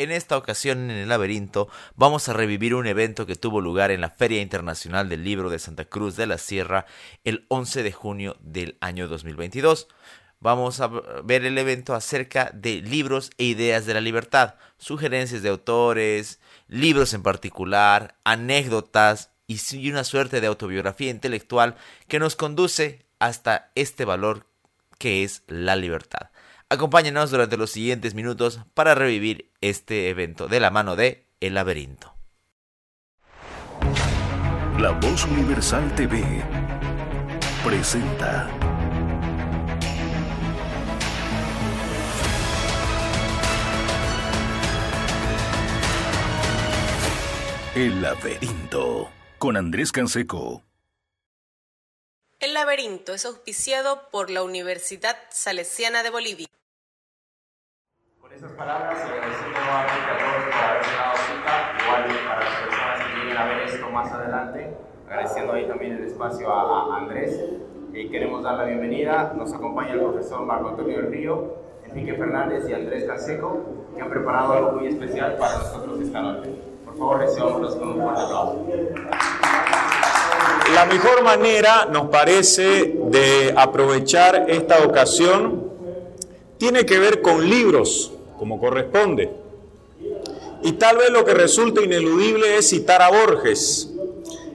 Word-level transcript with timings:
En 0.00 0.12
esta 0.12 0.38
ocasión 0.38 0.90
en 0.90 0.96
el 0.96 1.10
laberinto 1.10 1.68
vamos 1.94 2.30
a 2.30 2.32
revivir 2.32 2.74
un 2.74 2.86
evento 2.86 3.26
que 3.26 3.36
tuvo 3.36 3.60
lugar 3.60 3.90
en 3.90 4.00
la 4.00 4.08
Feria 4.08 4.40
Internacional 4.40 5.10
del 5.10 5.24
Libro 5.24 5.50
de 5.50 5.58
Santa 5.58 5.84
Cruz 5.84 6.16
de 6.16 6.26
la 6.26 6.38
Sierra 6.38 6.86
el 7.22 7.44
11 7.48 7.82
de 7.82 7.92
junio 7.92 8.34
del 8.40 8.78
año 8.80 9.08
2022. 9.08 9.88
Vamos 10.40 10.80
a 10.80 10.88
ver 11.22 11.44
el 11.44 11.58
evento 11.58 11.94
acerca 11.94 12.50
de 12.54 12.80
libros 12.80 13.30
e 13.36 13.44
ideas 13.44 13.84
de 13.84 13.92
la 13.92 14.00
libertad, 14.00 14.54
sugerencias 14.78 15.42
de 15.42 15.50
autores, 15.50 16.40
libros 16.66 17.12
en 17.12 17.22
particular, 17.22 18.16
anécdotas 18.24 19.32
y 19.48 19.90
una 19.90 20.04
suerte 20.04 20.40
de 20.40 20.46
autobiografía 20.46 21.10
intelectual 21.10 21.76
que 22.08 22.18
nos 22.18 22.36
conduce 22.36 23.04
hasta 23.18 23.70
este 23.74 24.06
valor 24.06 24.46
que 24.96 25.24
es 25.24 25.42
la 25.46 25.76
libertad. 25.76 26.29
Acompáñenos 26.72 27.32
durante 27.32 27.56
los 27.56 27.72
siguientes 27.72 28.14
minutos 28.14 28.60
para 28.74 28.94
revivir 28.94 29.50
este 29.60 30.08
evento 30.08 30.46
de 30.46 30.60
la 30.60 30.70
mano 30.70 30.94
de 30.94 31.26
El 31.40 31.54
Laberinto. 31.54 32.14
La 34.78 34.92
Voz 34.92 35.24
Universal 35.24 35.92
TV 35.96 36.22
presenta 37.64 38.48
El 47.74 48.00
Laberinto 48.00 49.10
con 49.38 49.56
Andrés 49.56 49.90
Canseco. 49.90 50.62
El 52.38 52.54
laberinto 52.54 53.12
es 53.12 53.24
auspiciado 53.26 54.08
por 54.10 54.30
la 54.30 54.44
Universidad 54.44 55.18
Salesiana 55.30 56.04
de 56.04 56.10
Bolivia. 56.10 56.46
Con 58.30 58.38
esas 58.38 58.52
palabras 58.52 58.96
y 58.96 59.10
agradeciendo 59.10 59.58
nuevamente 59.58 60.06
a 60.06 60.18
todos 60.18 60.44
por 60.44 60.64
haberse 60.64 60.94
dado 60.94 61.16
cita, 61.26 61.52
igual 61.82 62.02
para 62.28 62.44
las 62.44 62.54
personas 62.60 62.98
que 63.02 63.14
vienen 63.16 63.36
a 63.36 63.44
ver 63.44 63.60
esto 63.62 63.90
más 63.90 64.12
adelante, 64.12 64.76
agradeciendo 65.08 65.52
ahí 65.52 65.66
también 65.66 65.92
el 65.94 66.04
espacio 66.04 66.54
a, 66.54 66.96
Andrés. 66.96 67.40
Y 67.92 68.08
queremos 68.08 68.44
dar 68.44 68.58
la 68.58 68.64
bienvenida, 68.66 69.32
nos 69.36 69.52
acompaña 69.52 69.94
el 69.94 70.00
profesor 70.00 70.46
Marco 70.46 70.68
Antonio 70.68 70.98
del 70.98 71.10
Río, 71.10 71.54
Enrique 71.88 72.14
Fernández 72.14 72.68
y 72.68 72.72
Andrés 72.72 73.04
Canseco, 73.04 73.64
que 73.96 74.00
han 74.00 74.10
preparado 74.10 74.52
algo 74.52 74.72
muy 74.78 74.86
especial 74.86 75.36
para 75.36 75.58
nosotros 75.58 76.00
esta 76.00 76.22
noche. 76.22 76.50
Por 76.84 76.96
favor, 76.96 77.18
recibámoslos 77.18 77.74
con 77.74 77.88
un 77.88 78.00
fuerte 78.00 78.20
aplauso. 78.22 78.66
La 80.72 80.84
mejor 80.84 81.24
manera, 81.24 81.86
nos 81.86 82.06
parece, 82.10 82.96
de 83.06 83.52
aprovechar 83.56 84.44
esta 84.48 84.84
ocasión 84.84 85.68
tiene 86.58 86.86
que 86.86 87.00
ver 87.00 87.22
con 87.22 87.48
libros, 87.48 88.12
como 88.40 88.58
corresponde. 88.58 89.30
Y 90.62 90.72
tal 90.72 90.96
vez 90.96 91.10
lo 91.10 91.26
que 91.26 91.34
resulta 91.34 91.82
ineludible 91.82 92.56
es 92.56 92.70
citar 92.70 93.02
a 93.02 93.10
Borges. 93.10 93.90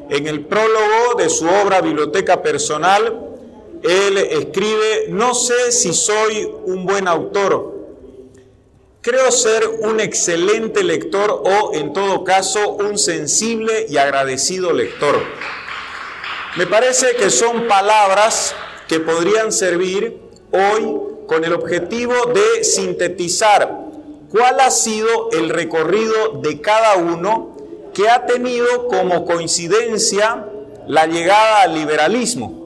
En 0.10 0.26
el 0.26 0.44
prólogo 0.44 1.14
de 1.20 1.30
su 1.30 1.46
obra 1.48 1.82
Biblioteca 1.82 2.42
Personal, 2.42 3.16
él 3.84 4.18
escribe, 4.18 5.06
no 5.10 5.36
sé 5.36 5.72
si 5.72 5.94
soy 5.94 6.52
un 6.66 6.88
buen 6.88 7.08
autor, 7.08 7.76
creo 9.02 9.32
ser 9.32 9.68
un 9.68 10.00
excelente 10.00 10.84
lector 10.84 11.44
o, 11.46 11.76
en 11.76 11.94
todo 11.94 12.24
caso, 12.24 12.72
un 12.72 12.98
sensible 12.98 13.86
y 13.88 13.98
agradecido 13.98 14.74
lector. 14.74 15.22
Me 16.58 16.66
parece 16.66 17.16
que 17.16 17.30
son 17.30 17.68
palabras 17.68 18.56
que 18.88 19.00
podrían 19.00 19.52
servir 19.52 20.18
hoy 20.52 21.15
con 21.28 21.44
el 21.44 21.54
objetivo 21.54 22.14
de 22.34 22.64
sintetizar 22.64 23.86
cuál 24.32 24.60
ha 24.60 24.72
sido 24.72 25.30
el 25.32 25.50
recorrido 25.50 26.40
de 26.42 26.62
cada 26.62 26.96
uno 26.96 27.56
que 27.94 28.10
ha 28.10 28.26
tenido 28.26 28.88
como 28.88 29.26
coincidencia 29.26 30.46
la 30.88 31.08
llegada 31.08 31.62
al 31.62 31.74
liberalismo. 31.74 32.66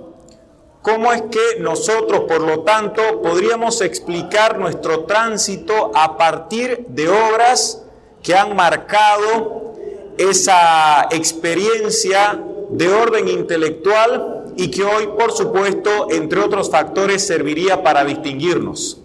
¿Cómo 0.81 1.11
es 1.11 1.21
que 1.23 1.59
nosotros, 1.59 2.21
por 2.21 2.41
lo 2.41 2.61
tanto, 2.61 3.21
podríamos 3.21 3.81
explicar 3.81 4.57
nuestro 4.57 5.01
tránsito 5.05 5.91
a 5.93 6.17
partir 6.17 6.85
de 6.87 7.09
obras 7.09 7.83
que 8.23 8.33
han 8.33 8.55
marcado 8.55 9.73
esa 10.17 11.07
experiencia 11.11 12.41
de 12.69 12.91
orden 12.91 13.27
intelectual 13.27 14.38
y 14.59 14.69
que 14.71 14.83
hoy, 14.83 15.07
por 15.17 15.31
supuesto, 15.31 16.07
entre 16.09 16.41
otros 16.41 16.69
factores, 16.69 17.25
serviría 17.25 17.81
para 17.81 18.03
distinguirnos. 18.03 18.97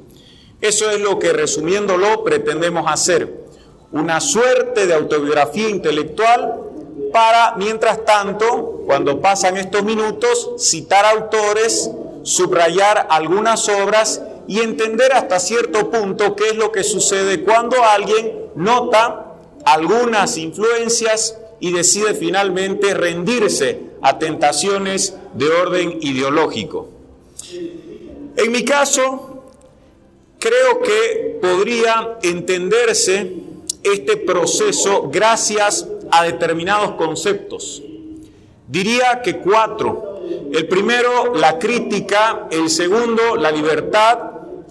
Eso 0.60 0.90
es 0.90 0.98
lo 0.98 1.20
que, 1.20 1.32
resumiéndolo, 1.32 2.24
pretendemos 2.24 2.90
hacer. 2.90 3.44
Una 3.92 4.20
suerte 4.20 4.88
de 4.88 4.94
autobiografía 4.94 5.68
intelectual 5.68 6.60
para, 7.12 7.54
mientras 7.56 8.04
tanto, 8.04 8.82
cuando 8.84 9.20
pasan 9.20 9.56
estos 9.56 9.84
minutos, 9.84 10.54
citar 10.58 11.04
autores, 11.04 11.88
subrayar 12.24 13.06
algunas 13.08 13.68
obras 13.68 14.22
y 14.48 14.58
entender 14.58 15.12
hasta 15.12 15.38
cierto 15.38 15.88
punto 15.88 16.34
qué 16.34 16.48
es 16.48 16.56
lo 16.56 16.72
que 16.72 16.82
sucede 16.82 17.44
cuando 17.44 17.76
alguien 17.84 18.50
nota 18.56 19.36
algunas 19.64 20.36
influencias 20.36 21.38
y 21.60 21.70
decide 21.70 22.14
finalmente 22.14 22.92
rendirse 22.92 23.94
a 24.02 24.18
tentaciones 24.18 25.14
de 25.34 25.48
orden 25.48 25.98
ideológico. 26.00 26.88
En 28.36 28.52
mi 28.52 28.64
caso, 28.64 29.44
creo 30.38 30.80
que 30.82 31.38
podría 31.40 32.18
entenderse 32.22 33.32
este 33.82 34.16
proceso 34.16 35.08
gracias 35.10 35.86
a 36.10 36.24
determinados 36.24 36.92
conceptos. 36.92 37.82
Diría 38.66 39.20
que 39.22 39.38
cuatro. 39.38 40.20
El 40.52 40.66
primero, 40.68 41.34
la 41.34 41.58
crítica. 41.58 42.48
El 42.50 42.70
segundo, 42.70 43.36
la 43.36 43.50
libertad. 43.50 44.18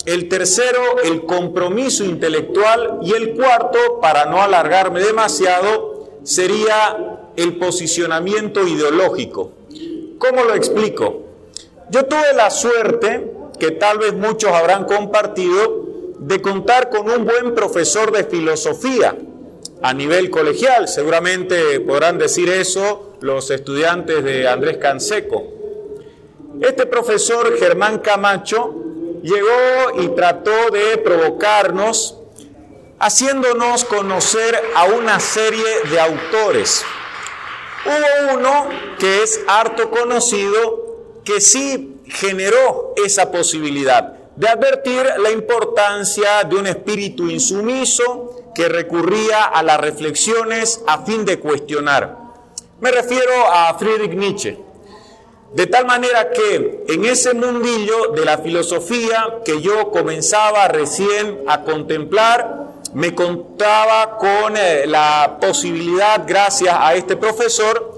El 0.05 0.27
tercero, 0.27 0.99
el 1.03 1.25
compromiso 1.25 2.03
intelectual. 2.03 2.99
Y 3.03 3.13
el 3.13 3.33
cuarto, 3.33 3.99
para 4.01 4.25
no 4.25 4.41
alargarme 4.41 4.99
demasiado, 5.01 6.09
sería 6.23 7.19
el 7.35 7.57
posicionamiento 7.57 8.67
ideológico. 8.67 9.51
¿Cómo 10.23 10.45
lo 10.45 10.55
explico? 10.55 11.21
Yo 11.89 12.05
tuve 12.05 12.33
la 12.33 12.49
suerte, 12.49 13.29
que 13.59 13.71
tal 13.71 13.97
vez 13.97 14.13
muchos 14.13 14.53
habrán 14.53 14.85
compartido, 14.85 15.83
de 16.17 16.41
contar 16.41 16.89
con 16.89 17.09
un 17.09 17.25
buen 17.25 17.53
profesor 17.53 18.09
de 18.13 18.23
filosofía 18.23 19.17
a 19.81 19.93
nivel 19.93 20.29
colegial. 20.29 20.87
Seguramente 20.87 21.81
podrán 21.81 22.17
decir 22.17 22.47
eso 22.47 23.17
los 23.19 23.51
estudiantes 23.51 24.23
de 24.23 24.47
Andrés 24.47 24.77
Canseco. 24.77 25.43
Este 26.61 26.85
profesor, 26.85 27.57
Germán 27.57 27.99
Camacho, 27.99 28.73
llegó 29.23 30.01
y 30.01 30.07
trató 30.15 30.71
de 30.71 30.99
provocarnos 30.99 32.17
haciéndonos 32.97 33.83
conocer 33.83 34.57
a 34.73 34.85
una 34.85 35.19
serie 35.19 35.65
de 35.91 35.99
autores. 35.99 36.85
Hubo 37.85 38.37
uno 38.37 38.69
que 38.97 39.23
es 39.23 39.41
harto 39.47 39.89
conocido 39.89 41.19
que 41.25 41.41
sí 41.41 42.01
generó 42.07 42.93
esa 43.03 43.31
posibilidad 43.31 44.13
de 44.35 44.47
advertir 44.47 45.05
la 45.19 45.31
importancia 45.31 46.43
de 46.43 46.55
un 46.55 46.67
espíritu 46.67 47.29
insumiso 47.29 48.51
que 48.55 48.69
recurría 48.69 49.45
a 49.45 49.61
las 49.63 49.79
reflexiones 49.79 50.81
a 50.87 51.03
fin 51.03 51.25
de 51.25 51.39
cuestionar. 51.39 52.17
Me 52.79 52.91
refiero 52.91 53.31
a 53.51 53.77
Friedrich 53.77 54.13
Nietzsche. 54.13 54.57
De 55.53 55.67
tal 55.67 55.85
manera 55.85 56.31
que 56.31 56.83
en 56.87 57.05
ese 57.05 57.33
mundillo 57.33 58.07
de 58.15 58.25
la 58.25 58.39
filosofía 58.39 59.39
que 59.45 59.61
yo 59.61 59.91
comenzaba 59.91 60.67
recién 60.67 61.41
a 61.47 61.61
contemplar, 61.61 62.62
me 62.93 63.15
contaba 63.15 64.17
con 64.17 64.55
eh, 64.55 64.85
la 64.85 65.37
posibilidad, 65.41 66.23
gracias 66.27 66.75
a 66.77 66.93
este 66.93 67.15
profesor, 67.15 67.93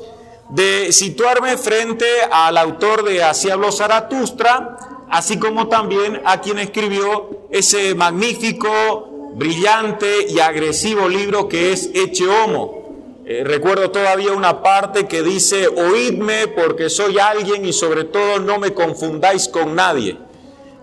de 0.49 0.91
situarme 0.91 1.57
frente 1.57 2.05
al 2.31 2.57
autor 2.57 3.03
de 3.03 3.23
Así 3.23 3.49
habló 3.49 3.71
Zaratustra, 3.71 4.77
así 5.09 5.37
como 5.37 5.67
también 5.67 6.21
a 6.25 6.39
quien 6.39 6.59
escribió 6.59 7.47
ese 7.49 7.95
magnífico, 7.95 9.33
brillante 9.35 10.27
y 10.29 10.39
agresivo 10.39 11.09
libro 11.09 11.49
que 11.49 11.73
es 11.73 11.89
Eche 11.93 12.27
Homo. 12.27 12.85
Eh, 13.25 13.43
recuerdo 13.43 13.89
todavía 13.89 14.31
una 14.33 14.61
parte 14.61 15.07
que 15.07 15.23
dice, 15.23 15.67
oídme 15.67 16.47
porque 16.47 16.89
soy 16.89 17.17
alguien 17.17 17.65
y 17.65 17.73
sobre 17.73 18.03
todo 18.03 18.39
no 18.39 18.59
me 18.59 18.73
confundáis 18.73 19.47
con 19.49 19.75
nadie. 19.75 20.15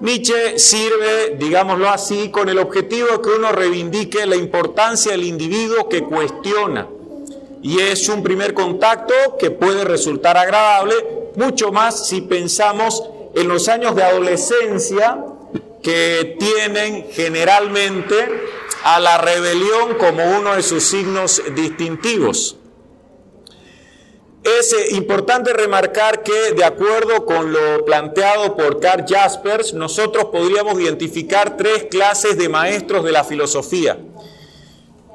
Nietzsche 0.03 0.59
sirve, 0.59 1.37
digámoslo 1.39 1.89
así, 1.89 2.29
con 2.31 2.49
el 2.49 2.59
objetivo 2.59 3.07
de 3.07 3.21
que 3.21 3.31
uno 3.31 3.53
reivindique 3.53 4.27
la 4.27 4.35
importancia 4.35 5.13
del 5.13 5.23
individuo 5.23 5.89
que 5.89 6.03
cuestiona. 6.03 6.89
Y 7.63 7.79
es 7.79 8.09
un 8.09 8.21
primer 8.21 8.53
contacto 8.53 9.15
que 9.39 9.53
puede 9.53 9.85
resultar 9.85 10.37
agradable, 10.37 10.95
mucho 11.37 11.71
más 11.71 12.09
si 12.09 12.21
pensamos 12.21 13.05
en 13.37 13.47
los 13.47 13.69
años 13.69 13.95
de 13.95 14.03
adolescencia 14.03 15.25
que 15.85 16.37
tienen 16.37 17.07
generalmente 17.13 18.17
a 18.83 18.99
la 18.99 19.19
rebelión 19.19 19.95
como 20.01 20.37
uno 20.37 20.57
de 20.57 20.65
sus 20.65 20.83
signos 20.83 21.41
distintivos. 21.55 22.57
Es 24.45 24.73
eh, 24.73 24.95
importante 24.97 25.53
remarcar 25.53 26.25
que, 26.25 26.53
de 26.53 26.65
acuerdo 26.65 27.25
con 27.25 27.53
lo 27.53 27.85
planteado 27.85 28.57
por 28.57 28.81
Karl 28.81 29.05
Jaspers, 29.09 29.73
nosotros 29.73 30.27
podríamos 30.27 30.81
identificar 30.81 31.57
tres 31.57 31.85
clases 31.85 32.37
de 32.37 32.49
maestros 32.49 33.05
de 33.05 33.13
la 33.13 33.23
filosofía. 33.23 33.99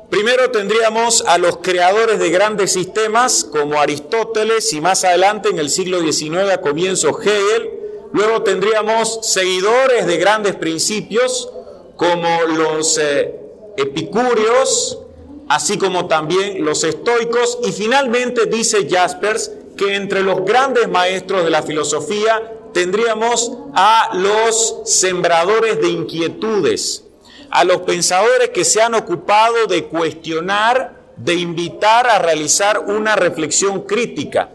Primero 0.09 0.51
tendríamos 0.51 1.25
a 1.27 1.37
los 1.37 1.57
creadores 1.57 2.19
de 2.19 2.29
grandes 2.29 2.71
sistemas 2.71 3.43
como 3.43 3.77
Aristóteles 3.77 4.71
y 4.71 4.79
más 4.79 5.03
adelante 5.03 5.49
en 5.49 5.59
el 5.59 5.69
siglo 5.69 5.99
XIX 5.99 6.49
a 6.53 6.61
comienzo 6.61 7.09
Hegel. 7.19 7.71
Luego 8.13 8.43
tendríamos 8.43 9.19
seguidores 9.23 10.07
de 10.07 10.15
grandes 10.15 10.55
principios 10.55 11.51
como 11.97 12.43
los 12.43 12.97
eh, 12.97 13.35
epicúreos, 13.75 14.99
así 15.49 15.77
como 15.77 16.07
también 16.07 16.63
los 16.63 16.83
estoicos. 16.83 17.59
Y 17.63 17.71
finalmente 17.71 18.45
dice 18.45 18.87
Jaspers 18.89 19.51
que 19.75 19.95
entre 19.95 20.23
los 20.23 20.43
grandes 20.43 20.89
maestros 20.89 21.43
de 21.43 21.51
la 21.51 21.61
filosofía 21.61 22.53
tendríamos 22.73 23.51
a 23.73 24.09
los 24.13 24.81
sembradores 24.85 25.79
de 25.79 25.89
inquietudes, 25.89 27.03
a 27.49 27.63
los 27.63 27.81
pensadores 27.81 28.49
que 28.49 28.65
se 28.65 28.81
han 28.81 28.95
ocupado 28.95 29.67
de 29.67 29.85
cuestionar, 29.85 30.95
de 31.15 31.35
invitar 31.35 32.07
a 32.07 32.19
realizar 32.19 32.79
una 32.79 33.15
reflexión 33.15 33.81
crítica. 33.81 34.49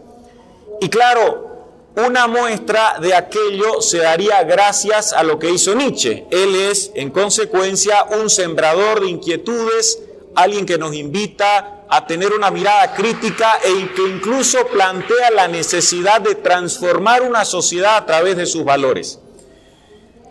Y 0.79 0.89
claro, 0.89 1.53
una 1.95 2.27
muestra 2.27 2.97
de 2.99 3.13
aquello 3.13 3.81
se 3.81 3.99
daría 3.99 4.43
gracias 4.43 5.13
a 5.13 5.23
lo 5.23 5.37
que 5.37 5.51
hizo 5.51 5.75
Nietzsche. 5.75 6.25
Él 6.31 6.55
es, 6.55 6.91
en 6.95 7.11
consecuencia, 7.11 8.05
un 8.19 8.29
sembrador 8.29 9.01
de 9.01 9.09
inquietudes, 9.09 9.99
alguien 10.35 10.65
que 10.65 10.77
nos 10.77 10.93
invita 10.95 11.85
a 11.89 12.07
tener 12.07 12.33
una 12.33 12.49
mirada 12.49 12.93
crítica 12.93 13.59
e 13.63 13.93
que 13.93 14.01
incluso 14.01 14.65
plantea 14.67 15.29
la 15.31 15.47
necesidad 15.47 16.21
de 16.21 16.35
transformar 16.35 17.21
una 17.21 17.45
sociedad 17.45 17.97
a 17.97 18.05
través 18.05 18.37
de 18.37 18.45
sus 18.45 18.63
valores. 18.63 19.19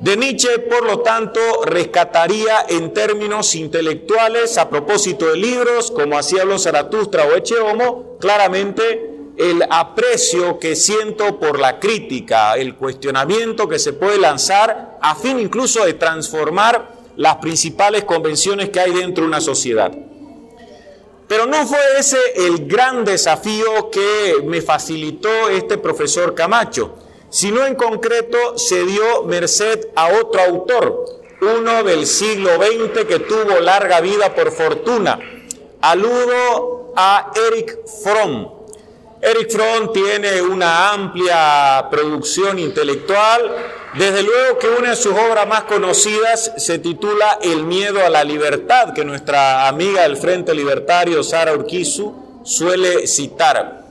De 0.00 0.16
Nietzsche, 0.16 0.58
por 0.58 0.84
lo 0.84 0.98
tanto, 0.98 1.40
rescataría 1.64 2.66
en 2.68 2.92
términos 2.92 3.54
intelectuales, 3.54 4.58
a 4.58 4.68
propósito 4.68 5.26
de 5.26 5.36
libros 5.36 5.92
como 5.92 6.18
hacía 6.18 6.44
los 6.44 6.64
Zaratustra 6.64 7.24
o 7.26 7.36
Eche 7.36 7.60
Homo, 7.60 8.16
claramente 8.18 9.10
el 9.36 9.62
aprecio 9.70 10.58
que 10.58 10.74
siento 10.74 11.38
por 11.38 11.60
la 11.60 11.78
crítica, 11.78 12.54
el 12.56 12.74
cuestionamiento 12.74 13.68
que 13.68 13.78
se 13.78 13.92
puede 13.92 14.18
lanzar 14.18 14.98
a 15.00 15.14
fin 15.14 15.38
incluso 15.38 15.84
de 15.84 15.94
transformar 15.94 17.01
las 17.16 17.36
principales 17.36 18.04
convenciones 18.04 18.70
que 18.70 18.80
hay 18.80 18.92
dentro 18.92 19.24
de 19.24 19.28
una 19.28 19.40
sociedad. 19.40 19.92
Pero 21.28 21.46
no 21.46 21.66
fue 21.66 21.78
ese 21.98 22.18
el 22.36 22.66
gran 22.66 23.04
desafío 23.04 23.90
que 23.90 24.42
me 24.44 24.60
facilitó 24.60 25.48
este 25.48 25.78
profesor 25.78 26.34
Camacho 26.34 26.96
sino 27.32 27.64
en 27.64 27.76
concreto 27.76 28.58
se 28.58 28.84
dio 28.84 29.22
merced 29.24 29.88
a 29.96 30.08
otro 30.20 30.42
autor, 30.42 31.22
uno 31.40 31.82
del 31.82 32.06
siglo 32.06 32.56
XX 32.56 33.06
que 33.06 33.20
tuvo 33.20 33.58
larga 33.58 34.02
vida 34.02 34.34
por 34.34 34.52
fortuna. 34.52 35.18
Aludo 35.80 36.92
a 36.94 37.32
Eric 37.48 37.78
Fromm. 38.04 38.52
Eric 39.22 39.50
Fromm 39.50 39.94
tiene 39.94 40.42
una 40.42 40.92
amplia 40.92 41.88
producción 41.90 42.58
intelectual. 42.58 43.81
Desde 43.94 44.22
luego 44.22 44.58
que 44.58 44.68
una 44.68 44.90
de 44.90 44.96
sus 44.96 45.12
obras 45.12 45.46
más 45.46 45.64
conocidas 45.64 46.52
se 46.56 46.78
titula 46.78 47.38
El 47.42 47.64
miedo 47.64 48.00
a 48.02 48.08
la 48.08 48.24
libertad, 48.24 48.94
que 48.94 49.04
nuestra 49.04 49.68
amiga 49.68 50.02
del 50.02 50.16
Frente 50.16 50.54
Libertario, 50.54 51.22
Sara 51.22 51.52
Urquizu, 51.52 52.40
suele 52.42 53.06
citar. 53.06 53.84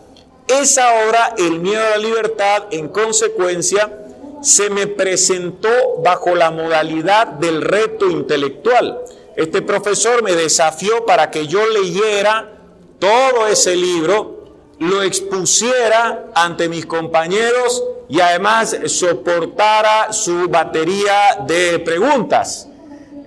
Esa 0.48 1.06
obra, 1.08 1.36
El 1.38 1.60
miedo 1.60 1.84
a 1.86 1.92
la 1.92 1.98
libertad, 1.98 2.64
en 2.72 2.90
consecuencia, 2.90 3.96
se 4.42 4.72
me 4.72 4.88
presentó 4.88 5.70
bajo 6.04 6.34
la 6.34 6.50
modalidad 6.50 7.28
del 7.28 7.62
reto 7.62 8.10
intelectual. 8.10 9.02
Este 9.36 9.62
profesor 9.62 10.24
me 10.24 10.36
desafió 10.36 11.06
para 11.06 11.30
que 11.30 11.46
yo 11.46 11.64
leyera 11.68 12.54
todo 12.98 13.46
ese 13.46 13.76
libro, 13.76 14.41
lo 14.82 15.04
expusiera 15.04 16.32
ante 16.34 16.68
mis 16.68 16.88
compañeros 16.88 17.84
y 18.10 18.20
además 18.20 18.76
soportara 18.88 20.12
su 20.12 20.48
batería 20.50 21.38
de 21.46 21.78
preguntas. 21.80 22.68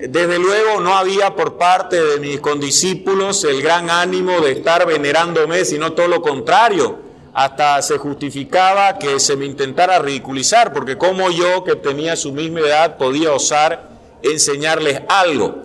Desde 0.01 0.37
luego 0.41 0.81
no 0.81 0.97
había 0.97 1.37
por 1.37 1.57
parte 1.57 2.03
de 2.03 2.19
mis 2.19 2.41
condiscípulos 2.41 3.45
el 3.45 3.63
gran 3.63 3.89
ánimo 3.89 4.41
de 4.41 4.51
estar 4.51 4.85
venerándome, 4.85 5.65
sino 5.65 5.93
todo 5.93 6.09
lo 6.09 6.21
contrario 6.21 6.99
hasta 7.35 7.83
se 7.83 7.99
justificaba 7.99 8.97
que 8.99 9.19
se 9.19 9.37
me 9.37 9.45
intentara 9.45 9.99
ridiculizar, 9.99 10.73
porque 10.73 10.97
como 10.97 11.31
yo, 11.31 11.65
que 11.65 11.75
tenía 11.75 12.15
su 12.15 12.33
misma 12.33 12.61
edad, 12.61 12.97
podía 12.97 13.33
osar 13.33 13.91
enseñarles 14.23 15.03
algo. 15.09 15.57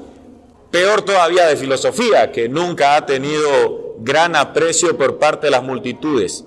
Peor 0.72 1.04
todavía 1.04 1.46
de 1.46 1.58
filosofía, 1.58 2.32
que 2.32 2.50
nunca 2.50 2.96
ha 2.96 3.06
tenido 3.06 3.89
gran 4.00 4.36
aprecio 4.36 4.98
por 4.98 5.20
parte 5.20 5.48
de 5.48 5.52
las 5.52 5.64
multitudes. 5.64 6.46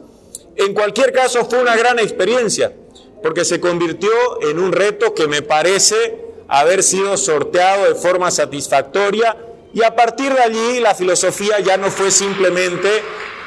En 0.56 0.74
cualquier 0.74 1.12
caso, 1.12 1.44
fue 1.44 1.60
una 1.60 1.76
gran 1.76 1.98
experiencia, 1.98 2.72
porque 3.22 3.44
se 3.44 3.60
convirtió 3.60 4.10
en 4.42 4.58
un 4.58 4.72
reto 4.72 5.14
que 5.14 5.28
me 5.28 5.42
parece 5.42 6.22
haber 6.48 6.82
sido 6.82 7.16
sorteado 7.16 7.84
de 7.84 7.94
forma 7.94 8.30
satisfactoria 8.30 9.36
y 9.72 9.82
a 9.82 9.94
partir 9.94 10.34
de 10.34 10.40
allí 10.40 10.80
la 10.80 10.94
filosofía 10.94 11.60
ya 11.60 11.78
no 11.78 11.90
fue 11.90 12.10
simplemente 12.10 13.02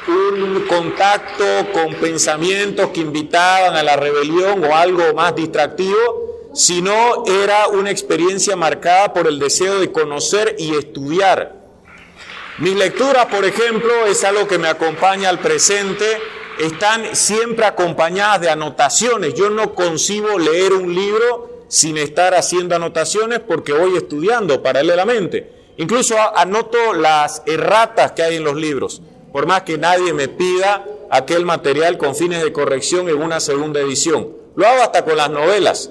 un 0.08 0.66
contacto 0.68 1.44
con 1.72 1.94
pensamientos 1.94 2.88
que 2.88 3.00
invitaban 3.00 3.76
a 3.76 3.82
la 3.82 3.96
rebelión 3.96 4.64
o 4.64 4.74
algo 4.74 5.14
más 5.14 5.34
distractivo, 5.34 6.50
sino 6.52 7.24
era 7.26 7.68
una 7.68 7.90
experiencia 7.90 8.56
marcada 8.56 9.12
por 9.12 9.26
el 9.26 9.38
deseo 9.38 9.78
de 9.78 9.92
conocer 9.92 10.56
y 10.58 10.74
estudiar. 10.74 11.65
Mis 12.58 12.74
lecturas, 12.74 13.26
por 13.26 13.44
ejemplo, 13.44 14.06
es 14.06 14.24
algo 14.24 14.46
que 14.46 14.58
me 14.58 14.68
acompaña 14.68 15.28
al 15.28 15.38
presente, 15.38 16.18
están 16.58 17.14
siempre 17.14 17.66
acompañadas 17.66 18.40
de 18.40 18.50
anotaciones. 18.50 19.34
Yo 19.34 19.50
no 19.50 19.74
concibo 19.74 20.38
leer 20.38 20.72
un 20.72 20.94
libro 20.94 21.64
sin 21.68 21.98
estar 21.98 22.34
haciendo 22.34 22.76
anotaciones 22.76 23.40
porque 23.40 23.72
voy 23.72 23.96
estudiando 23.96 24.62
paralelamente. 24.62 25.52
Incluso 25.76 26.16
anoto 26.36 26.94
las 26.94 27.42
erratas 27.44 28.12
que 28.12 28.22
hay 28.22 28.36
en 28.36 28.44
los 28.44 28.56
libros 28.56 29.02
por 29.36 29.44
más 29.46 29.64
que 29.64 29.76
nadie 29.76 30.14
me 30.14 30.28
pida 30.28 30.82
aquel 31.10 31.44
material 31.44 31.98
con 31.98 32.16
fines 32.16 32.42
de 32.42 32.54
corrección 32.54 33.10
en 33.10 33.22
una 33.22 33.38
segunda 33.38 33.80
edición. 33.80 34.34
Lo 34.54 34.66
hago 34.66 34.82
hasta 34.82 35.04
con 35.04 35.18
las 35.18 35.28
novelas. 35.28 35.90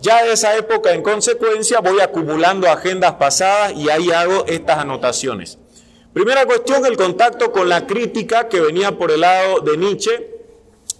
Ya 0.00 0.24
de 0.24 0.32
esa 0.32 0.56
época, 0.56 0.94
en 0.94 1.02
consecuencia, 1.02 1.80
voy 1.80 2.00
acumulando 2.00 2.70
agendas 2.70 3.12
pasadas 3.16 3.74
y 3.74 3.90
ahí 3.90 4.10
hago 4.12 4.46
estas 4.46 4.78
anotaciones. 4.78 5.58
Primera 6.16 6.46
cuestión, 6.46 6.86
el 6.86 6.96
contacto 6.96 7.52
con 7.52 7.68
la 7.68 7.86
crítica 7.86 8.48
que 8.48 8.58
venía 8.58 8.96
por 8.96 9.10
el 9.10 9.20
lado 9.20 9.60
de 9.60 9.76
Nietzsche. 9.76 10.30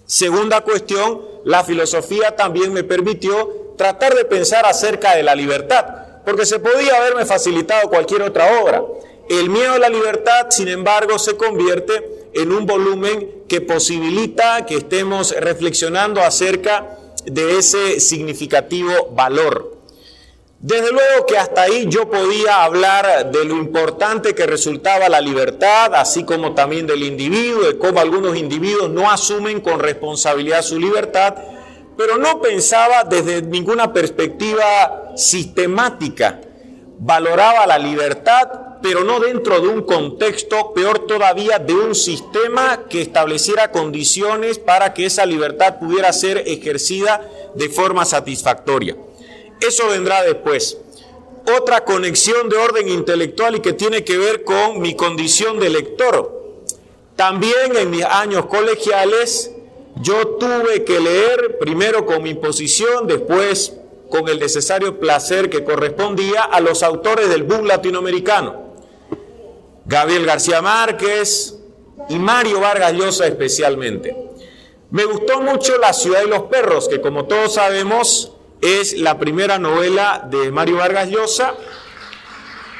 Segunda 0.05 0.61
cuestión, 0.61 1.23
la 1.43 1.63
filosofía 1.63 2.35
también 2.35 2.71
me 2.71 2.83
permitió 2.83 3.73
tratar 3.79 4.13
de 4.13 4.25
pensar 4.25 4.67
acerca 4.67 5.15
de 5.15 5.23
la 5.23 5.33
libertad, 5.33 5.85
porque 6.23 6.45
se 6.45 6.59
podía 6.59 6.97
haberme 6.97 7.25
facilitado 7.25 7.89
cualquier 7.89 8.21
otra 8.21 8.61
obra. 8.61 8.83
El 9.27 9.49
miedo 9.49 9.73
a 9.73 9.79
la 9.79 9.89
libertad, 9.89 10.51
sin 10.51 10.67
embargo, 10.67 11.17
se 11.17 11.35
convierte 11.35 12.27
en 12.35 12.51
un 12.51 12.67
volumen 12.67 13.41
que 13.47 13.59
posibilita 13.59 14.67
que 14.67 14.75
estemos 14.75 15.35
reflexionando 15.35 16.21
acerca 16.21 16.95
de 17.25 17.57
ese 17.57 17.99
significativo 18.01 19.09
valor. 19.15 19.76
Desde 20.59 20.91
luego 20.91 21.25
que 21.27 21.37
hasta 21.37 21.63
ahí 21.63 21.85
yo 21.87 22.09
podía 22.09 22.63
hablar 22.63 23.31
de 23.31 23.45
lo 23.45 23.55
importante 23.57 24.33
que 24.33 24.47
resultaba 24.47 25.07
la 25.07 25.21
libertad, 25.21 25.93
así 25.93 26.23
como 26.23 26.55
también 26.55 26.87
del 26.87 27.03
individuo, 27.03 27.63
de 27.63 27.77
cómo 27.77 27.99
algunos 27.99 28.35
individuos 28.35 28.89
no 28.89 29.09
asumen 29.09 29.61
con 29.61 29.79
responsabilidad 29.79 30.63
su 30.63 30.79
libertad, 30.79 31.35
pero 31.95 32.17
no 32.17 32.41
pensaba 32.41 33.03
desde 33.03 33.43
ninguna 33.43 33.93
perspectiva 33.93 35.13
sistemática. 35.15 36.41
Valoraba 36.99 37.67
la 37.67 37.77
libertad 37.77 38.67
pero 38.81 39.03
no 39.03 39.19
dentro 39.19 39.59
de 39.59 39.67
un 39.67 39.81
contexto, 39.81 40.73
peor 40.73 40.99
todavía, 41.07 41.59
de 41.59 41.73
un 41.73 41.95
sistema 41.95 42.85
que 42.89 43.01
estableciera 43.01 43.71
condiciones 43.71 44.59
para 44.59 44.93
que 44.93 45.05
esa 45.05 45.25
libertad 45.25 45.79
pudiera 45.79 46.11
ser 46.13 46.43
ejercida 46.45 47.21
de 47.55 47.69
forma 47.69 48.05
satisfactoria. 48.05 48.95
Eso 49.59 49.87
vendrá 49.87 50.23
después. 50.23 50.77
Otra 51.57 51.85
conexión 51.85 52.49
de 52.49 52.57
orden 52.57 52.89
intelectual 52.89 53.55
y 53.55 53.59
que 53.61 53.73
tiene 53.73 54.03
que 54.03 54.17
ver 54.17 54.43
con 54.43 54.81
mi 54.81 54.95
condición 54.95 55.59
de 55.59 55.69
lector. 55.69 56.37
También 57.15 57.75
en 57.75 57.89
mis 57.89 58.03
años 58.03 58.45
colegiales 58.45 59.51
yo 60.01 60.27
tuve 60.37 60.83
que 60.83 60.99
leer 60.99 61.57
primero 61.57 62.05
con 62.05 62.21
mi 62.21 62.35
posición, 62.35 63.07
después 63.07 63.73
con 64.09 64.27
el 64.29 64.39
necesario 64.39 64.99
placer 64.99 65.49
que 65.49 65.63
correspondía 65.63 66.43
a 66.43 66.59
los 66.59 66.83
autores 66.83 67.29
del 67.29 67.43
boom 67.43 67.65
latinoamericano. 67.65 68.67
Gabriel 69.85 70.25
García 70.25 70.61
Márquez 70.61 71.57
y 72.09 72.19
Mario 72.19 72.59
Vargas 72.59 72.93
Llosa 72.93 73.25
especialmente. 73.25 74.15
Me 74.91 75.05
gustó 75.05 75.41
mucho 75.41 75.77
La 75.77 75.93
ciudad 75.93 76.21
de 76.21 76.27
los 76.27 76.43
perros, 76.43 76.87
que 76.87 77.01
como 77.01 77.25
todos 77.25 77.55
sabemos 77.55 78.33
es 78.61 78.93
la 78.93 79.17
primera 79.19 79.59
novela 79.59 80.27
de 80.29 80.51
Mario 80.51 80.77
Vargas 80.77 81.09
Llosa 81.09 81.53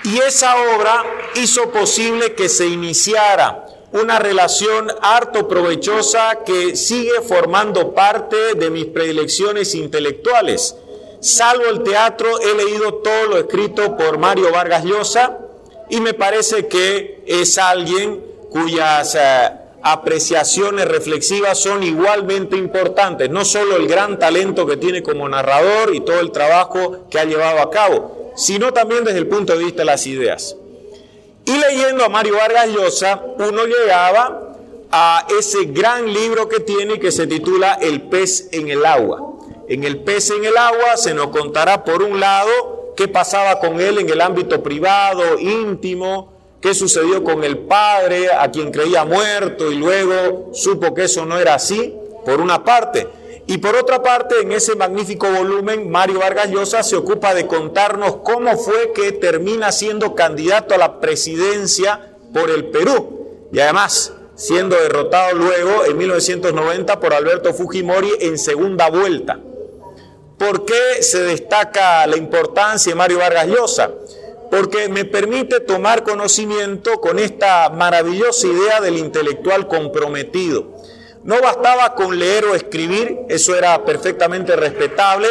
y 0.04 0.18
esa 0.20 0.56
obra 0.76 1.04
hizo 1.36 1.72
posible 1.72 2.34
que 2.34 2.50
se 2.50 2.68
iniciara 2.68 3.66
una 3.92 4.20
relación 4.20 4.88
harto 5.02 5.48
provechosa 5.48 6.40
que 6.46 6.76
sigue 6.76 7.22
formando 7.22 7.94
parte 7.94 8.56
de 8.56 8.70
mis 8.70 8.86
predilecciones 8.86 9.76
intelectuales. 9.76 10.76
Salvo 11.20 11.66
el 11.66 11.84
teatro, 11.84 12.40
he 12.40 12.54
leído 12.56 12.96
todo 12.96 13.26
lo 13.28 13.38
escrito 13.38 13.98
por 13.98 14.18
Mario 14.18 14.52
Vargas 14.52 14.84
Llosa 14.84 15.40
y 15.90 16.00
me 16.02 16.14
parece 16.14 16.68
que 16.68 17.24
es 17.26 17.58
alguien 17.58 18.24
cuyas 18.50 19.16
eh, 19.16 19.50
apreciaciones 19.92 20.86
reflexivas 20.86 21.60
son 21.60 21.82
igualmente 21.82 22.58
importantes, 22.58 23.30
no 23.30 23.46
solo 23.46 23.78
el 23.78 23.88
gran 23.88 24.20
talento 24.20 24.66
que 24.66 24.76
tiene 24.76 25.02
como 25.02 25.30
narrador 25.30 25.96
y 25.96 26.02
todo 26.02 26.20
el 26.20 26.32
trabajo 26.32 27.08
que 27.10 27.18
ha 27.20 27.24
llevado 27.24 27.62
a 27.62 27.72
cabo, 27.72 28.34
sino 28.36 28.74
también 28.74 29.06
desde 29.06 29.20
el 29.20 29.28
punto 29.28 29.58
de 29.58 29.64
vista 29.64 29.84
de 29.84 29.86
las 29.86 30.06
ideas. 30.06 30.58
Y 31.46 31.58
leyendo 31.58 32.04
a 32.04 32.10
Mario 32.10 32.36
Vargas 32.36 32.68
Llosa, 32.68 33.24
uno 33.38 33.64
llegaba 33.66 34.56
a 34.92 35.26
ese 35.40 35.64
gran 35.66 36.12
libro 36.12 36.50
que 36.50 36.60
tiene 36.60 37.00
que 37.00 37.14
se 37.14 37.26
titula 37.26 37.78
El 37.82 38.02
pez 38.10 38.50
en 38.52 38.68
el 38.68 38.86
agua. 38.86 39.36
En 39.70 39.86
el 39.86 40.04
pez 40.04 40.32
en 40.32 40.44
el 40.44 40.58
agua 40.58 40.98
se 40.98 41.14
nos 41.14 41.28
contará 41.28 41.86
por 41.86 42.04
un 42.04 42.20
lado 42.20 42.94
qué 42.98 43.08
pasaba 43.08 43.60
con 43.60 43.80
él 43.80 44.00
en 44.00 44.10
el 44.10 44.20
ámbito 44.20 44.62
privado, 44.62 45.40
íntimo, 45.40 46.37
qué 46.62 46.74
sucedió 46.74 47.24
con 47.24 47.44
el 47.44 47.60
padre 47.60 48.32
a 48.32 48.50
quien 48.52 48.72
creía 48.72 49.06
muerto 49.06 49.72
y 49.72 49.76
luego 49.76 50.52
supo 50.54 50.94
que 50.94 51.06
eso 51.06 51.26
no 51.26 51.38
era 51.38 51.56
así, 51.56 51.94
por 52.26 52.42
una 52.42 52.64
parte. 52.64 53.08
Y 53.50 53.60
por 53.60 53.76
otra 53.78 54.04
parte, 54.04 54.42
en 54.42 54.52
ese 54.52 54.76
magnífico 54.76 55.30
volumen, 55.32 55.90
Mario 55.90 56.20
Vargas 56.20 56.50
Llosa 56.50 56.84
se 56.84 56.98
ocupa 56.98 57.34
de 57.34 57.48
contarnos 57.48 58.18
cómo 58.18 58.58
fue 58.58 58.92
que 58.94 59.14
termina 59.14 59.72
siendo 59.72 60.16
candidato 60.16 60.76
a 60.76 60.78
la 60.78 61.00
presidencia 61.00 62.18
por 62.34 62.50
el 62.50 62.66
Perú. 62.66 63.48
Y 63.54 63.60
además, 63.62 64.12
siendo 64.36 64.76
derrotado 64.76 65.34
luego 65.36 65.86
en 65.86 65.98
1990 65.98 67.00
por 67.00 67.14
Alberto 67.14 67.54
Fujimori 67.54 68.12
en 68.20 68.38
segunda 68.38 68.90
vuelta. 68.90 69.40
¿Por 70.38 70.66
qué 70.66 71.02
se 71.02 71.24
destaca 71.24 72.06
la 72.06 72.18
importancia 72.18 72.92
de 72.92 72.96
Mario 72.96 73.20
Vargas 73.20 73.48
Llosa? 73.48 73.92
Porque 74.50 74.90
me 74.90 75.06
permite 75.06 75.60
tomar 75.60 76.04
conocimiento 76.04 77.02
con 77.02 77.20
esta 77.20 77.70
maravillosa 77.70 78.48
idea 78.48 78.82
del 78.82 78.98
intelectual 78.98 79.68
comprometido 79.68 80.74
no 81.28 81.42
bastaba 81.42 81.94
con 81.94 82.18
leer 82.18 82.46
o 82.46 82.56
escribir, 82.56 83.20
eso 83.28 83.54
era 83.54 83.84
perfectamente 83.84 84.56
respetable. 84.56 85.28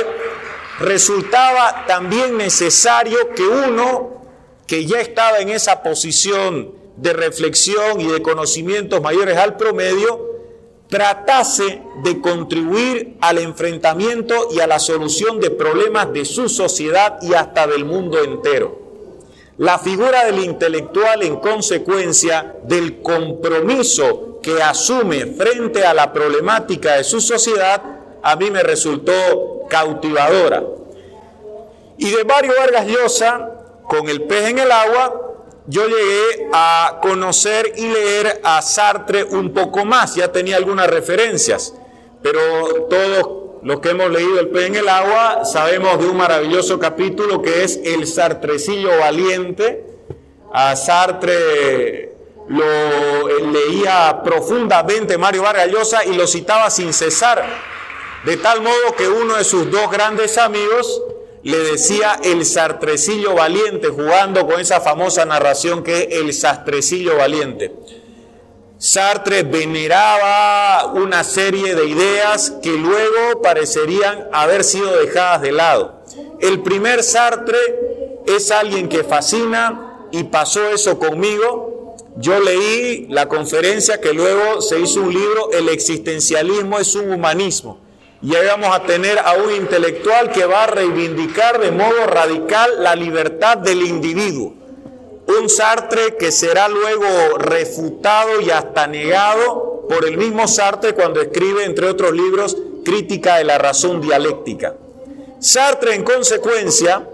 Resultaba 0.78 1.86
también 1.86 2.36
necesario 2.36 3.30
que 3.34 3.42
uno, 3.44 4.20
que 4.66 4.84
ya 4.84 5.00
estaba 5.00 5.38
en 5.38 5.48
esa 5.48 5.82
posición 5.82 6.74
de 6.96 7.14
reflexión 7.14 7.98
y 7.98 8.08
de 8.08 8.20
conocimientos 8.20 9.00
mayores 9.00 9.38
al 9.38 9.56
promedio, 9.56 10.20
tratase 10.90 11.80
de 12.04 12.20
contribuir 12.20 13.16
al 13.22 13.38
enfrentamiento 13.38 14.48
y 14.52 14.60
a 14.60 14.66
la 14.66 14.78
solución 14.78 15.40
de 15.40 15.50
problemas 15.50 16.12
de 16.12 16.26
su 16.26 16.50
sociedad 16.50 17.16
y 17.22 17.32
hasta 17.32 17.66
del 17.66 17.86
mundo 17.86 18.22
entero. 18.22 18.85
La 19.58 19.78
figura 19.78 20.26
del 20.26 20.40
intelectual 20.40 21.22
en 21.22 21.36
consecuencia 21.36 22.56
del 22.64 23.00
compromiso 23.00 24.38
que 24.42 24.62
asume 24.62 25.26
frente 25.26 25.82
a 25.84 25.94
la 25.94 26.12
problemática 26.12 26.96
de 26.96 27.04
su 27.04 27.22
sociedad, 27.22 27.82
a 28.22 28.36
mí 28.36 28.50
me 28.50 28.62
resultó 28.62 29.64
cautivadora. 29.70 30.62
Y 31.96 32.10
de 32.10 32.24
Mario 32.24 32.52
Vargas 32.58 32.86
Llosa, 32.86 33.50
con 33.88 34.10
el 34.10 34.24
pez 34.24 34.50
en 34.50 34.58
el 34.58 34.70
agua, 34.70 35.22
yo 35.66 35.86
llegué 35.86 36.48
a 36.52 36.98
conocer 37.00 37.72
y 37.76 37.88
leer 37.88 38.42
a 38.44 38.60
Sartre 38.60 39.24
un 39.24 39.54
poco 39.54 39.86
más, 39.86 40.14
ya 40.14 40.30
tenía 40.30 40.56
algunas 40.56 40.86
referencias, 40.88 41.74
pero 42.22 42.86
todos 42.90 43.45
los 43.62 43.80
que 43.80 43.90
hemos 43.90 44.10
leído 44.10 44.40
El 44.40 44.48
pez 44.48 44.66
en 44.66 44.76
el 44.76 44.88
agua 44.88 45.44
sabemos 45.44 45.98
de 45.98 46.06
un 46.06 46.16
maravilloso 46.16 46.78
capítulo 46.78 47.42
que 47.42 47.64
es 47.64 47.80
El 47.84 48.06
Sartrecillo 48.06 48.98
Valiente. 48.98 49.84
A 50.52 50.76
Sartre 50.76 52.14
lo 52.48 53.28
eh, 53.28 53.46
leía 53.52 54.20
profundamente 54.22 55.18
Mario 55.18 55.42
Vargas 55.42 55.68
Llosa 55.70 56.04
y 56.04 56.14
lo 56.14 56.26
citaba 56.26 56.70
sin 56.70 56.92
cesar, 56.92 57.44
de 58.24 58.36
tal 58.36 58.62
modo 58.62 58.94
que 58.96 59.08
uno 59.08 59.36
de 59.36 59.44
sus 59.44 59.70
dos 59.70 59.90
grandes 59.90 60.38
amigos 60.38 61.02
le 61.42 61.58
decía 61.58 62.18
el 62.24 62.44
sartrecillo 62.44 63.34
valiente, 63.34 63.88
jugando 63.88 64.46
con 64.46 64.60
esa 64.60 64.80
famosa 64.80 65.24
narración 65.24 65.84
que 65.84 66.02
es 66.02 66.08
el 66.10 66.32
sastrecillo 66.32 67.16
valiente. 67.16 67.72
Sartre 68.78 69.42
veneraba 69.42 70.92
una 70.92 71.24
serie 71.24 71.74
de 71.74 71.86
ideas 71.86 72.52
que 72.62 72.72
luego 72.72 73.42
parecerían 73.42 74.28
haber 74.32 74.64
sido 74.64 74.98
dejadas 74.98 75.42
de 75.42 75.52
lado. 75.52 76.02
El 76.40 76.62
primer 76.62 77.02
Sartre 77.02 77.58
es 78.26 78.50
alguien 78.50 78.88
que 78.88 79.04
fascina 79.04 80.08
y 80.10 80.24
pasó 80.24 80.68
eso 80.68 80.98
conmigo 80.98 81.76
yo 82.18 82.40
leí 82.40 83.06
la 83.10 83.28
conferencia 83.28 84.00
que 84.00 84.14
luego 84.14 84.62
se 84.62 84.80
hizo 84.80 85.02
un 85.02 85.12
libro, 85.12 85.52
El 85.52 85.68
existencialismo 85.68 86.78
es 86.78 86.94
un 86.94 87.12
humanismo. 87.12 87.78
Y 88.22 88.34
ahí 88.34 88.46
vamos 88.46 88.74
a 88.74 88.84
tener 88.84 89.18
a 89.18 89.34
un 89.34 89.52
intelectual 89.52 90.32
que 90.32 90.46
va 90.46 90.64
a 90.64 90.66
reivindicar 90.66 91.60
de 91.60 91.70
modo 91.72 92.06
radical 92.06 92.82
la 92.82 92.96
libertad 92.96 93.58
del 93.58 93.82
individuo. 93.82 94.54
Un 95.26 95.48
Sartre 95.48 96.16
que 96.16 96.30
será 96.30 96.68
luego 96.68 97.38
refutado 97.38 98.40
y 98.40 98.50
hasta 98.50 98.86
negado 98.86 99.86
por 99.88 100.04
el 100.04 100.16
mismo 100.16 100.46
Sartre 100.46 100.94
cuando 100.94 101.20
escribe, 101.20 101.64
entre 101.64 101.88
otros 101.88 102.12
libros, 102.12 102.56
Crítica 102.84 103.38
de 103.38 103.44
la 103.44 103.58
razón 103.58 104.00
dialéctica. 104.00 104.76
Sartre, 105.40 105.96
en 105.96 106.04
consecuencia, 106.04 107.04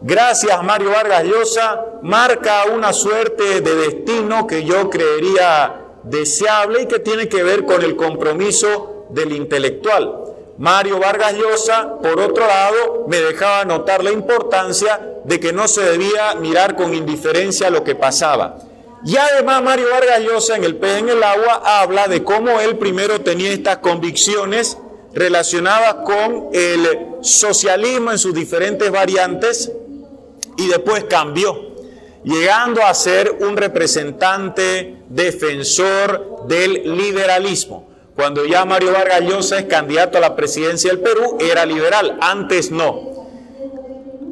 gracias 0.00 0.62
Mario 0.62 0.90
Vargas 0.92 1.24
Llosa, 1.24 1.84
marca 2.02 2.66
una 2.72 2.92
suerte 2.92 3.60
de 3.60 3.74
destino 3.74 4.46
que 4.46 4.62
yo 4.62 4.88
creería 4.88 5.80
deseable 6.04 6.82
y 6.82 6.86
que 6.86 7.00
tiene 7.00 7.28
que 7.28 7.42
ver 7.42 7.64
con 7.64 7.82
el 7.82 7.96
compromiso 7.96 9.06
del 9.10 9.32
intelectual. 9.32 10.24
Mario 10.58 11.00
Vargas 11.00 11.34
Llosa, 11.34 11.98
por 12.00 12.20
otro 12.20 12.46
lado, 12.46 13.06
me 13.08 13.18
dejaba 13.20 13.64
notar 13.64 14.04
la 14.04 14.12
importancia 14.12 15.00
de 15.28 15.38
que 15.38 15.52
no 15.52 15.68
se 15.68 15.82
debía 15.82 16.34
mirar 16.36 16.74
con 16.74 16.94
indiferencia 16.94 17.68
lo 17.70 17.84
que 17.84 17.94
pasaba. 17.94 18.58
Y 19.04 19.16
además 19.16 19.62
Mario 19.62 19.86
Vargas 19.90 20.20
Llosa 20.20 20.56
en 20.56 20.64
el 20.64 20.76
pez 20.76 20.98
en 20.98 21.10
el 21.10 21.22
agua 21.22 21.62
habla 21.64 22.08
de 22.08 22.24
cómo 22.24 22.58
él 22.60 22.78
primero 22.78 23.20
tenía 23.20 23.52
estas 23.52 23.78
convicciones 23.78 24.78
relacionadas 25.12 25.96
con 26.04 26.48
el 26.52 26.88
socialismo 27.20 28.10
en 28.10 28.18
sus 28.18 28.34
diferentes 28.34 28.90
variantes, 28.90 29.70
y 30.56 30.66
después 30.66 31.04
cambió, 31.04 31.76
llegando 32.24 32.82
a 32.82 32.92
ser 32.92 33.36
un 33.40 33.56
representante 33.56 34.96
defensor 35.08 36.46
del 36.48 36.96
liberalismo. 36.96 37.88
Cuando 38.16 38.44
ya 38.44 38.64
Mario 38.64 38.92
Vargas 38.92 39.20
Llosa 39.20 39.58
es 39.58 39.66
candidato 39.66 40.18
a 40.18 40.20
la 40.20 40.34
presidencia 40.34 40.90
del 40.90 41.00
Perú, 41.00 41.38
era 41.38 41.64
liberal, 41.64 42.18
antes 42.20 42.72
no. 42.72 43.17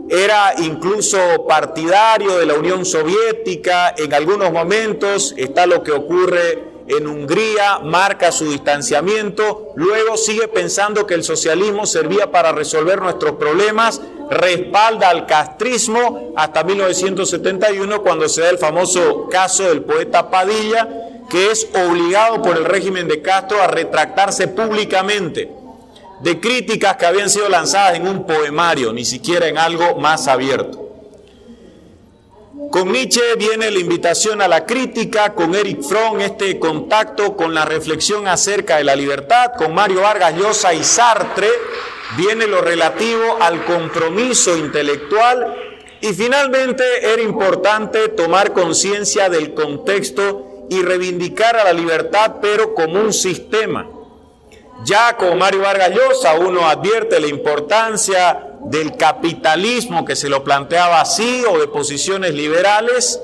Era 0.08 0.54
incluso 0.58 1.18
partidario 1.48 2.38
de 2.38 2.46
la 2.46 2.54
Unión 2.54 2.84
Soviética, 2.84 3.92
en 3.96 4.14
algunos 4.14 4.52
momentos 4.52 5.34
está 5.36 5.66
lo 5.66 5.82
que 5.82 5.90
ocurre 5.90 6.62
en 6.86 7.08
Hungría, 7.08 7.80
marca 7.80 8.30
su 8.30 8.48
distanciamiento, 8.48 9.72
luego 9.74 10.16
sigue 10.16 10.46
pensando 10.46 11.06
que 11.06 11.14
el 11.14 11.24
socialismo 11.24 11.86
servía 11.86 12.30
para 12.30 12.52
resolver 12.52 13.00
nuestros 13.00 13.32
problemas, 13.32 14.00
respalda 14.30 15.08
al 15.08 15.26
castrismo 15.26 16.32
hasta 16.36 16.62
1971 16.62 18.02
cuando 18.02 18.28
se 18.28 18.42
da 18.42 18.50
el 18.50 18.58
famoso 18.58 19.28
caso 19.28 19.64
del 19.64 19.82
poeta 19.82 20.30
Padilla, 20.30 20.88
que 21.28 21.50
es 21.50 21.68
obligado 21.74 22.40
por 22.42 22.56
el 22.56 22.64
régimen 22.64 23.08
de 23.08 23.20
Castro 23.20 23.60
a 23.60 23.66
retractarse 23.66 24.46
públicamente 24.46 25.65
de 26.20 26.40
críticas 26.40 26.96
que 26.96 27.06
habían 27.06 27.30
sido 27.30 27.48
lanzadas 27.48 27.96
en 27.96 28.08
un 28.08 28.26
poemario, 28.26 28.92
ni 28.92 29.04
siquiera 29.04 29.48
en 29.48 29.58
algo 29.58 29.96
más 29.96 30.28
abierto. 30.28 30.86
Con 32.70 32.90
Nietzsche 32.90 33.36
viene 33.38 33.70
la 33.70 33.78
invitación 33.78 34.42
a 34.42 34.48
la 34.48 34.66
crítica, 34.66 35.34
con 35.34 35.54
Eric 35.54 35.82
Fromm 35.82 36.20
este 36.20 36.58
contacto 36.58 37.36
con 37.36 37.54
la 37.54 37.64
reflexión 37.64 38.26
acerca 38.26 38.78
de 38.78 38.84
la 38.84 38.96
libertad, 38.96 39.52
con 39.56 39.74
Mario 39.74 40.00
Vargas 40.00 40.34
Llosa 40.34 40.74
y 40.74 40.82
Sartre, 40.82 41.48
viene 42.16 42.46
lo 42.46 42.60
relativo 42.60 43.38
al 43.40 43.64
compromiso 43.64 44.56
intelectual 44.56 45.54
y 46.00 46.08
finalmente 46.08 46.84
era 47.02 47.22
importante 47.22 48.08
tomar 48.08 48.52
conciencia 48.52 49.28
del 49.28 49.54
contexto 49.54 50.66
y 50.68 50.82
reivindicar 50.82 51.56
a 51.56 51.64
la 51.64 51.72
libertad, 51.72 52.36
pero 52.40 52.74
como 52.74 53.00
un 53.00 53.12
sistema. 53.12 53.88
Ya 54.84 55.16
con 55.16 55.38
Mario 55.38 55.62
Vargas 55.62 55.90
Llosa 55.90 56.34
uno 56.34 56.68
advierte 56.68 57.18
la 57.18 57.26
importancia 57.26 58.56
del 58.64 58.96
capitalismo 58.96 60.04
que 60.04 60.16
se 60.16 60.28
lo 60.28 60.44
planteaba 60.44 61.00
así 61.00 61.44
o 61.48 61.58
de 61.58 61.68
posiciones 61.68 62.34
liberales, 62.34 63.20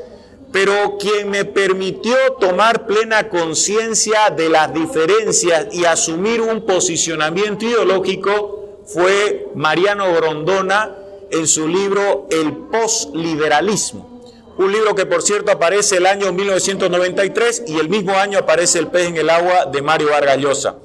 pero 0.50 0.96
quien 0.98 1.30
me 1.30 1.44
permitió 1.44 2.16
tomar 2.40 2.86
plena 2.86 3.28
conciencia 3.28 4.30
de 4.30 4.48
las 4.48 4.72
diferencias 4.72 5.66
y 5.72 5.84
asumir 5.84 6.40
un 6.40 6.64
posicionamiento 6.64 7.64
ideológico 7.64 8.80
fue 8.86 9.48
Mariano 9.54 10.12
Grondona 10.14 10.96
en 11.30 11.46
su 11.46 11.68
libro 11.68 12.28
El 12.30 12.52
postliberalismo. 12.52 14.12
Un 14.58 14.70
libro 14.70 14.94
que 14.94 15.06
por 15.06 15.22
cierto 15.22 15.50
aparece 15.50 15.96
el 15.96 16.06
año 16.06 16.32
1993 16.32 17.64
y 17.66 17.78
el 17.78 17.88
mismo 17.88 18.12
año 18.12 18.38
aparece 18.38 18.78
El 18.78 18.88
pez 18.88 19.08
en 19.08 19.16
el 19.16 19.30
agua 19.30 19.66
de 19.66 19.80
Mario 19.80 20.10
Vargas 20.10 20.38
Llosa. 20.38 20.76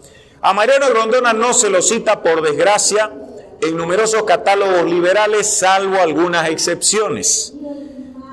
A 0.41 0.53
Mariano 0.53 0.89
Grondona 0.89 1.33
no 1.33 1.53
se 1.53 1.69
lo 1.69 1.81
cita 1.81 2.21
por 2.21 2.41
desgracia 2.41 3.11
en 3.59 3.75
numerosos 3.75 4.23
catálogos 4.23 4.85
liberales, 4.85 5.47
salvo 5.57 5.99
algunas 5.99 6.49
excepciones. 6.49 7.53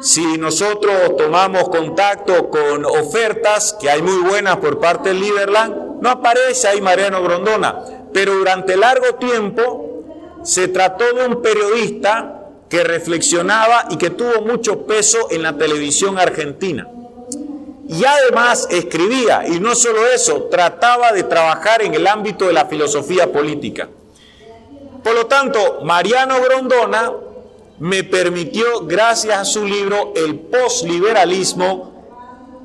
Si 0.02 0.36
nosotros 0.36 1.16
tomamos 1.16 1.70
contacto 1.70 2.50
con 2.50 2.84
ofertas, 2.84 3.74
que 3.80 3.88
hay 3.88 4.02
muy 4.02 4.18
buenas 4.28 4.58
por 4.58 4.78
parte 4.78 5.08
del 5.08 5.20
Liberland, 5.20 6.02
no 6.02 6.10
aparece 6.10 6.68
ahí 6.68 6.82
Mariano 6.82 7.22
Grondona, 7.22 7.82
pero 8.12 8.34
durante 8.34 8.76
largo 8.76 9.14
tiempo 9.14 10.04
se 10.42 10.68
trató 10.68 11.10
de 11.14 11.26
un 11.26 11.40
periodista 11.40 12.50
que 12.68 12.84
reflexionaba 12.84 13.86
y 13.88 13.96
que 13.96 14.10
tuvo 14.10 14.42
mucho 14.42 14.86
peso 14.86 15.28
en 15.30 15.42
la 15.42 15.56
televisión 15.56 16.18
argentina. 16.18 16.86
Y 17.88 18.04
además 18.04 18.66
escribía, 18.70 19.44
y 19.46 19.60
no 19.60 19.74
solo 19.74 20.06
eso, 20.06 20.44
trataba 20.44 21.12
de 21.12 21.24
trabajar 21.24 21.82
en 21.82 21.94
el 21.94 22.06
ámbito 22.06 22.46
de 22.46 22.54
la 22.54 22.66
filosofía 22.66 23.30
política. 23.30 23.88
Por 25.02 25.14
lo 25.14 25.26
tanto, 25.26 25.80
Mariano 25.82 26.40
Grondona 26.40 27.12
me 27.78 28.04
permitió, 28.04 28.86
gracias 28.86 29.38
a 29.38 29.44
su 29.44 29.66
libro 29.66 30.12
El 30.16 30.38
posliberalismo, 30.38 31.92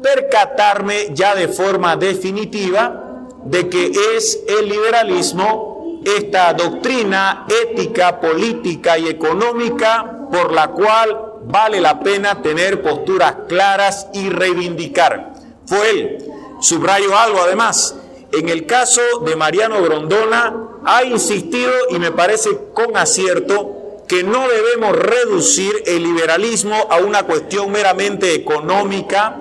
percatarme 0.02 1.10
ya 1.14 1.36
de 1.36 1.50
forma 1.50 1.98
definitiva 1.98 3.28
de 3.44 3.68
que 3.68 3.92
es 4.16 4.40
el 4.48 4.70
liberalismo 4.70 6.02
esta 6.06 6.54
doctrina 6.54 7.46
ética, 7.48 8.20
política 8.20 8.98
y 8.98 9.08
económica 9.08 10.28
por 10.32 10.54
la 10.54 10.70
cual 10.70 11.29
vale 11.46 11.82
la 11.82 12.00
pena 12.00 12.42
tener 12.42 12.82
posturas 12.82 13.36
claras 13.48 14.08
y 14.14 14.30
reivindicar. 14.30 15.34
Fue 15.66 15.90
él. 15.90 16.26
Subrayo 16.62 17.18
algo 17.18 17.42
además. 17.42 17.96
En 18.32 18.50
el 18.50 18.66
caso 18.66 19.02
de 19.26 19.36
Mariano 19.36 19.82
Grondona, 19.82 20.70
ha 20.86 21.04
insistido, 21.04 21.72
y 21.90 22.00
me 22.00 22.12
parece 22.12 22.50
con 22.74 22.96
acierto, 22.96 24.04
que 24.08 24.24
no 24.24 24.48
debemos 24.48 24.96
reducir 24.96 25.84
el 25.86 26.04
liberalismo 26.04 26.88
a 26.90 26.98
una 26.98 27.24
cuestión 27.24 27.72
meramente 27.72 28.34
económica 28.34 29.40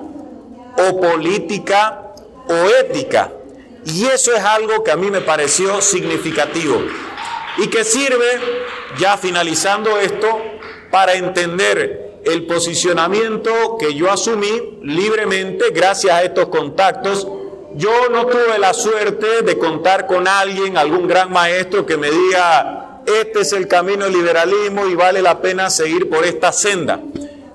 o 0.76 1.00
política 1.00 2.12
o 2.48 2.54
ética. 2.80 3.32
Y 3.84 4.04
eso 4.06 4.34
es 4.34 4.42
algo 4.42 4.84
que 4.84 4.90
a 4.90 4.96
mí 4.96 5.10
me 5.10 5.22
pareció 5.22 5.80
significativo 5.80 6.82
y 7.56 7.68
que 7.68 7.84
sirve, 7.84 8.40
ya 8.98 9.16
finalizando 9.16 9.98
esto, 9.98 10.40
para 10.90 11.14
entender 11.14 12.20
el 12.24 12.46
posicionamiento 12.46 13.76
que 13.78 13.94
yo 13.94 14.10
asumí 14.10 14.80
libremente 14.82 15.70
gracias 15.70 16.14
a 16.14 16.22
estos 16.22 16.48
contactos 16.48 17.26
yo 17.74 18.08
no 18.10 18.26
tuve 18.26 18.58
la 18.58 18.72
suerte 18.72 19.42
de 19.42 19.58
contar 19.58 20.06
con 20.06 20.26
alguien, 20.26 20.76
algún 20.76 21.06
gran 21.06 21.30
maestro 21.30 21.84
que 21.84 21.96
me 21.96 22.10
diga, 22.10 23.02
este 23.06 23.40
es 23.40 23.52
el 23.52 23.68
camino 23.68 24.04
del 24.04 24.14
liberalismo 24.14 24.86
y 24.86 24.94
vale 24.94 25.22
la 25.22 25.40
pena 25.40 25.70
seguir 25.70 26.08
por 26.08 26.24
esta 26.24 26.50
senda. 26.50 27.00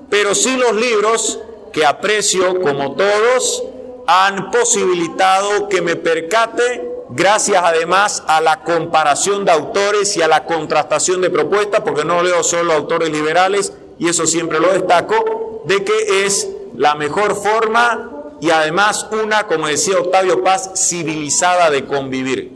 Pero 0.10 0.36
sí 0.36 0.56
los 0.56 0.76
libros, 0.76 1.40
que 1.72 1.86
aprecio 1.86 2.62
como 2.62 2.96
todos, 2.96 3.64
han 4.08 4.52
posibilitado 4.52 5.68
que 5.68 5.82
me 5.82 5.96
percate, 5.96 6.93
gracias 7.16 7.62
además 7.64 8.24
a 8.28 8.42
la 8.42 8.62
comparación 8.62 9.46
de 9.46 9.52
autores 9.52 10.16
y 10.18 10.22
a 10.22 10.28
la 10.28 10.46
contrastación 10.46 11.22
de 11.22 11.30
propuestas, 11.30 11.82
porque 11.82 12.04
no 12.04 12.24
leo 12.24 12.44
solo 12.44 12.74
autores 12.74 13.10
liberales, 13.10 13.74
y 14.00 14.10
eso 14.10 14.26
siempre 14.26 14.60
lo 14.60 14.74
destaco, 14.74 15.64
de 15.66 15.84
que 15.84 16.26
es 16.26 16.50
la 16.76 16.96
mejor 16.96 17.36
forma 17.36 18.10
y 18.42 18.50
además 18.50 19.08
una, 19.12 19.48
como 19.48 19.68
decía 19.68 19.98
Octavio 19.98 20.44
Paz, 20.44 20.72
civilizada 20.76 21.70
de 21.70 21.86
convivir. 21.86 22.52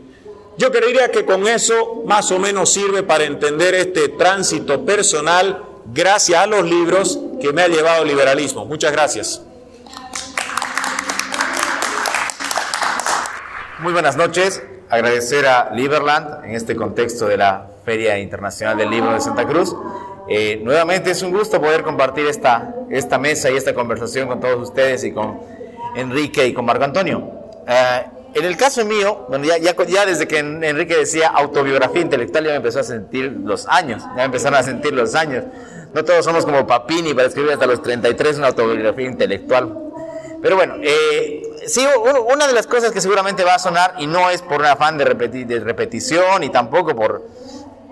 Yo 0.58 0.70
creería 0.70 1.10
que 1.10 1.24
con 1.24 1.46
eso 1.46 2.02
más 2.04 2.30
o 2.32 2.38
menos 2.38 2.70
sirve 2.70 3.02
para 3.02 3.24
entender 3.24 3.74
este 3.74 4.08
tránsito 4.08 4.84
personal 4.84 5.62
gracias 5.94 6.42
a 6.42 6.46
los 6.46 6.68
libros 6.68 7.18
que 7.40 7.52
me 7.52 7.62
ha 7.62 7.68
llevado 7.68 8.02
el 8.02 8.08
liberalismo. 8.08 8.66
Muchas 8.66 8.92
gracias. 8.92 9.40
Muy 13.80 13.92
buenas 13.92 14.16
noches. 14.16 14.60
Agradecer 14.90 15.46
a 15.46 15.70
Liberland 15.72 16.44
en 16.44 16.56
este 16.56 16.74
contexto 16.74 17.28
de 17.28 17.36
la 17.36 17.68
Feria 17.84 18.18
Internacional 18.18 18.76
del 18.76 18.90
Libro 18.90 19.12
de 19.12 19.20
Santa 19.20 19.46
Cruz. 19.46 19.72
Eh, 20.28 20.60
nuevamente 20.64 21.12
es 21.12 21.22
un 21.22 21.30
gusto 21.30 21.60
poder 21.60 21.84
compartir 21.84 22.26
esta, 22.26 22.74
esta 22.90 23.18
mesa 23.18 23.52
y 23.52 23.56
esta 23.56 23.74
conversación 23.74 24.26
con 24.26 24.40
todos 24.40 24.68
ustedes 24.68 25.04
y 25.04 25.12
con 25.12 25.38
Enrique 25.94 26.44
y 26.44 26.54
con 26.54 26.64
Marco 26.64 26.82
Antonio. 26.82 27.30
Eh, 27.68 28.02
en 28.34 28.44
el 28.44 28.56
caso 28.56 28.84
mío, 28.84 29.26
bueno, 29.28 29.44
ya, 29.44 29.58
ya, 29.58 30.06
desde 30.06 30.26
que 30.26 30.38
Enrique 30.38 30.96
decía 30.96 31.28
autobiografía 31.28 32.02
intelectual, 32.02 32.46
ya 32.46 32.50
me 32.50 32.56
empezó 32.56 32.80
a 32.80 32.84
sentir 32.84 33.30
los 33.44 33.68
años, 33.68 34.02
ya 34.02 34.16
me 34.16 34.24
empezaron 34.24 34.58
a 34.58 34.64
sentir 34.64 34.92
los 34.92 35.14
años. 35.14 35.44
No 35.94 36.04
todos 36.04 36.24
somos 36.24 36.44
como 36.44 36.66
Papini 36.66 37.14
para 37.14 37.28
escribir 37.28 37.52
hasta 37.52 37.66
los 37.66 37.80
33 37.80 38.38
una 38.38 38.48
autobiografía 38.48 39.06
intelectual. 39.06 39.72
Pero 40.42 40.56
bueno, 40.56 40.74
eh, 40.82 41.47
sí, 41.68 41.86
una 42.32 42.46
de 42.46 42.52
las 42.52 42.66
cosas 42.66 42.90
que 42.92 43.00
seguramente 43.00 43.44
va 43.44 43.54
a 43.54 43.58
sonar, 43.58 43.94
y 43.98 44.06
no 44.06 44.30
es 44.30 44.42
por 44.42 44.60
un 44.60 44.66
afán 44.66 44.98
de, 44.98 45.04
de 45.04 45.60
repetición 45.60 46.42
y 46.42 46.50
tampoco 46.50 46.94
por, 46.96 47.26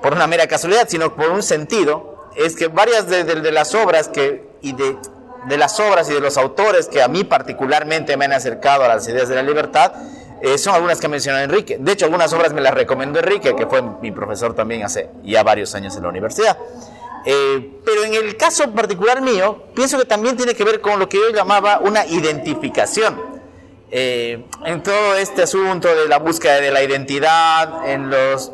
por 0.02 0.12
una 0.12 0.26
mera 0.26 0.46
casualidad, 0.46 0.88
sino 0.88 1.14
por 1.14 1.30
un 1.30 1.42
sentido, 1.42 2.30
es 2.36 2.56
que 2.56 2.68
varias 2.68 3.08
de, 3.08 3.24
de 3.24 3.52
las 3.52 3.74
obras 3.74 4.08
que, 4.08 4.46
y 4.60 4.72
de 4.72 4.96
de 5.46 5.56
las 5.56 5.78
obras 5.80 6.10
y 6.10 6.14
de 6.14 6.20
los 6.20 6.36
autores 6.36 6.88
que 6.88 7.02
a 7.02 7.08
mí 7.08 7.24
particularmente 7.24 8.16
me 8.16 8.24
han 8.24 8.32
acercado 8.32 8.84
a 8.84 8.88
las 8.88 9.06
ideas 9.08 9.28
de 9.28 9.36
la 9.36 9.42
libertad, 9.42 9.92
eh, 10.42 10.58
son 10.58 10.74
algunas 10.74 11.00
que 11.00 11.08
mencionó 11.08 11.38
Enrique. 11.38 11.78
De 11.78 11.92
hecho, 11.92 12.04
algunas 12.04 12.32
obras 12.32 12.52
me 12.52 12.60
las 12.60 12.74
recomendó 12.74 13.20
Enrique, 13.20 13.54
que 13.54 13.66
fue 13.66 13.80
mi 13.82 14.10
profesor 14.10 14.54
también 14.54 14.82
hace 14.82 15.08
ya 15.22 15.42
varios 15.42 15.74
años 15.74 15.96
en 15.96 16.02
la 16.02 16.08
universidad. 16.08 16.58
Eh, 17.24 17.80
pero 17.84 18.04
en 18.04 18.14
el 18.14 18.36
caso 18.36 18.70
particular 18.72 19.20
mío, 19.20 19.64
pienso 19.74 19.98
que 19.98 20.04
también 20.04 20.36
tiene 20.36 20.54
que 20.54 20.64
ver 20.64 20.80
con 20.80 20.98
lo 20.98 21.08
que 21.08 21.16
yo 21.16 21.30
llamaba 21.30 21.78
una 21.78 22.04
identificación. 22.06 23.35
Eh, 23.90 24.44
en 24.64 24.82
todo 24.82 25.14
este 25.14 25.42
asunto 25.42 25.94
de 25.94 26.08
la 26.08 26.18
búsqueda 26.18 26.60
de 26.60 26.70
la 26.70 26.82
identidad, 26.82 27.88
en, 27.88 28.10
los, 28.10 28.52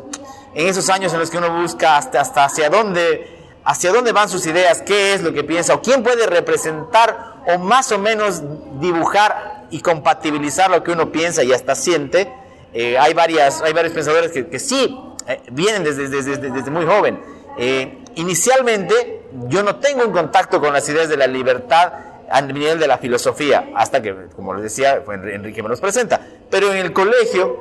en 0.53 0.67
esos 0.67 0.89
años 0.89 1.11
en 1.13 1.19
los 1.19 1.29
que 1.29 1.37
uno 1.37 1.61
busca 1.61 1.97
hasta, 1.97 2.21
hasta 2.21 2.45
hacia 2.45 2.69
dónde 2.69 3.33
hacia 3.65 3.91
dónde 3.91 4.11
van 4.11 4.29
sus 4.29 4.45
ideas, 4.45 4.81
qué 4.81 5.13
es 5.13 5.21
lo 5.21 5.33
que 5.33 5.43
piensa, 5.43 5.75
o 5.75 5.81
quién 5.81 6.03
puede 6.03 6.27
representar 6.27 7.35
o 7.47 7.57
más 7.57 7.91
o 7.91 7.99
menos 7.99 8.41
dibujar 8.79 9.65
y 9.69 9.81
compatibilizar 9.81 10.69
lo 10.69 10.83
que 10.83 10.91
uno 10.91 11.11
piensa 11.11 11.43
y 11.43 11.53
hasta 11.53 11.75
siente. 11.75 12.31
Eh, 12.73 12.97
hay, 12.97 13.13
varias, 13.13 13.61
hay 13.61 13.73
varios 13.73 13.93
pensadores 13.93 14.31
que, 14.31 14.59
sí 14.59 14.97
eh, 15.27 15.41
vienen 15.51 15.83
desde, 15.83 16.09
desde, 16.09 16.37
desde, 16.37 16.71
muy 16.71 16.85
joven. 16.85 17.21
Eh, 17.57 17.99
inicialmente 18.15 19.21
yo 19.47 19.63
no 19.63 19.77
tengo 19.77 20.03
un 20.05 20.11
contacto 20.11 20.59
con 20.59 20.73
las 20.73 20.87
ideas 20.89 21.07
de 21.09 21.17
la 21.17 21.27
libertad 21.27 21.93
nivel 22.41 22.79
de 22.79 22.87
la 22.87 22.97
filosofía, 22.97 23.69
hasta 23.75 24.01
que, 24.01 24.13
como 24.35 24.53
les 24.53 24.63
decía, 24.63 25.03
Enrique 25.07 25.61
me 25.61 25.69
los 25.69 25.79
presenta. 25.79 26.19
Pero 26.49 26.71
en 26.71 26.77
el 26.77 26.93
colegio 26.93 27.59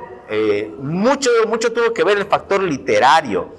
mucho, 0.78 1.30
mucho 1.46 1.72
tuvo 1.72 1.92
que 1.92 2.04
ver 2.04 2.18
el 2.18 2.26
factor 2.26 2.62
literario 2.62 3.52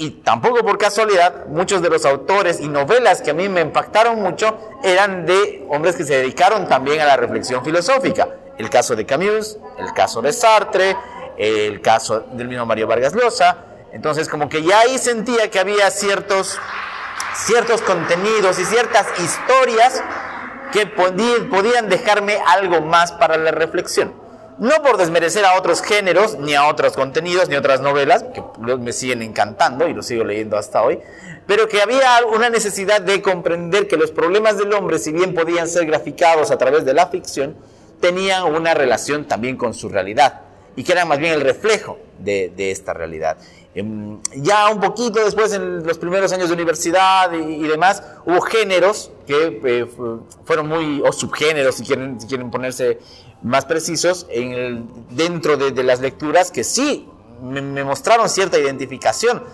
y 0.00 0.10
tampoco 0.22 0.64
por 0.64 0.78
casualidad, 0.78 1.46
muchos 1.46 1.82
de 1.82 1.90
los 1.90 2.04
autores 2.04 2.60
y 2.60 2.68
novelas 2.68 3.20
que 3.20 3.32
a 3.32 3.34
mí 3.34 3.48
me 3.48 3.60
impactaron 3.60 4.22
mucho 4.22 4.56
eran 4.84 5.26
de 5.26 5.66
hombres 5.68 5.96
que 5.96 6.04
se 6.04 6.18
dedicaron 6.18 6.68
también 6.68 7.00
a 7.00 7.04
la 7.04 7.16
reflexión 7.16 7.64
filosófica. 7.64 8.28
El 8.58 8.70
caso 8.70 8.94
de 8.94 9.04
Camus, 9.04 9.58
el 9.76 9.92
caso 9.92 10.22
de 10.22 10.32
Sartre, 10.32 10.96
el 11.36 11.80
caso 11.80 12.20
del 12.32 12.46
mismo 12.46 12.64
Mario 12.64 12.86
Vargas 12.86 13.12
Llosa. 13.12 13.64
Entonces, 13.92 14.28
como 14.28 14.48
que 14.48 14.62
ya 14.62 14.80
ahí 14.80 14.98
sentía 14.98 15.50
que 15.50 15.58
había 15.58 15.90
ciertos, 15.90 16.60
ciertos 17.34 17.82
contenidos 17.82 18.58
y 18.60 18.64
ciertas 18.64 19.06
historias 19.18 20.00
que 20.72 20.86
podían 20.86 21.88
dejarme 21.88 22.38
algo 22.46 22.80
más 22.80 23.12
para 23.12 23.36
la 23.36 23.50
reflexión. 23.50 24.12
no 24.58 24.82
por 24.82 24.96
desmerecer 24.96 25.44
a 25.44 25.56
otros 25.56 25.80
géneros, 25.82 26.36
ni 26.40 26.56
a 26.56 26.66
otros 26.66 26.94
contenidos, 26.94 27.48
ni 27.48 27.54
otras 27.54 27.80
novelas, 27.80 28.24
que 28.34 28.42
me 28.76 28.92
siguen 28.92 29.22
encantando 29.22 29.86
y 29.86 29.94
lo 29.94 30.02
sigo 30.02 30.24
leyendo 30.24 30.58
hasta 30.58 30.82
hoy, 30.82 30.98
pero 31.46 31.68
que 31.68 31.80
había 31.80 32.18
una 32.26 32.50
necesidad 32.50 33.00
de 33.00 33.22
comprender 33.22 33.86
que 33.86 33.96
los 33.96 34.10
problemas 34.10 34.58
del 34.58 34.72
hombre, 34.72 34.98
si 34.98 35.12
bien 35.12 35.32
podían 35.32 35.68
ser 35.68 35.86
graficados 35.86 36.50
a 36.50 36.58
través 36.58 36.84
de 36.84 36.92
la 36.92 37.06
ficción, 37.06 37.56
tenían 38.00 38.44
una 38.52 38.74
relación 38.74 39.26
también 39.26 39.56
con 39.56 39.74
su 39.74 39.88
realidad 39.88 40.40
y 40.76 40.84
que 40.84 40.92
eran 40.92 41.08
más 41.08 41.18
bien 41.18 41.32
el 41.34 41.40
reflejo 41.40 41.98
de, 42.18 42.52
esta 42.70 42.92
realidad. 42.92 43.36
Em, 43.74 44.18
ya 44.34 44.70
un 44.70 44.80
poquito 44.80 45.24
después, 45.24 45.52
en 45.52 45.86
los 45.86 45.98
primeros 45.98 46.32
años 46.32 46.48
de 46.48 46.54
universidad 46.54 47.32
y, 47.32 47.62
demás, 47.64 48.02
hubo 48.24 48.40
géneros 48.40 49.10
que 49.26 49.60
eh, 49.62 49.86
fueron 50.44 50.68
muy, 50.68 51.02
o 51.04 51.12
subgéneros, 51.12 51.76
si 51.76 51.84
quieren, 51.84 52.20
si 52.20 52.26
quieren 52.26 52.50
ponerse 52.50 52.98
más 53.42 53.66
precisos, 53.66 54.26
en 54.30 54.52
el, 54.52 54.84
dentro 55.10 55.56
de, 55.56 55.82
las 55.84 56.00
lecturas 56.00 56.50
que 56.50 56.64
sí 56.64 57.06
me, 57.42 57.84
mostraron 57.84 58.28
cierta 58.28 58.58
identificación, 58.58 59.44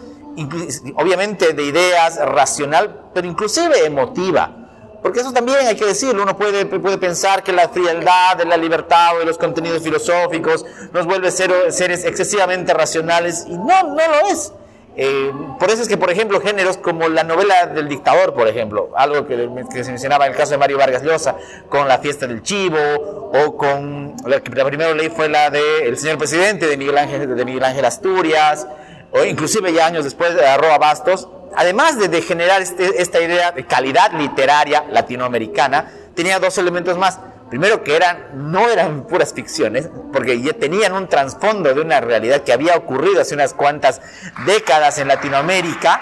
obviamente 0.97 1.53
de 1.53 1.65
ideas 1.65 2.19
racional, 2.19 3.11
pero 3.13 3.27
inclusive 3.27 3.85
emotiva. 3.85 4.64
Porque 5.05 5.21
eso 5.21 5.35
también 5.35 5.59
hay 5.59 5.77
que 5.77 5.85
decirlo, 5.85 6.23
uno 6.23 6.35
puede, 6.35 6.65
puede 6.65 6.97
pensar 6.97 7.43
que 7.43 7.53
la 7.53 7.69
frialdad 7.69 8.39
de 8.39 8.47
la 8.47 8.57
libertad 8.57 9.17
o 9.17 9.19
de 9.19 9.27
los 9.27 9.37
contenidos 9.37 9.83
filosóficos 9.83 10.65
nos 10.95 11.05
vuelve 11.05 11.31
ser, 11.31 11.71
seres 11.73 12.07
excesivamente 12.07 12.73
racionales 12.73 13.45
y 13.47 13.53
no, 13.53 13.83
no 13.83 13.97
lo 13.97 14.29
es. 14.33 14.55
Eh, 14.97 15.31
por 15.61 15.71
eso 15.71 15.83
es 15.83 15.89
que, 15.89 15.99
por 15.99 16.11
ejemplo, 16.11 16.41
géneros 16.41 16.79
como 16.79 17.07
la 17.11 17.23
novela 17.23 17.67
del 17.67 17.87
dictador, 17.87 18.33
por 18.33 18.49
ejemplo, 18.49 18.93
algo 18.97 19.27
que, 19.27 19.37
se 19.85 19.91
mencionaba 19.91 20.25
en 20.25 20.33
el 20.33 20.39
caso 20.39 20.53
de 20.53 20.59
Mario 20.59 20.79
Vargas 20.79 21.03
Llosa, 21.03 21.37
con 21.69 21.87
la 21.87 21.99
fiesta 21.99 22.27
del 22.27 22.43
chivo, 22.43 22.79
o 22.79 23.59
con 23.59 24.15
la, 24.25 24.37
la 24.37 24.65
primera 24.65 24.95
ley 24.95 25.11
fue 25.11 25.29
la 25.29 25.51
de 25.51 25.87
El 25.87 25.99
señor 25.99 26.17
presidente 26.17 26.67
de 26.67 26.79
Miguel 26.79 26.97
Ángel, 26.97 27.37
de 27.37 27.45
Miguel 27.45 27.65
Ángel 27.65 27.85
Asturias, 27.85 28.67
o 29.13 29.23
inclusive 29.23 29.71
ya 29.71 29.85
años 29.85 30.05
después 30.05 30.35
de 30.35 30.47
Arroba 30.47 30.79
Bastos, 30.79 31.29
además 31.57 31.99
de, 31.99 32.23
generar 32.23 32.63
este, 32.63 33.03
esta 33.03 33.21
idea 33.21 33.53
de 33.53 33.67
calidad 33.67 34.13
literaria 34.13 34.85
latinoamericana, 34.91 35.91
tenía 36.15 36.39
dos 36.39 36.57
elementos 36.59 36.99
más. 36.99 37.19
Primero 37.51 37.85
que 37.85 37.95
eran, 37.95 38.51
no 38.51 38.69
eran 38.69 39.07
puras 39.07 39.33
ficciones, 39.33 39.89
porque 40.13 40.41
ya 40.41 40.55
tenían 40.55 40.93
un 40.93 41.09
trasfondo 41.09 41.73
de 41.75 41.81
una 41.81 42.01
realidad 42.01 42.43
que 42.43 42.53
había 42.53 42.77
ocurrido 42.77 43.21
hace 43.21 43.35
unas 43.35 43.55
cuantas 43.55 44.01
décadas 44.47 44.99
en 44.99 45.09
Latinoamérica 45.09 46.01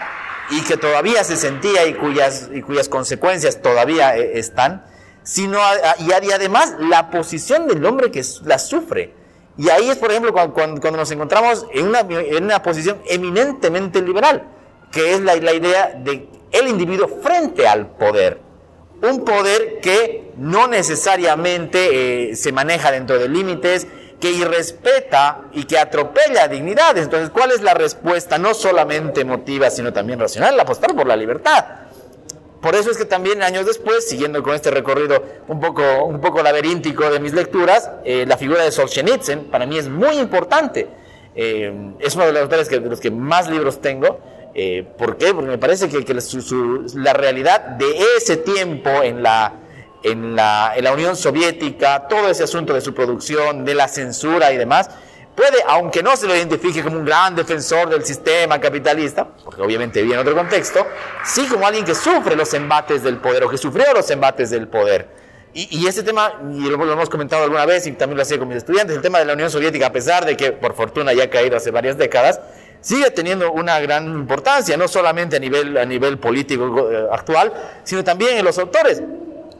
y 0.51 0.63
que 0.63 0.77
todavía 0.77 1.25
se 1.25 1.37
sentía 1.37 1.85
y 1.87 1.95
cuyas, 1.95 2.49
consecuencias 2.89 3.61
todavía 3.61 4.17
eh, 4.17 4.39
están, 4.39 4.85
sino, 5.25 5.59
y 5.99 6.13
además 6.13 6.75
la 6.79 7.11
posición 7.11 7.67
del 7.67 7.85
hombre 7.85 8.11
que 8.11 8.25
la 8.45 8.59
sufre. 8.59 9.15
Y 9.59 9.69
ahí 9.69 9.91
es, 9.91 9.99
por 9.99 10.11
ejemplo, 10.11 10.33
cuando, 10.33 10.91
nos 10.91 11.11
encontramos 11.11 11.67
en 11.73 11.89
una 12.45 12.63
posición 12.63 13.03
eminentemente 13.07 14.01
liberal, 14.01 14.49
que 14.93 15.15
es 15.15 15.21
la, 15.21 15.35
la 15.37 15.53
idea 15.53 15.93
de 15.97 16.29
el 16.53 16.69
individuo 16.69 17.09
frente 17.09 17.67
al 17.67 17.89
poder 17.89 18.53
un 19.03 19.25
poder 19.25 19.81
que 19.81 20.33
no 20.37 20.69
necesariamente 20.69 22.31
eh, 22.31 22.37
se 22.37 22.53
maneja 22.53 22.93
dentro 22.93 23.19
de 23.19 23.29
límites, 23.29 23.87
que 24.21 24.31
irrespeta 24.31 25.43
y 25.53 25.65
que 25.65 25.79
atropella 25.79 26.47
dignidades. 26.47 27.05
Entonces, 27.05 27.31
¿cuál 27.31 27.51
es 27.51 27.63
la 27.63 27.75
respuesta? 27.75 28.39
No 28.39 28.55
solamente 28.55 29.23
emotiva, 29.23 29.69
sino 29.71 29.93
también 29.93 30.21
racional, 30.21 30.59
apostar 30.61 30.95
por 30.95 31.09
la 31.09 31.17
libertad. 31.17 31.65
Por 32.61 32.77
eso 32.77 32.93
es 32.93 32.97
que 32.97 33.05
también 33.05 33.43
años 33.43 33.67
después, 33.67 34.09
siguiendo 34.09 34.41
con 34.45 34.55
este 34.55 34.71
recorrido 34.71 35.21
un 35.49 35.59
poco, 35.59 36.05
un 36.05 36.21
poco 36.21 36.41
laberíntico 36.41 37.11
de 37.11 37.19
mis 37.19 37.33
lecturas, 37.33 37.91
eh, 38.05 38.25
la 38.25 38.37
figura 38.37 38.63
de 38.63 38.71
Solzhenitsyn 38.71 39.51
para 39.51 39.67
mí 39.67 39.79
es 39.79 39.89
muy 39.89 40.19
importante. 40.19 40.87
Eh, 41.35 41.95
es 41.99 42.15
uno 42.15 42.27
de 42.27 42.33
los 42.33 42.43
autores 42.43 42.69
que, 42.69 42.79
de 42.79 42.89
los 42.89 43.01
que 43.01 43.11
más 43.11 43.51
libros 43.51 43.81
tengo. 43.81 44.21
Eh, 44.55 44.87
¿Por 44.99 45.17
qué? 45.17 45.33
Porque 45.33 45.51
me 45.51 45.59
parece 45.59 45.89
que, 45.89 46.05
la 46.95 47.13
realidad 47.13 47.61
de 47.61 47.95
ese 48.17 48.37
tiempo 48.37 48.91
en 49.03 49.23
la, 49.23 49.55
en, 50.03 50.37
la, 50.37 50.73
en 50.77 50.85
la 50.85 50.93
Unión 50.93 51.17
Soviética, 51.17 52.07
todo 52.09 52.29
ese 52.29 52.45
asunto 52.45 52.75
de 52.75 52.81
su 52.81 52.93
producción, 52.93 53.65
de 53.65 53.75
la 53.75 53.89
censura 53.89 54.53
y 54.53 54.59
demás, 54.59 54.91
puede, 55.35 55.59
aunque 55.67 56.03
no 56.03 56.17
se 56.17 56.27
lo 56.27 56.37
identifique 56.37 56.83
como 56.83 56.99
un 56.99 57.05
gran 57.05 57.35
defensor 57.35 57.89
del 57.89 58.05
sistema 58.05 58.61
capitalista, 58.61 59.27
porque 59.27 59.63
obviamente 59.63 60.03
vive 60.03 60.15
en 60.15 60.21
otro 60.21 60.35
contexto, 60.35 60.87
sí 61.25 61.47
como 61.47 61.67
alguien 61.67 61.85
que 61.85 61.95
sufre 61.95 62.37
los 62.37 62.53
embates 62.53 63.03
del 63.03 63.17
poder 63.19 63.45
o 63.45 63.49
que 63.49 63.57
sufrió 63.57 63.93
los 63.95 64.11
embates 64.11 64.51
del 64.51 64.69
poder. 64.69 65.23
Y, 65.55 65.81
y 65.81 65.87
ese 65.87 66.03
tema, 66.03 66.33
y 66.51 66.69
lo, 66.69 66.79
lo, 66.79 66.93
hemos 66.93 67.11
comentado 67.11 67.45
alguna 67.45 67.67
vez 67.67 67.87
y 67.87 67.93
también 67.93 68.17
lo 68.17 68.23
hacía 68.23 68.39
con 68.39 68.49
mis 68.49 68.59
estudiantes, 68.59 68.97
el 68.97 69.03
tema 69.03 69.19
de 69.19 69.27
la 69.27 69.35
Unión 69.35 69.51
Soviética, 69.51 69.87
a 69.87 69.93
pesar 69.93 70.25
de 70.25 70.37
que 70.37 70.53
por 70.53 70.75
fortuna 70.75 71.13
ya 71.13 71.25
ha 71.25 71.31
caído 71.31 71.57
hace 71.57 71.71
varias 71.71 71.99
décadas, 71.99 72.41
sigue 72.83 73.11
teniendo 73.13 73.51
una 73.53 73.81
gran 73.81 74.07
importancia, 74.07 74.77
no 74.77 74.89
solamente 74.89 75.37
a 75.37 75.39
nivel, 75.39 75.79
a 75.79 75.87
nivel 75.87 76.19
político 76.19 76.91
eh, 76.91 77.07
actual, 77.11 77.53
sino 77.85 78.05
también 78.05 78.37
en 78.37 78.45
los 78.45 78.59
autores. 78.59 79.03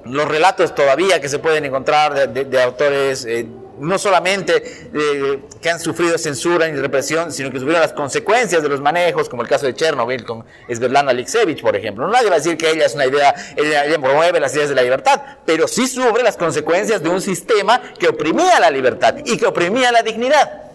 Los 0.05 0.27
relatos 0.27 0.75
todavía 0.75 1.21
que 1.21 1.29
se 1.29 1.39
pueden 1.39 1.65
encontrar 1.65 2.33
de, 2.33 2.63
autores 2.63 3.25
eh, 3.25 3.47
no 3.79 3.99
solamente 3.99 4.63
eh, 4.93 5.41
que 5.61 5.71
han 5.71 5.79
sufrido 5.79 6.19
censura 6.19 6.69
y 6.69 6.73
represión, 6.73 7.33
sino 7.33 7.53
que 7.53 7.59
sufrieron 7.59 7.81
las 7.83 7.93
consecuencias 7.93 8.65
de 8.65 8.69
los 8.69 8.81
manejos, 8.81 9.29
como 9.29 9.43
el 9.43 9.49
caso 9.49 9.67
de 9.67 9.75
Chernobyl 9.75 10.25
con 10.25 10.45
Svetlana 10.69 11.13
Alexievich, 11.13 11.63
por 11.63 11.77
ejemplo. 11.77 12.05
No 12.05 12.13
nadie 12.13 12.29
va 12.29 12.35
a 12.35 12.39
decir 12.39 12.57
que 12.57 12.69
ella 12.69 12.87
es 12.87 12.95
una 12.97 13.07
idea, 13.07 13.33
ella 13.57 13.99
promueve 14.01 14.41
las 14.41 14.53
ideas 14.57 14.69
de 14.69 14.75
la 14.75 14.83
libertad, 14.83 15.21
pero 15.47 15.69
sí 15.69 15.87
sufre 15.87 16.25
las 16.25 16.37
consecuencias 16.37 17.01
de 17.01 17.09
un 17.09 17.21
sistema 17.21 17.81
que 17.97 18.09
oprimía 18.09 18.59
la 18.59 18.71
libertad 18.71 19.15
y 19.25 19.37
que 19.37 19.47
oprimía 19.47 19.93
la 19.93 20.03
dignidad. 20.03 20.72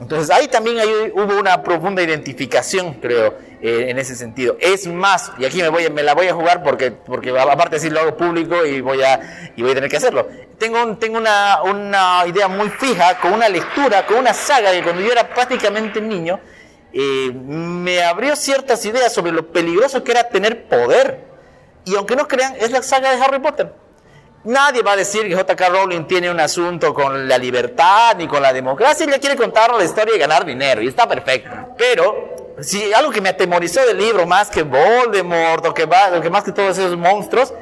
Entonces 0.00 0.30
ahí 0.30 0.48
también 0.48 0.78
hubo 1.12 1.38
una 1.38 1.62
profunda 1.62 2.02
identificación, 2.02 2.94
creo, 2.94 3.36
eh, 3.60 3.86
en 3.90 3.98
ese 3.98 4.16
sentido. 4.16 4.56
Es 4.58 4.86
más, 4.86 5.30
y 5.38 5.44
aquí 5.44 5.58
me, 5.60 5.68
voy, 5.68 5.90
me 5.90 6.02
la 6.02 6.14
voy 6.14 6.26
a 6.26 6.34
jugar 6.34 6.62
porque, 6.62 6.90
porque 6.90 7.38
aparte 7.38 7.78
de 7.78 7.90
lo 7.90 8.00
hago 8.00 8.16
público 8.16 8.64
y 8.64 8.80
voy 8.80 9.02
a, 9.02 9.52
y 9.54 9.60
voy 9.60 9.72
a 9.72 9.74
tener 9.74 9.90
que 9.90 9.98
hacerlo. 9.98 10.26
Tengo, 10.56 10.96
tengo 10.96 11.18
una, 11.18 11.62
una, 11.62 12.24
idea 12.26 12.48
muy 12.48 12.70
fija, 12.70 13.18
con 13.20 13.34
una 13.34 13.48
lectura, 13.50 14.06
con 14.06 14.16
una 14.16 14.32
saga 14.32 14.72
que 14.72 14.82
cuando 14.82 15.02
yo 15.02 15.12
era 15.12 15.28
prácticamente 15.28 16.00
niño, 16.00 16.40
eh, 16.94 17.30
me 17.34 18.02
abrió 18.02 18.34
ciertas 18.36 18.84
ideas 18.86 19.12
sobre 19.12 19.32
lo 19.32 19.52
peligroso 19.52 20.02
que 20.02 20.12
era 20.12 20.30
tener 20.30 20.64
poder. 20.64 21.20
Y 21.84 21.94
aunque 21.94 22.16
no 22.16 22.26
crean, 22.26 22.54
es 22.58 22.70
la 22.70 22.82
saga 22.82 23.14
de 23.14 23.22
Harry 23.22 23.38
Potter. 23.38 23.70
Nadie 24.44 24.82
va 24.82 24.92
a 24.92 24.96
decir 24.96 25.28
que 25.28 25.34
J.K. 25.34 25.68
Rowling 25.68 26.04
tiene 26.04 26.30
un 26.30 26.40
asunto 26.40 26.94
con 26.94 27.28
la 27.28 27.36
libertad 27.36 28.16
ni 28.16 28.26
con 28.26 28.40
la 28.40 28.54
democracia. 28.54 29.04
Ella 29.04 29.18
quiere 29.18 29.36
contar 29.36 29.74
la 29.74 29.84
historia 29.84 30.16
y 30.16 30.18
ganar 30.18 30.46
dinero 30.46 30.80
y 30.80 30.88
está 30.88 31.06
perfecto. 31.06 31.50
Pero 31.76 32.56
si 32.60 32.90
algo 32.94 33.10
que 33.10 33.20
me 33.20 33.28
atemorizó 33.28 33.84
del 33.84 33.98
libro 33.98 34.26
más 34.26 34.48
que 34.48 34.62
Voldemort 34.62 35.66
o 35.66 35.74
que, 35.74 35.86
más 35.86 36.44
que 36.44 36.52
todos 36.52 36.78
esos 36.78 36.96
monstruos 36.96 37.52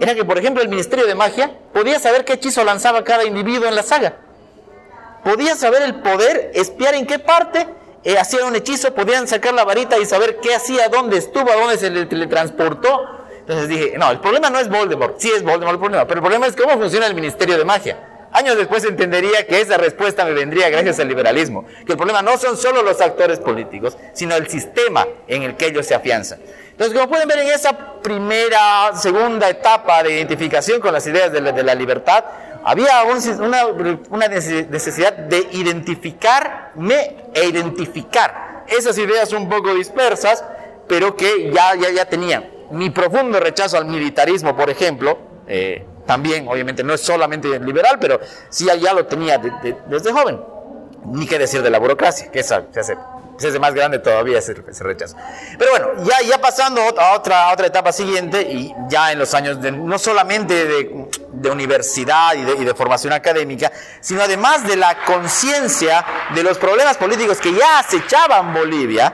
era 0.00 0.14
que, 0.14 0.24
por 0.24 0.38
ejemplo, 0.38 0.62
el 0.62 0.70
Ministerio 0.70 1.06
de 1.06 1.14
Magia 1.14 1.54
podía 1.74 2.00
saber 2.00 2.24
qué 2.24 2.34
hechizo 2.34 2.64
lanzaba 2.64 3.04
cada 3.04 3.24
individuo 3.24 3.68
en 3.68 3.74
la 3.74 3.82
saga. 3.82 4.16
Podía 5.22 5.54
saber 5.54 5.82
el 5.82 5.96
poder, 5.96 6.50
espiar 6.54 6.94
en 6.94 7.06
qué 7.06 7.18
parte 7.18 7.68
eh, 8.04 8.16
hacía 8.18 8.46
un 8.46 8.56
hechizo, 8.56 8.94
podían 8.94 9.28
sacar 9.28 9.52
la 9.52 9.64
varita 9.64 9.98
y 9.98 10.06
saber 10.06 10.38
qué 10.40 10.54
hacía, 10.54 10.88
dónde 10.88 11.18
estuvo, 11.18 11.52
a 11.52 11.56
dónde 11.56 11.76
se 11.76 11.90
le 11.90 12.06
teletransportó 12.06 13.21
entonces 13.42 13.68
dije, 13.68 13.98
no, 13.98 14.08
el 14.10 14.20
problema 14.20 14.50
no 14.50 14.60
es 14.60 14.68
Voldemort, 14.68 15.18
sí 15.18 15.28
es 15.34 15.42
Voldemort 15.42 15.74
el 15.74 15.80
problema, 15.80 16.06
pero 16.06 16.18
el 16.18 16.22
problema 16.22 16.46
es 16.46 16.54
cómo 16.54 16.78
funciona 16.78 17.06
el 17.06 17.14
Ministerio 17.14 17.58
de 17.58 17.64
Magia. 17.64 17.98
Años 18.30 18.56
después 18.56 18.84
entendería 18.84 19.46
que 19.46 19.60
esa 19.60 19.76
respuesta 19.76 20.24
me 20.24 20.32
vendría 20.32 20.70
gracias 20.70 21.00
al 21.00 21.08
liberalismo, 21.08 21.66
que 21.84 21.92
el 21.92 21.98
problema 21.98 22.22
no 22.22 22.38
son 22.38 22.56
solo 22.56 22.82
los 22.82 23.00
actores 23.00 23.40
políticos, 23.40 23.98
sino 24.14 24.36
el 24.36 24.48
sistema 24.48 25.06
en 25.26 25.42
el 25.42 25.56
que 25.56 25.66
ellos 25.66 25.86
se 25.86 25.94
afianzan. 25.94 26.38
Entonces, 26.70 26.94
como 26.94 27.10
pueden 27.10 27.28
ver 27.28 27.40
en 27.40 27.48
esa 27.48 28.00
primera, 28.00 28.92
segunda 28.94 29.50
etapa 29.50 30.04
de 30.04 30.14
identificación 30.14 30.80
con 30.80 30.94
las 30.94 31.06
ideas 31.06 31.32
de 31.32 31.40
la, 31.40 31.74
libertad, 31.74 32.24
había 32.64 33.02
una, 33.02 33.66
una, 34.08 34.28
necesidad 34.28 35.12
de 35.12 35.48
identificarme 35.50 37.16
e 37.34 37.44
identificar 37.44 38.64
esas 38.68 38.96
ideas 38.98 39.32
un 39.32 39.48
poco 39.50 39.74
dispersas, 39.74 40.42
pero 40.88 41.16
que 41.16 41.50
ya, 41.52 41.74
ya, 41.74 41.90
ya 41.90 42.04
tenían 42.06 42.61
mi 42.72 42.90
profundo 42.90 43.38
rechazo 43.38 43.76
al 43.76 43.84
militarismo, 43.84 44.56
por 44.56 44.70
ejemplo, 44.70 45.18
eh, 45.46 45.84
también 46.06 46.48
obviamente 46.48 46.82
no 46.82 46.94
es 46.94 47.00
solamente 47.00 47.60
liberal, 47.60 47.98
pero 48.00 48.20
sí 48.48 48.66
ya 48.80 48.92
lo 48.92 49.06
tenía 49.06 49.38
desde 49.38 50.12
joven. 50.12 50.40
Ni 51.04 51.26
qué 51.26 51.38
decir 51.38 51.62
de 51.62 51.70
la 51.70 51.78
burocracia, 51.78 52.30
que 52.30 52.40
esa 52.40 52.64
se 52.70 52.80
hace, 52.80 52.96
se 53.36 53.48
hace 53.48 53.58
más 53.58 53.74
grande 53.74 53.98
todavía 53.98 54.38
ese, 54.38 54.54
rechazo. 54.54 55.16
Pero 55.58 55.70
bueno, 55.72 56.04
ya, 56.04 56.20
ya 56.26 56.40
pasando 56.40 56.80
a 56.80 57.16
otra, 57.16 57.52
otra 57.52 57.66
etapa 57.66 57.92
siguiente, 57.92 58.42
y 58.42 58.72
ya 58.88 59.10
en 59.12 59.18
los 59.18 59.34
años 59.34 59.60
de, 59.60 59.72
no 59.72 59.98
solamente 59.98 60.66
de, 60.66 61.50
universidad 61.50 62.34
y 62.34 62.64
de 62.64 62.74
formación 62.74 63.12
académica, 63.12 63.72
sino 64.00 64.22
además 64.22 64.66
de 64.66 64.76
la 64.76 65.04
conciencia 65.04 66.04
de 66.34 66.42
los 66.44 66.56
problemas 66.56 66.96
políticos 66.96 67.38
que 67.38 67.52
ya 67.52 67.80
acechaban 67.80 68.54
Bolivia, 68.54 69.12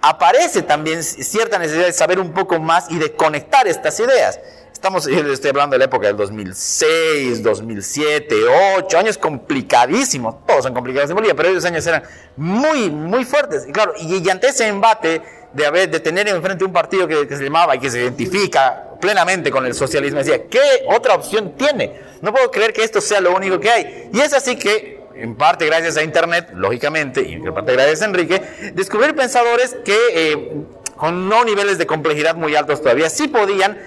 aparece 0.00 0.62
también 0.62 1.02
cierta 1.02 1.58
necesidad 1.58 1.86
de 1.86 1.92
saber 1.92 2.18
un 2.18 2.32
poco 2.32 2.58
más 2.58 2.90
y 2.90 2.98
de 2.98 3.12
conectar 3.12 3.66
estas 3.66 3.98
ideas. 4.00 4.38
Estamos, 4.72 5.06
le 5.06 5.32
estoy 5.32 5.50
hablando 5.50 5.74
de 5.74 5.80
la 5.80 5.86
época 5.86 6.06
del 6.06 6.16
2006, 6.16 7.42
2007, 7.42 8.32
2008, 8.32 8.98
años 8.98 9.18
complicadísimos, 9.18 10.46
todos 10.46 10.62
son 10.62 10.72
complicados 10.72 11.10
en 11.10 11.16
Bolivia, 11.16 11.34
pero 11.34 11.48
esos 11.48 11.64
años 11.64 11.84
eran 11.84 12.04
muy, 12.36 12.88
muy 12.88 13.24
fuertes. 13.24 13.66
Y 13.66 13.72
claro, 13.72 13.92
y, 13.98 14.30
ante 14.30 14.46
ese 14.46 14.68
embate 14.68 15.20
de, 15.52 15.66
haber, 15.66 15.90
tener 16.00 16.28
enfrente 16.28 16.64
un 16.64 16.72
partido 16.72 17.08
que, 17.08 17.26
se 17.26 17.42
llamaba 17.42 17.74
y 17.74 17.80
que 17.80 17.90
se 17.90 18.00
identifica 18.02 18.84
plenamente 19.00 19.50
con 19.50 19.66
el 19.66 19.74
socialismo, 19.74 20.20
decía, 20.20 20.46
¿qué 20.46 20.86
otra 20.88 21.14
opción 21.14 21.54
tiene? 21.56 22.00
No 22.22 22.32
puedo 22.32 22.48
creer 22.52 22.72
que 22.72 22.84
esto 22.84 23.00
sea 23.00 23.20
lo 23.20 23.34
único 23.34 23.58
que 23.58 23.70
hay. 23.70 24.10
Y 24.12 24.20
es 24.20 24.32
así 24.32 24.54
que, 24.54 24.97
en 25.18 25.34
parte 25.34 25.66
gracias 25.66 25.96
a 25.96 26.02
Internet, 26.02 26.50
lógicamente, 26.54 27.22
y 27.22 27.34
en 27.34 27.54
parte 27.54 27.72
gracias 27.72 28.02
a 28.02 28.04
Enrique, 28.06 28.42
descubrir 28.74 29.14
pensadores 29.14 29.76
que 29.84 29.96
eh, 30.14 30.52
con 30.96 31.28
no 31.28 31.44
niveles 31.44 31.78
de 31.78 31.86
complejidad 31.86 32.34
muy 32.34 32.54
altos 32.54 32.80
todavía, 32.80 33.10
sí 33.10 33.28
podían 33.28 33.78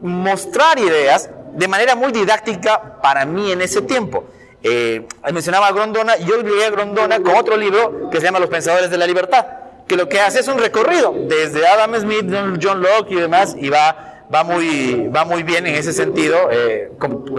mostrar 0.00 0.78
ideas 0.78 1.30
de 1.52 1.68
manera 1.68 1.94
muy 1.94 2.12
didáctica 2.12 3.00
para 3.00 3.24
mí 3.24 3.52
en 3.52 3.62
ese 3.62 3.82
tiempo. 3.82 4.24
Eh, 4.62 5.06
mencionaba 5.32 5.68
a 5.68 5.72
Grondona, 5.72 6.16
yo 6.16 6.40
llegué 6.42 6.64
a 6.64 6.70
Grondona 6.70 7.20
con 7.20 7.36
otro 7.36 7.56
libro 7.56 8.10
que 8.10 8.18
se 8.18 8.24
llama 8.24 8.38
Los 8.38 8.48
Pensadores 8.48 8.90
de 8.90 8.98
la 8.98 9.06
Libertad, 9.06 9.46
que 9.86 9.96
lo 9.96 10.08
que 10.08 10.20
hace 10.20 10.40
es 10.40 10.48
un 10.48 10.58
recorrido 10.58 11.14
desde 11.28 11.66
Adam 11.66 11.94
Smith, 12.00 12.26
John 12.62 12.82
Locke 12.82 13.12
y 13.12 13.16
demás, 13.16 13.54
y 13.58 13.68
va 13.68 14.13
va 14.34 14.42
muy, 14.42 15.08
va 15.14 15.24
muy 15.24 15.42
bien 15.44 15.66
en 15.66 15.76
ese 15.76 15.92
sentido, 15.92 16.50
eh, 16.50 16.90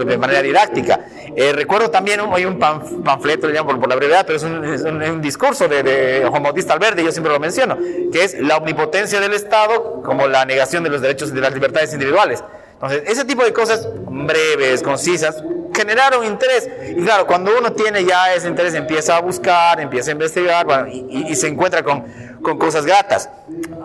de 0.06 0.18
manera 0.18 0.40
didáctica. 0.40 1.00
Eh, 1.36 1.52
recuerdo 1.52 1.90
también, 1.90 2.20
hay 2.32 2.46
un 2.46 2.58
panfleto, 2.58 3.48
por, 3.64 3.78
por, 3.78 3.88
la 3.88 3.96
brevedad, 3.96 4.24
pero 4.26 4.38
es 4.38 4.42
un, 4.42 4.64
es 4.64 4.82
un, 4.82 5.20
discurso 5.20 5.68
de, 5.68 5.82
de, 5.82 6.26
Juan 6.28 6.42
Bautista 6.42 6.72
Alberdi, 6.72 7.04
yo 7.04 7.12
siempre 7.12 7.32
lo 7.32 7.38
menciono, 7.38 7.76
que 8.10 8.24
es 8.24 8.40
la 8.40 8.56
omnipotencia 8.56 9.20
del 9.20 9.34
Estado 9.34 10.02
como 10.02 10.26
la 10.26 10.44
negación 10.46 10.82
de 10.84 10.90
los 10.90 11.02
derechos 11.02 11.30
y 11.30 11.32
de 11.32 11.40
las 11.40 11.52
libertades 11.52 11.92
individuales. 11.92 12.42
Entonces, 12.72 13.02
ese 13.06 13.24
tipo 13.24 13.42
de 13.42 13.52
cosas 13.52 13.88
breves, 14.08 14.82
concisas, 14.82 15.42
generaron 15.74 16.24
interés. 16.24 16.68
Y 16.96 17.02
claro, 17.02 17.26
cuando 17.26 17.50
uno 17.58 17.72
tiene 17.72 18.04
ya 18.04 18.34
ese 18.34 18.48
interés, 18.48 18.74
empieza 18.74 19.16
a 19.16 19.20
buscar, 19.20 19.80
empieza 19.80 20.10
a 20.10 20.12
investigar 20.12 20.64
bueno, 20.64 20.88
y, 20.88 21.06
y, 21.10 21.32
y, 21.32 21.36
se 21.36 21.48
encuentra 21.48 21.82
con, 21.82 22.04
con 22.42 22.58
cosas 22.58 22.84
gratas. 22.84 23.30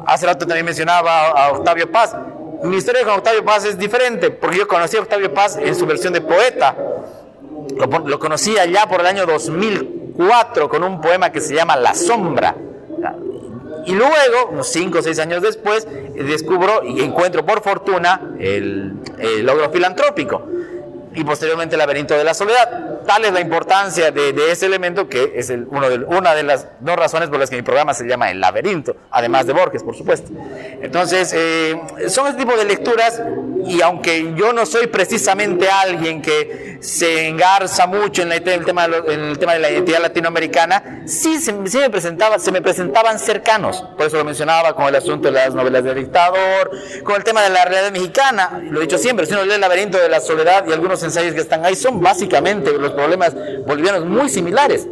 Hace 0.05 0.25
rato 0.25 0.45
también 0.45 0.65
mencionaba 0.65 1.29
a 1.29 1.51
Octavio 1.51 1.89
Paz. 1.91 2.15
Mi 2.63 2.77
historia 2.77 3.03
con 3.03 3.15
Octavio 3.15 3.43
Paz 3.43 3.65
es 3.65 3.77
diferente, 3.77 4.29
porque 4.29 4.59
yo 4.59 4.67
conocí 4.67 4.95
a 4.95 5.01
Octavio 5.01 5.33
Paz 5.33 5.57
en 5.57 5.75
su 5.75 5.85
versión 5.85 6.13
de 6.13 6.21
poeta. 6.21 6.75
Lo, 7.75 7.87
lo 8.07 8.19
conocí 8.19 8.57
allá 8.57 8.85
por 8.87 8.99
el 8.99 9.07
año 9.07 9.25
2004 9.25 10.69
con 10.69 10.83
un 10.83 11.01
poema 11.01 11.31
que 11.31 11.41
se 11.41 11.55
llama 11.55 11.75
La 11.75 11.95
Sombra. 11.95 12.55
Y 13.87 13.93
luego, 13.93 14.49
unos 14.51 14.67
5 14.67 14.99
o 14.99 15.01
6 15.01 15.19
años 15.19 15.41
después, 15.41 15.87
descubro 16.13 16.83
y 16.83 17.01
encuentro 17.01 17.43
por 17.43 17.63
fortuna 17.63 18.35
el, 18.39 18.93
el 19.17 19.43
logro 19.43 19.71
filantrópico 19.71 20.43
y 21.15 21.23
posteriormente 21.23 21.75
el 21.75 21.79
laberinto 21.79 22.13
de 22.13 22.23
la 22.23 22.35
soledad. 22.35 22.90
Tal 23.05 23.25
es 23.25 23.33
la 23.33 23.41
importancia 23.41 24.11
de, 24.11 24.51
ese 24.51 24.65
elemento 24.65 25.07
que 25.07 25.33
es 25.35 25.49
uno 25.49 25.89
de, 25.89 25.97
una 26.05 26.33
de 26.33 26.43
las 26.43 26.67
dos 26.79 26.95
razones 26.95 27.29
por 27.29 27.39
las 27.39 27.49
que 27.49 27.55
mi 27.55 27.61
programa 27.61 27.93
se 27.93 28.05
llama 28.05 28.31
El 28.31 28.39
laberinto, 28.39 28.95
además 29.09 29.45
de 29.47 29.53
Borges, 29.53 29.83
por 29.83 29.95
supuesto. 29.95 30.31
Entonces, 30.81 31.33
eh, 31.33 31.79
son 32.07 32.27
este 32.27 32.39
tipo 32.39 32.55
de 32.57 32.65
lecturas 32.65 33.21
y 33.65 33.81
aunque 33.81 34.33
yo 34.35 34.53
no 34.53 34.65
soy 34.65 34.87
precisamente 34.87 35.69
alguien 35.69 36.21
que 36.21 36.79
se 36.81 37.27
engarza 37.27 37.85
mucho 37.85 38.23
en, 38.23 38.31
el, 38.31 38.43
tema 38.43 38.87
de 38.87 39.35
tema 39.37 39.53
de 39.53 39.59
la 39.59 39.69
identidad 39.69 40.01
latinoamericana, 40.01 41.03
sí, 41.05 41.39
se, 41.39 41.53
me 41.53 41.89
presentaba, 41.89 42.39
se 42.39 42.51
me 42.51 42.61
presentaban 42.61 43.19
cercanos. 43.19 43.83
Por 43.97 44.07
eso 44.07 44.17
lo 44.17 44.25
mencionaba 44.25 44.73
con 44.75 44.85
el 44.85 44.95
asunto 44.95 45.27
de 45.27 45.33
las 45.33 45.53
novelas 45.53 45.83
de 45.83 45.93
dictador, 45.93 46.71
con 47.03 47.15
el 47.15 47.23
tema 47.23 47.41
de 47.43 47.49
la 47.49 47.65
realidad 47.65 47.91
mexicana. 47.91 48.61
Lo 48.63 48.79
he 48.79 48.83
dicho 48.83 48.97
siempre, 48.97 49.25
si 49.25 49.33
uno 49.33 49.45
lee 49.45 49.53
El 49.53 49.61
laberinto 49.61 49.97
de 49.97 50.09
la 50.09 50.19
soledad 50.19 50.65
y 50.67 50.73
algunos 50.73 51.01
ensayos 51.03 51.33
que 51.33 51.41
están 51.41 51.65
ahí 51.65 51.75
son 51.75 52.01
básicamente 52.01 52.71
los 52.77 52.90
problemas 52.93 53.33
bolivianos 53.65 54.05
muy 54.05 54.29
similares. 54.29 54.87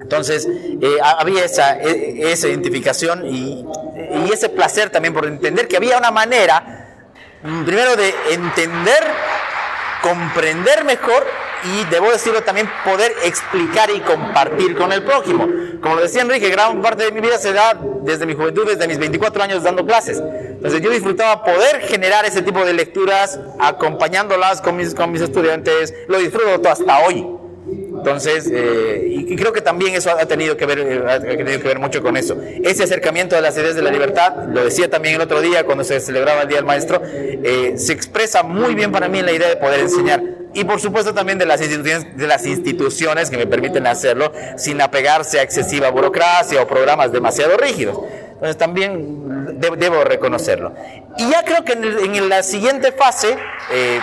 Entonces, 0.00 0.46
eh, 0.48 0.96
había 1.02 1.44
esa, 1.44 1.76
esa 1.78 2.48
identificación 2.48 3.26
y, 3.26 3.64
y, 3.64 4.32
ese 4.32 4.48
placer 4.48 4.90
también 4.90 5.12
por 5.12 5.26
entender 5.26 5.66
que 5.66 5.76
había 5.76 5.98
una 5.98 6.12
manera, 6.12 7.08
primero 7.66 7.96
de 7.96 8.14
entender, 8.30 9.02
comprender 10.02 10.84
mejor 10.84 11.26
y, 11.64 11.90
debo 11.90 12.10
decirlo 12.10 12.42
también, 12.42 12.68
poder 12.84 13.12
explicar 13.24 13.90
y 13.90 14.00
compartir 14.00 14.76
con 14.76 14.92
el 14.92 15.02
prójimo. 15.02 15.46
Como 15.80 15.96
decía 15.96 16.22
Enrique, 16.22 16.48
gran 16.50 16.80
parte 16.82 17.04
de 17.04 17.12
mi 17.12 17.20
vida 17.20 17.38
se 17.38 17.52
da 17.52 17.78
desde 18.02 18.26
mi 18.26 18.34
juventud, 18.34 18.66
desde 18.66 18.86
mis 18.88 18.98
24 18.98 19.42
años 19.42 19.62
dando 19.62 19.84
clases. 19.84 20.18
Entonces 20.20 20.80
yo 20.80 20.90
disfrutaba 20.90 21.44
poder 21.44 21.80
generar 21.82 22.24
ese 22.24 22.42
tipo 22.42 22.64
de 22.64 22.72
lecturas 22.72 23.38
acompañándolas 23.58 24.60
con 24.60 24.76
mis, 24.76 24.94
con 24.94 25.12
mis 25.12 25.22
estudiantes. 25.22 25.94
Lo 26.08 26.18
disfruto 26.18 26.68
hasta 26.68 27.06
hoy. 27.06 27.38
Entonces, 27.98 28.48
eh, 28.50 29.06
y, 29.08 29.32
y, 29.32 29.36
creo 29.36 29.52
que 29.52 29.60
también 29.60 29.94
eso 29.94 30.10
ha 30.10 30.24
tenido 30.26 30.56
que 30.56 30.66
ver, 30.66 30.78
eh, 30.78 31.02
ha 31.06 31.20
tenido 31.20 31.60
que 31.60 31.68
ver 31.68 31.78
mucho 31.78 32.00
con 32.00 32.16
eso. 32.16 32.40
Ese 32.62 32.84
acercamiento 32.84 33.36
a 33.36 33.40
las 33.40 33.56
ideas 33.58 33.74
de 33.74 33.82
la 33.82 33.90
libertad, 33.90 34.46
lo 34.48 34.64
decía 34.64 34.88
también 34.88 35.16
el 35.16 35.20
otro 35.20 35.40
día 35.40 35.64
cuando 35.64 35.84
se 35.84 35.98
celebraba 36.00 36.42
el 36.42 36.48
Día 36.48 36.58
del 36.58 36.64
Maestro, 36.64 37.02
eh, 37.04 37.74
se 37.76 37.92
expresa 37.92 38.42
muy 38.44 38.74
bien 38.74 38.92
para 38.92 39.08
mí 39.08 39.18
en 39.18 39.26
la 39.26 39.32
idea 39.32 39.48
de 39.48 39.56
poder 39.56 39.80
enseñar. 39.80 40.22
Y 40.54 40.64
por 40.64 40.80
supuesto 40.80 41.14
también 41.14 41.38
de 41.38 41.46
las 41.46 41.60
instituciones, 41.60 42.16
de 42.16 42.26
las 42.26 42.46
instituciones 42.46 43.30
que 43.30 43.36
me 43.36 43.46
permiten 43.46 43.86
hacerlo 43.86 44.32
sin 44.56 44.80
apegarse 44.80 45.38
a 45.40 45.42
excesiva 45.42 45.90
burocracia 45.90 46.62
o 46.62 46.66
programas 46.66 47.12
demasiado 47.12 47.56
rígidos. 47.56 47.98
Entonces 48.32 48.56
también 48.56 49.60
de, 49.60 49.70
debo 49.76 50.04
reconocerlo. 50.04 50.72
Y 51.16 51.28
ya 51.28 51.42
creo 51.44 51.64
que 51.64 51.72
en, 51.72 51.84
el, 51.84 51.98
en 51.98 52.28
la 52.28 52.42
siguiente 52.42 52.92
fase, 52.92 53.36
eh, 53.72 54.00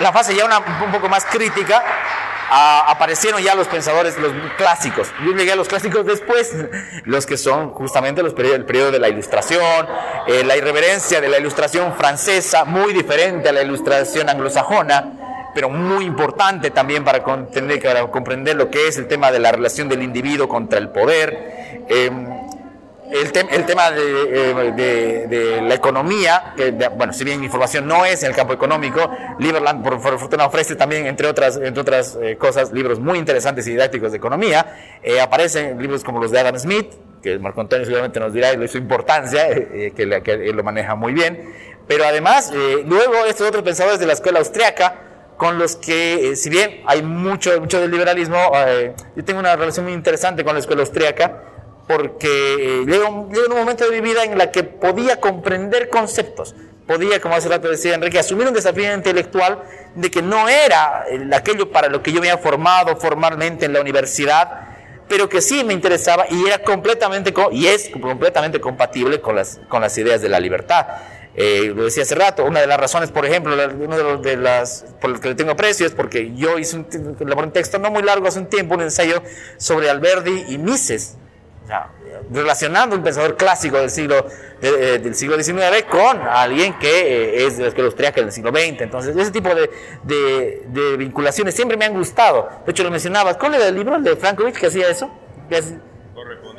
la 0.00 0.12
fase 0.12 0.34
ya 0.34 0.44
una, 0.44 0.58
un 0.58 0.92
poco 0.92 1.08
más 1.08 1.24
crítica, 1.24 1.82
a, 2.50 2.90
aparecieron 2.90 3.40
ya 3.40 3.54
los 3.54 3.68
pensadores, 3.68 4.18
los 4.18 4.32
clásicos. 4.58 5.08
Yo 5.24 5.32
llegué 5.32 5.52
a 5.52 5.56
los 5.56 5.68
clásicos 5.68 6.04
después, 6.04 6.52
los 7.04 7.24
que 7.24 7.36
son 7.36 7.70
justamente 7.70 8.22
los 8.22 8.34
periodos, 8.34 8.58
el 8.58 8.66
periodo 8.66 8.90
de 8.90 8.98
la 8.98 9.08
ilustración, 9.08 9.86
eh, 10.26 10.44
la 10.44 10.56
irreverencia 10.56 11.20
de 11.20 11.28
la 11.28 11.38
ilustración 11.38 11.94
francesa, 11.94 12.64
muy 12.64 12.92
diferente 12.92 13.48
a 13.48 13.52
la 13.52 13.62
ilustración 13.62 14.28
anglosajona, 14.28 15.31
pero 15.54 15.68
muy 15.68 16.04
importante 16.04 16.70
también 16.70 17.04
para, 17.04 17.22
comprender, 17.22 17.82
para 17.82 18.10
comprender 18.10 18.56
lo 18.56 18.70
que 18.70 18.88
es 18.88 18.98
el 18.98 19.06
tema 19.06 19.30
de 19.30 19.38
la 19.38 19.52
relación 19.52 19.88
del 19.88 20.02
individuo 20.02 20.48
contra 20.48 20.78
el 20.78 20.88
poder. 20.88 21.84
Eh, 21.88 22.10
el, 23.12 23.30
te 23.30 23.40
el, 23.40 23.66
tema 23.66 23.90
de, 23.90 24.02
eh, 24.02 24.72
de, 24.72 25.26
de, 25.26 25.60
la 25.60 25.74
economía, 25.74 26.54
que 26.56 26.70
bueno, 26.70 27.12
si 27.12 27.24
bien 27.24 27.40
mi 27.40 27.48
formación 27.48 27.86
no 27.86 28.06
es 28.06 28.22
en 28.22 28.30
el 28.30 28.36
campo 28.36 28.54
económico, 28.54 29.10
Liberland 29.38 29.84
por, 29.84 30.00
por 30.00 30.18
fortuna 30.18 30.46
ofrece 30.46 30.76
también, 30.76 31.06
entre 31.06 31.26
otras, 31.28 31.58
entre 31.58 31.82
otras 31.82 32.18
eh, 32.20 32.36
cosas, 32.36 32.72
libros 32.72 33.00
muy 33.00 33.18
interesantes 33.18 33.66
y 33.66 33.72
didácticos 33.72 34.12
de 34.12 34.18
economía. 34.18 34.98
Eh, 35.02 35.20
aparecen 35.20 35.80
libros 35.80 36.02
como 36.02 36.20
los 36.20 36.30
de 36.30 36.40
Adam 36.40 36.58
Smith, 36.58 36.90
que 37.22 37.38
Marco 37.38 37.60
Antonio 37.60 37.84
seguramente 37.84 38.18
nos 38.18 38.32
dirá 38.32 38.50
su 38.66 38.78
importancia, 38.78 39.46
eh, 39.50 39.92
que, 39.94 40.06
la, 40.06 40.22
que, 40.22 40.32
él 40.32 40.56
lo 40.56 40.64
maneja 40.64 40.94
muy 40.94 41.12
bien. 41.12 41.54
Pero 41.86 42.04
además, 42.04 42.52
luego 42.86 43.26
estos 43.26 43.46
otros 43.48 43.62
pensadores 43.62 43.98
de 43.98 44.06
la 44.06 44.12
escuela 44.14 44.38
austriaca, 44.38 45.11
con 45.36 45.58
los 45.58 45.76
que, 45.76 46.36
si 46.36 46.50
bien 46.50 46.82
hay 46.86 47.02
mucho, 47.02 47.58
mucho 47.60 47.80
del 47.80 47.90
liberalismo, 47.90 48.38
yo 49.16 49.24
tengo 49.24 49.40
una 49.40 49.56
relación 49.56 49.84
muy 49.84 49.94
interesante 49.94 50.44
con 50.44 50.54
la 50.54 50.60
escuela 50.60 50.82
austriaca, 50.82 51.42
porque 51.88 52.84
llegó, 52.86 53.28
llegó 53.32 53.54
un 53.54 53.58
momento 53.58 53.88
de 53.88 54.00
mi 54.00 54.08
vida 54.08 54.24
en 54.24 54.38
la 54.38 54.50
que 54.50 54.62
podía 54.62 55.20
comprender 55.20 55.88
conceptos, 55.88 56.54
podía, 56.86 57.20
como 57.20 57.34
hace 57.34 57.48
rato 57.48 57.68
decía 57.68 57.94
Enrique, 57.94 58.18
asumir 58.18 58.46
un 58.46 58.54
desafío 58.54 58.94
intelectual 58.94 59.62
de 59.94 60.10
que 60.10 60.22
no 60.22 60.48
era 60.48 61.04
aquello 61.32 61.70
para 61.70 61.88
lo 61.88 62.02
que 62.02 62.12
yo 62.12 62.20
me 62.20 62.30
había 62.30 62.42
formado 62.42 62.96
formalmente 62.96 63.66
en 63.66 63.72
la 63.72 63.80
universidad, 63.80 64.68
pero 65.08 65.28
que 65.28 65.40
sí 65.40 65.64
me 65.64 65.74
interesaba 65.74 66.26
y 66.30 66.46
era 66.46 66.60
completamente, 66.60 67.34
y 67.52 67.66
es 67.66 67.90
completamente 67.90 68.60
compatible 68.60 69.20
con 69.20 69.36
las, 69.36 69.60
con 69.68 69.82
las 69.82 69.96
ideas 69.98 70.22
de 70.22 70.28
la 70.28 70.40
libertad. 70.40 70.86
Eh, 71.34 71.72
lo 71.74 71.84
decía 71.84 72.02
hace 72.02 72.14
rato, 72.14 72.44
una 72.44 72.60
de 72.60 72.66
las 72.66 72.78
razones, 72.78 73.10
por 73.10 73.24
ejemplo, 73.24 73.54
una 73.54 73.96
de, 73.96 74.02
los, 74.02 74.22
de 74.22 74.36
las 74.36 74.84
por 75.00 75.10
las 75.10 75.20
que 75.20 75.28
le 75.28 75.34
tengo 75.34 75.52
aprecio 75.52 75.86
es 75.86 75.92
porque 75.92 76.34
yo 76.34 76.58
hice 76.58 76.76
un, 76.76 76.86
un 77.18 77.52
texto 77.52 77.78
no 77.78 77.90
muy 77.90 78.02
largo 78.02 78.28
hace 78.28 78.38
un 78.38 78.46
tiempo, 78.46 78.74
un 78.74 78.82
ensayo 78.82 79.22
sobre 79.56 79.88
Alberdi 79.88 80.44
y 80.48 80.58
Mises, 80.58 81.16
relacionando 82.30 82.96
un 82.96 83.02
pensador 83.02 83.36
clásico 83.36 83.78
del 83.78 83.88
siglo, 83.88 84.26
de, 84.60 84.98
del 84.98 85.14
siglo 85.14 85.42
XIX 85.42 85.84
con 85.90 86.20
alguien 86.20 86.78
que 86.78 86.90
eh, 86.90 87.46
es 87.46 87.56
de 87.56 87.62
la 87.62 87.68
escuela 87.68 87.86
austríaca 87.88 88.20
del 88.20 88.30
siglo 88.30 88.50
XX. 88.50 88.82
Entonces, 88.82 89.16
ese 89.16 89.30
tipo 89.30 89.54
de, 89.54 89.70
de, 90.02 90.64
de, 90.66 90.96
vinculaciones 90.98 91.54
siempre 91.54 91.78
me 91.78 91.86
han 91.86 91.94
gustado. 91.94 92.50
De 92.66 92.72
hecho, 92.72 92.84
lo 92.84 92.90
mencionabas. 92.90 93.38
¿Cuál 93.38 93.54
era 93.54 93.68
el 93.68 93.74
libro 93.74 93.98
de 93.98 94.16
Frankovich 94.16 94.56
que 94.56 94.66
hacía 94.66 94.90
eso? 94.90 95.10
Que 95.48 95.58
es, 95.58 95.74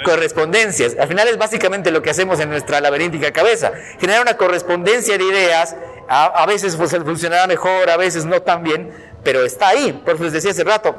correspondencias. 0.03 0.95
Al 0.99 1.07
final 1.07 1.27
es 1.27 1.37
básicamente 1.37 1.91
lo 1.91 2.01
que 2.01 2.09
hacemos 2.09 2.39
en 2.39 2.49
nuestra 2.49 2.81
laberíntica 2.81 3.31
cabeza. 3.31 3.71
Generar 3.99 4.21
una 4.21 4.37
correspondencia 4.37 5.17
de 5.17 5.23
ideas. 5.23 5.75
A, 6.07 6.45
veces 6.45 6.75
funcionará 6.75 7.47
mejor, 7.47 7.89
a 7.89 7.97
veces 7.97 8.25
no 8.25 8.41
tan 8.41 8.61
bien, 8.61 8.91
pero 9.23 9.45
está 9.45 9.69
ahí. 9.69 9.93
Por 10.05 10.15
eso 10.15 10.25
les 10.25 10.33
decía 10.33 10.51
hace 10.51 10.63
rato, 10.63 10.95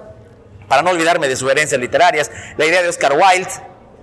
para 0.68 0.82
no 0.82 0.90
olvidarme 0.90 1.28
de 1.28 1.36
sus 1.36 1.50
herencias 1.50 1.80
literarias, 1.80 2.30
la 2.56 2.64
idea 2.64 2.82
de 2.82 2.88
Oscar 2.88 3.12
Wilde, 3.12 3.50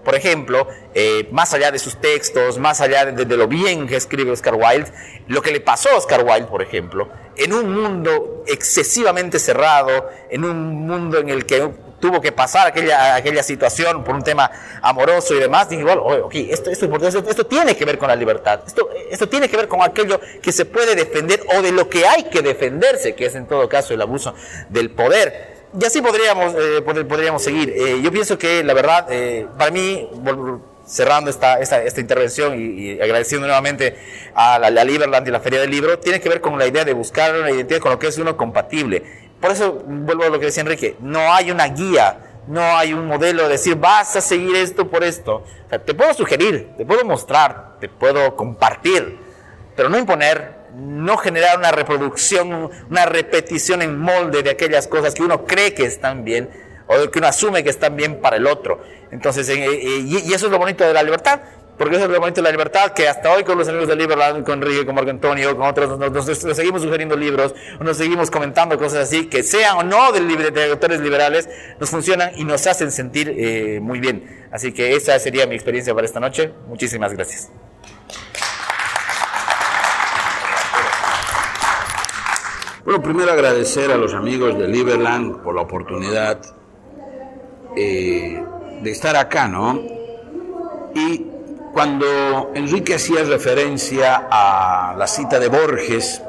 por 0.05 0.15
ejemplo, 0.15 0.67
eh, 0.93 1.27
más 1.31 1.53
allá 1.53 1.71
de 1.71 1.79
sus 1.79 1.99
textos, 1.99 2.57
más 2.57 2.81
allá 2.81 3.05
de, 3.05 3.25
de, 3.25 3.37
lo 3.37 3.47
bien 3.47 3.87
que 3.87 3.95
escribe 3.95 4.31
Oscar 4.31 4.55
Wilde, 4.55 4.91
lo 5.27 5.41
que 5.41 5.51
le 5.51 5.59
pasó 5.59 5.89
a 5.89 5.97
Oscar 5.97 6.23
Wilde, 6.23 6.47
por 6.47 6.61
ejemplo, 6.61 7.09
en 7.35 7.53
un 7.53 7.73
mundo 7.73 8.43
excesivamente 8.47 9.39
cerrado, 9.39 10.09
en 10.29 10.43
un 10.43 10.85
mundo 10.85 11.19
en 11.19 11.29
el 11.29 11.45
que 11.45 11.71
tuvo 12.01 12.19
que 12.19 12.33
pasar 12.33 12.67
aquella, 12.67 13.15
aquella 13.15 13.43
situación 13.43 14.03
por 14.03 14.15
un 14.15 14.23
tema 14.23 14.51
amoroso 14.81 15.33
y 15.35 15.39
demás, 15.39 15.69
dije, 15.69 15.83
bueno, 15.83 16.03
okay, 16.03 16.49
esto, 16.51 16.69
esto, 16.69 16.89
esto, 17.07 17.45
tiene 17.45 17.77
que 17.77 17.85
ver 17.85 17.97
con 17.97 18.09
la 18.09 18.15
libertad, 18.15 18.59
esto, 18.67 18.89
esto 19.09 19.29
tiene 19.29 19.47
que 19.47 19.55
ver 19.55 19.67
con 19.67 19.81
aquello 19.81 20.19
que 20.41 20.51
se 20.51 20.65
puede 20.65 20.95
defender 20.95 21.41
o 21.55 21.61
de 21.61 21.71
lo 21.71 21.87
que 21.87 22.05
hay 22.05 22.23
que 22.23 22.41
defenderse, 22.41 23.15
que 23.15 23.27
es 23.27 23.35
en 23.35 23.47
todo 23.47 23.69
caso 23.69 23.93
el 23.93 24.01
abuso 24.01 24.33
del 24.69 24.89
poder. 24.91 25.61
Y 25.79 25.85
así 25.85 26.01
podríamos, 26.01 26.53
eh, 26.55 26.81
podríamos 26.81 27.41
seguir. 27.41 27.69
Eh, 27.69 28.01
yo 28.01 28.11
pienso 28.11 28.37
que 28.37 28.61
la 28.61 28.73
verdad, 28.73 29.07
eh, 29.09 29.47
para 29.57 29.71
mí, 29.71 30.09
cerrando 30.85 31.29
esta, 31.29 31.59
esta, 31.61 31.81
esta 31.81 32.01
intervención 32.01 32.59
y, 32.59 32.95
y, 32.95 33.01
agradeciendo 33.01 33.47
nuevamente 33.47 33.95
a 34.35 34.59
la, 34.59 34.69
la 34.69 34.83
Liberland 34.83 35.25
y 35.25 35.31
la 35.31 35.39
Feria 35.39 35.61
del 35.61 35.71
Libro, 35.71 35.97
tiene 35.99 36.19
que 36.19 36.27
ver 36.27 36.41
con 36.41 36.59
la 36.59 36.67
idea 36.67 36.83
de 36.83 36.91
buscar 36.91 37.33
una 37.33 37.51
identidad 37.51 37.79
con 37.79 37.91
lo 37.93 37.99
que 37.99 38.07
es 38.07 38.17
uno 38.17 38.35
compatible. 38.35 39.30
Por 39.41 39.51
eso 39.51 39.83
vuelvo 39.85 40.23
a 40.23 40.29
lo 40.29 40.39
que 40.39 40.45
decía 40.45 40.61
Enrique, 40.61 40.95
no 40.99 41.33
hay 41.33 41.49
una 41.49 41.67
guía, 41.67 42.19
no 42.47 42.61
hay 42.61 42.93
un 42.93 43.07
modelo 43.07 43.43
de 43.43 43.49
decir 43.49 43.75
vas 43.75 44.15
a 44.15 44.21
seguir 44.21 44.55
esto 44.55 44.87
por 44.87 45.03
esto. 45.03 45.43
Te 45.85 45.93
puedo 45.93 46.13
sugerir, 46.13 46.69
te 46.77 46.85
puedo 46.85 47.03
mostrar, 47.03 47.77
te 47.79 47.89
puedo 47.89 48.35
compartir, 48.35 49.17
pero 49.75 49.89
no 49.89 49.97
imponer, 49.97 50.61
no 50.75 51.17
generar 51.17 51.57
una 51.57 51.71
reproducción, 51.71 52.69
una 52.89 53.05
repetición 53.05 53.81
en 53.81 53.97
molde 53.99 54.43
de 54.43 54.51
aquellas 54.51 54.87
cosas 54.87 55.13
que 55.13 55.23
uno 55.23 55.45
cree 55.45 55.73
que 55.73 55.85
están 55.85 56.23
bien 56.23 56.49
o 56.87 57.09
que 57.09 57.19
uno 57.19 57.27
asume 57.27 57.63
que 57.63 57.69
están 57.69 57.95
bien 57.95 58.21
para 58.21 58.35
el 58.35 58.45
otro. 58.45 58.81
Entonces, 59.11 59.49
eh, 59.49 59.65
eh, 59.65 60.03
y 60.05 60.33
eso 60.33 60.45
es 60.45 60.51
lo 60.51 60.57
bonito 60.59 60.85
de 60.85 60.93
la 60.93 61.03
libertad, 61.03 61.41
porque 61.77 61.95
es 61.95 62.01
el 62.01 62.09
momento 62.09 62.41
de 62.41 62.43
la 62.43 62.51
libertad, 62.51 62.91
que 62.93 63.07
hasta 63.07 63.31
hoy 63.31 63.43
con 63.43 63.57
los 63.57 63.67
amigos 63.67 63.87
de 63.87 63.95
Liberland, 63.95 64.45
con 64.45 64.61
Enrique, 64.61 64.85
con 64.85 64.95
Marco 64.95 65.09
Antonio, 65.09 65.55
con 65.57 65.67
otros, 65.67 65.97
nos, 65.97 66.11
nos, 66.11 66.43
nos, 66.43 66.55
seguimos 66.55 66.81
sugiriendo 66.81 67.15
libros, 67.15 67.55
nos 67.79 67.97
seguimos 67.97 68.29
comentando 68.29 68.77
cosas 68.77 69.07
así, 69.07 69.27
que 69.27 69.43
sean 69.43 69.77
o 69.77 69.83
no 69.83 70.11
de, 70.11 70.51
de 70.51 70.71
autores 70.71 70.99
liberales, 70.99 71.49
nos 71.79 71.89
funcionan 71.89 72.31
y 72.35 72.43
nos 72.43 72.67
hacen 72.67 72.91
sentir 72.91 73.33
eh, 73.35 73.79
muy 73.81 73.99
bien. 73.99 74.47
Así 74.51 74.71
que 74.73 74.95
esa 74.95 75.17
sería 75.17 75.47
mi 75.47 75.55
experiencia 75.55 75.93
para 75.95 76.05
esta 76.05 76.19
noche. 76.19 76.51
Muchísimas 76.67 77.13
gracias. 77.13 77.49
Bueno, 82.83 83.01
primero 83.01 83.31
agradecer 83.31 83.91
a 83.91 83.95
los 83.95 84.13
amigos 84.13 84.57
de 84.57 84.67
Liberland 84.67 85.43
por 85.43 85.55
la 85.55 85.61
oportunidad 85.61 86.41
eh, 87.77 88.43
de 88.81 88.91
estar 88.91 89.15
acá, 89.15 89.47
¿no? 89.47 89.79
Y 90.95 91.30
cuando 91.73 92.51
Enrique 92.53 92.95
hacía 92.95 93.23
referencia 93.23 94.27
a 94.29 94.95
la 94.97 95.07
cita 95.07 95.39
de 95.39 95.47
Borges, 95.47 96.21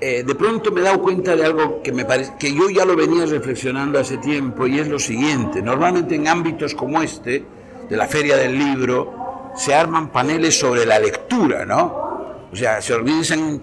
eh, 0.00 0.22
de 0.22 0.34
pronto 0.34 0.70
me 0.70 0.80
he 0.80 0.84
dado 0.84 1.02
cuenta 1.02 1.34
de 1.34 1.44
algo 1.44 1.82
que, 1.82 1.92
me 1.92 2.06
que 2.38 2.54
yo 2.54 2.70
ya 2.70 2.84
lo 2.84 2.94
venía 2.94 3.26
reflexionando 3.26 3.98
hace 3.98 4.16
tiempo 4.18 4.66
y 4.66 4.78
es 4.78 4.88
lo 4.88 4.98
siguiente. 4.98 5.60
Normalmente 5.60 6.14
en 6.14 6.28
ámbitos 6.28 6.74
como 6.74 7.02
este, 7.02 7.44
de 7.88 7.96
la 7.96 8.06
feria 8.06 8.36
del 8.36 8.56
libro, 8.56 9.52
se 9.56 9.74
arman 9.74 10.10
paneles 10.10 10.58
sobre 10.58 10.86
la 10.86 10.98
lectura, 10.98 11.64
¿no? 11.64 12.08
O 12.50 12.56
sea, 12.56 12.80
se 12.80 12.94
organizan 12.94 13.60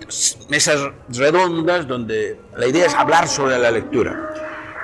mesas 0.50 0.80
redondas 1.10 1.88
donde 1.88 2.40
la 2.56 2.68
idea 2.68 2.86
es 2.86 2.94
hablar 2.94 3.28
sobre 3.28 3.58
la 3.58 3.72
lectura. 3.72 4.34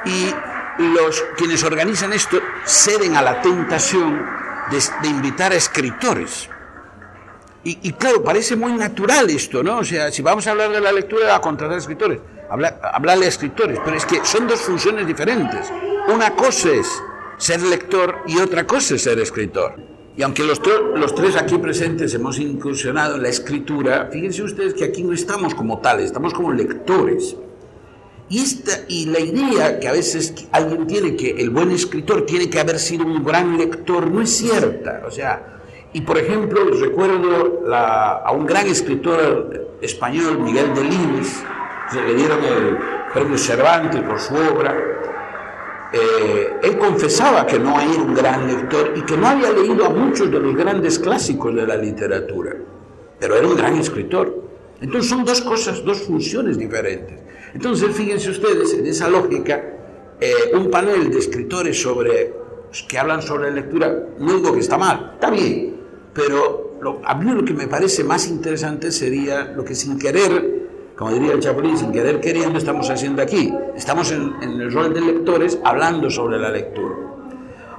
Y 0.06 0.34
los 0.82 1.24
quienes 1.38 1.64
organizan 1.64 2.14
esto 2.14 2.40
ceden 2.66 3.16
a 3.16 3.22
la 3.22 3.42
tentación 3.42 4.41
de, 4.70 5.08
invitar 5.08 5.52
a 5.52 5.56
escritores. 5.56 6.50
Y, 7.64 7.94
claro, 7.94 8.24
parece 8.24 8.56
muy 8.56 8.74
natural 8.74 9.30
esto, 9.30 9.62
¿no? 9.62 9.80
O 9.80 9.84
sea, 9.84 10.12
si 10.12 10.24
vamos 10.24 10.48
a 10.48 10.52
hablar 10.52 10.72
de 10.72 10.82
la 10.82 10.92
lectura, 10.92 11.36
a 11.36 11.42
contratar 11.42 11.78
escritores, 11.78 12.20
hablar, 12.50 12.82
hablarle 12.92 13.28
a 13.28 13.30
escritores, 13.30 13.80
pero 13.86 13.96
es 13.96 14.06
que 14.06 14.26
son 14.26 14.48
dos 14.48 14.62
funciones 14.62 15.06
diferentes. 15.06 15.72
Una 16.08 16.32
cosa 16.32 16.72
es 16.72 16.88
ser 17.38 17.62
lector 17.62 18.24
y 18.26 18.40
otra 18.40 18.66
cosa 18.66 18.96
es 18.96 19.04
ser 19.04 19.20
escritor. 19.20 19.76
Y 20.18 20.24
aunque 20.24 20.44
los, 20.44 20.60
los 20.96 21.16
tres 21.16 21.36
aquí 21.36 21.58
presentes 21.58 22.14
hemos 22.14 22.40
incursionado 22.40 23.16
en 23.16 23.24
la 23.24 23.30
escritura, 23.30 24.10
fíjense 24.12 24.44
ustedes 24.44 24.74
que 24.74 24.84
aquí 24.84 25.04
no 25.04 25.14
estamos 25.14 25.56
como 25.56 25.80
tales, 25.80 26.06
estamos 26.06 26.34
como 26.34 26.52
lectores. 26.52 27.36
Y, 28.32 28.40
esta, 28.40 28.72
y 28.88 29.08
la 29.08 29.20
idea 29.20 29.78
que 29.78 29.90
a 29.90 29.92
veces 29.92 30.34
alguien 30.54 30.88
tiene 30.88 31.18
que 31.18 31.32
el 31.32 31.50
buen 31.50 31.70
escritor 31.72 32.26
tiene 32.26 32.50
que 32.50 32.62
haber 32.62 32.80
sido 32.80 33.06
un 33.06 33.22
gran 33.26 33.58
lector 33.58 34.10
no 34.10 34.22
es 34.22 34.30
cierta. 34.38 35.02
O 35.06 35.12
sea, 35.12 35.60
y 35.92 36.00
por 36.00 36.18
ejemplo, 36.18 36.64
recuerdo 36.80 37.62
a 37.74 38.32
un 38.32 38.46
gran 38.46 38.68
escritor 38.68 39.78
español, 39.82 40.40
Miguel 40.40 40.74
Delibes, 40.74 41.44
se 41.92 42.02
le 42.02 42.16
dieron 42.16 42.42
el 42.42 42.78
premio 43.14 43.38
Cervantes 43.38 44.02
por 44.02 44.18
su 44.18 44.34
obra. 44.34 44.78
Eh, 45.92 46.54
él 46.64 46.78
confesaba 46.78 47.46
que 47.46 47.60
no 47.60 47.82
era 47.82 48.02
un 48.02 48.14
gran 48.16 48.48
lector 48.48 48.94
y 48.96 49.02
que 49.02 49.18
no 49.18 49.28
había 49.28 49.52
leído 49.52 49.88
a 49.88 49.90
muchos 49.90 50.32
de 50.32 50.40
los 50.40 50.56
grandes 50.56 50.98
clásicos 51.00 51.54
de 51.54 51.68
la 51.68 51.76
literatura, 51.76 52.56
pero 53.20 53.36
era 53.36 53.46
un 53.46 53.58
gran 53.58 53.76
escritor. 53.76 54.42
Entonces 54.80 55.10
son 55.10 55.26
dos 55.26 55.42
cosas, 55.42 55.84
dos 55.84 56.04
funciones 56.04 56.58
diferentes. 56.58 57.21
Entonces, 57.54 57.96
fíjense 57.96 58.30
ustedes, 58.30 58.74
en 58.74 58.86
esa 58.86 59.10
lógica, 59.10 59.62
eh, 60.20 60.52
un 60.54 60.70
panel 60.70 61.12
de 61.12 61.20
escritores 61.20 61.82
sobre, 61.82 62.34
que 62.88 62.98
hablan 62.98 63.22
sobre 63.22 63.52
lectura, 63.52 64.08
no 64.20 64.34
digo 64.34 64.54
que 64.54 64.60
está 64.60 64.78
mal, 64.78 65.12
está 65.16 65.30
bien, 65.30 65.76
pero 66.14 66.72
a 67.04 67.16
mí 67.16 67.32
lo 67.32 67.44
que 67.44 67.54
me 67.54 67.68
parece 67.68 68.04
más 68.04 68.28
interesante 68.28 68.92
sería 68.92 69.44
lo 69.56 69.64
que 69.64 69.76
sin 69.76 70.00
querer, 70.00 70.62
como 70.96 71.12
diría 71.12 71.34
el 71.34 71.40
Chapulín, 71.40 71.78
sin 71.78 71.92
querer 71.92 72.20
queriendo 72.20 72.58
estamos 72.58 72.90
haciendo 72.90 73.22
aquí. 73.22 73.54
Estamos 73.76 74.12
en, 74.12 74.34
en 74.42 74.62
el 74.62 74.72
rol 74.72 74.94
de 74.94 75.02
lectores 75.02 75.60
hablando 75.64 76.10
sobre 76.10 76.38
la 76.40 76.50
lectura. 76.50 76.96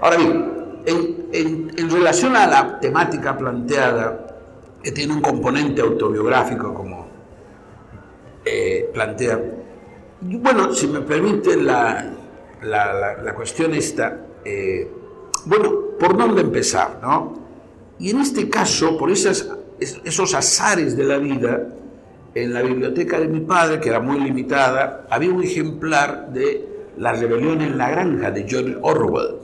Ahora 0.01 0.17
bien, 0.17 0.53
en, 0.85 1.27
en, 1.33 1.71
en 1.77 1.91
relación 1.91 2.35
a 2.37 2.47
la 2.47 2.81
temática 2.81 3.37
planteada, 3.37 4.27
que 4.83 4.91
tiene 4.91 5.15
un 5.15 5.21
componente 5.21 5.81
autobiográfico 5.81 6.75
como 6.75 7.07
eh, 8.45 8.91
plantea, 8.93 9.41
bueno, 10.23 10.73
si 10.73 10.87
me 10.87 11.01
permiten 11.01 11.67
la, 11.67 12.07
la, 12.63 12.93
la, 12.93 13.23
la 13.23 13.35
cuestión 13.35 13.75
esta, 13.75 14.19
eh, 14.45 14.89
bueno, 15.47 15.73
¿por 15.99 16.17
dónde 16.17 16.43
empezar? 16.43 16.99
No? 17.03 17.35
Y 17.99 18.11
en 18.11 18.21
este 18.21 18.49
caso, 18.49 18.97
por 18.97 19.11
esas, 19.11 19.49
esos 19.79 20.35
azares 20.35 20.97
de 20.97 21.05
la 21.05 21.19
vida, 21.19 21.69
en 22.35 22.55
la 22.55 22.63
biblioteca 22.63 23.19
de 23.19 23.29
mi 23.29 23.41
padre, 23.41 23.81
que 23.81 23.89
era 23.89 24.01
muy 24.01 24.21
limitada, 24.21 25.07
había 25.11 25.31
un 25.31 25.43
ejemplar 25.43 26.33
de 26.33 26.69
La 26.99 27.13
rebelión 27.13 27.61
en 27.63 27.79
la 27.79 27.91
granja 27.91 28.31
de 28.31 28.47
George 28.47 28.77
Orwell. 28.83 29.37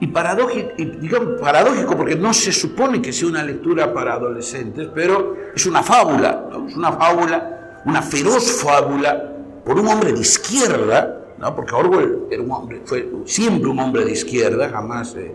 Y 0.00 0.06
paradójico, 0.08 0.70
y 0.76 0.84
digamos, 0.84 1.40
paradójico 1.40 1.96
porque 1.96 2.16
no 2.16 2.32
se 2.32 2.52
supone 2.52 3.02
que 3.02 3.12
sea 3.12 3.28
una 3.28 3.42
lectura 3.42 3.92
para 3.92 4.14
adolescentes, 4.14 4.88
pero 4.94 5.36
es 5.54 5.66
una 5.66 5.82
fábula, 5.82 6.48
¿no? 6.50 6.68
es 6.68 6.76
una 6.76 6.92
fábula, 6.92 7.82
una 7.84 8.02
feroz 8.02 8.62
fábula 8.62 9.33
por 9.64 9.78
un 9.78 9.88
hombre 9.88 10.12
de 10.12 10.20
izquierda, 10.20 11.34
¿no? 11.38 11.56
porque 11.56 11.74
Orwell 11.74 12.24
era 12.30 12.42
un 12.42 12.50
hombre, 12.52 12.82
fue 12.84 13.08
siempre 13.24 13.70
un 13.70 13.80
hombre 13.80 14.04
de 14.04 14.12
izquierda, 14.12 14.68
jamás 14.68 15.14
eh, 15.16 15.34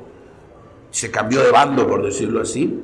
se 0.91 1.09
cambió 1.11 1.43
de 1.43 1.51
bando, 1.51 1.87
por 1.87 2.03
decirlo 2.03 2.41
así, 2.41 2.81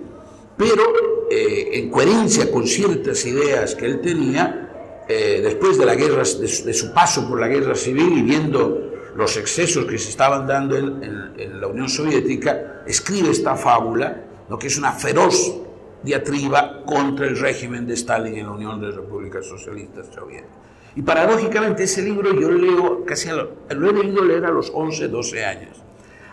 pero 0.57 0.83
eh, 1.29 1.69
en 1.73 1.89
coherencia 1.89 2.51
con 2.51 2.65
ciertas 2.65 3.25
ideas 3.25 3.75
que 3.75 3.85
él 3.85 4.01
tenía, 4.01 5.03
eh, 5.07 5.41
después 5.43 5.77
de, 5.77 5.85
la 5.85 5.95
guerra, 5.95 6.19
de 6.19 6.47
su, 6.47 6.65
de, 6.65 6.73
su, 6.73 6.91
paso 6.91 7.27
por 7.27 7.39
la 7.39 7.47
guerra 7.47 7.75
civil 7.75 8.17
y 8.17 8.21
viendo 8.23 8.91
los 9.15 9.37
excesos 9.37 9.85
que 9.85 9.99
se 9.99 10.09
estaban 10.09 10.47
dando 10.47 10.75
en, 10.75 11.03
en, 11.03 11.33
en 11.37 11.61
la 11.61 11.67
Unión 11.67 11.89
Soviética, 11.89 12.81
escribe 12.87 13.29
esta 13.29 13.55
fábula, 13.55 14.23
lo 14.49 14.57
que 14.57 14.67
es 14.67 14.77
una 14.77 14.91
feroz 14.91 15.61
diatriba 16.03 16.83
contra 16.85 17.27
el 17.27 17.37
régimen 17.37 17.85
de 17.85 17.93
Stalin 17.95 18.35
en 18.37 18.45
la 18.45 18.51
Unión 18.51 18.81
de 18.81 18.91
Repúblicas 18.91 19.45
Socialistas 19.45 20.07
Soviéticas. 20.13 20.65
Y 20.95 21.01
paradójicamente 21.01 21.83
ese 21.83 22.01
libro 22.01 22.33
yo 22.39 22.51
leo 22.51 23.03
casi 23.05 23.29
lo, 23.29 23.51
lo 23.69 23.89
he 23.89 23.93
leído 23.93 24.23
leer 24.23 24.45
a 24.45 24.51
los 24.51 24.71
11, 24.73 25.09
12 25.09 25.45
años. 25.45 25.77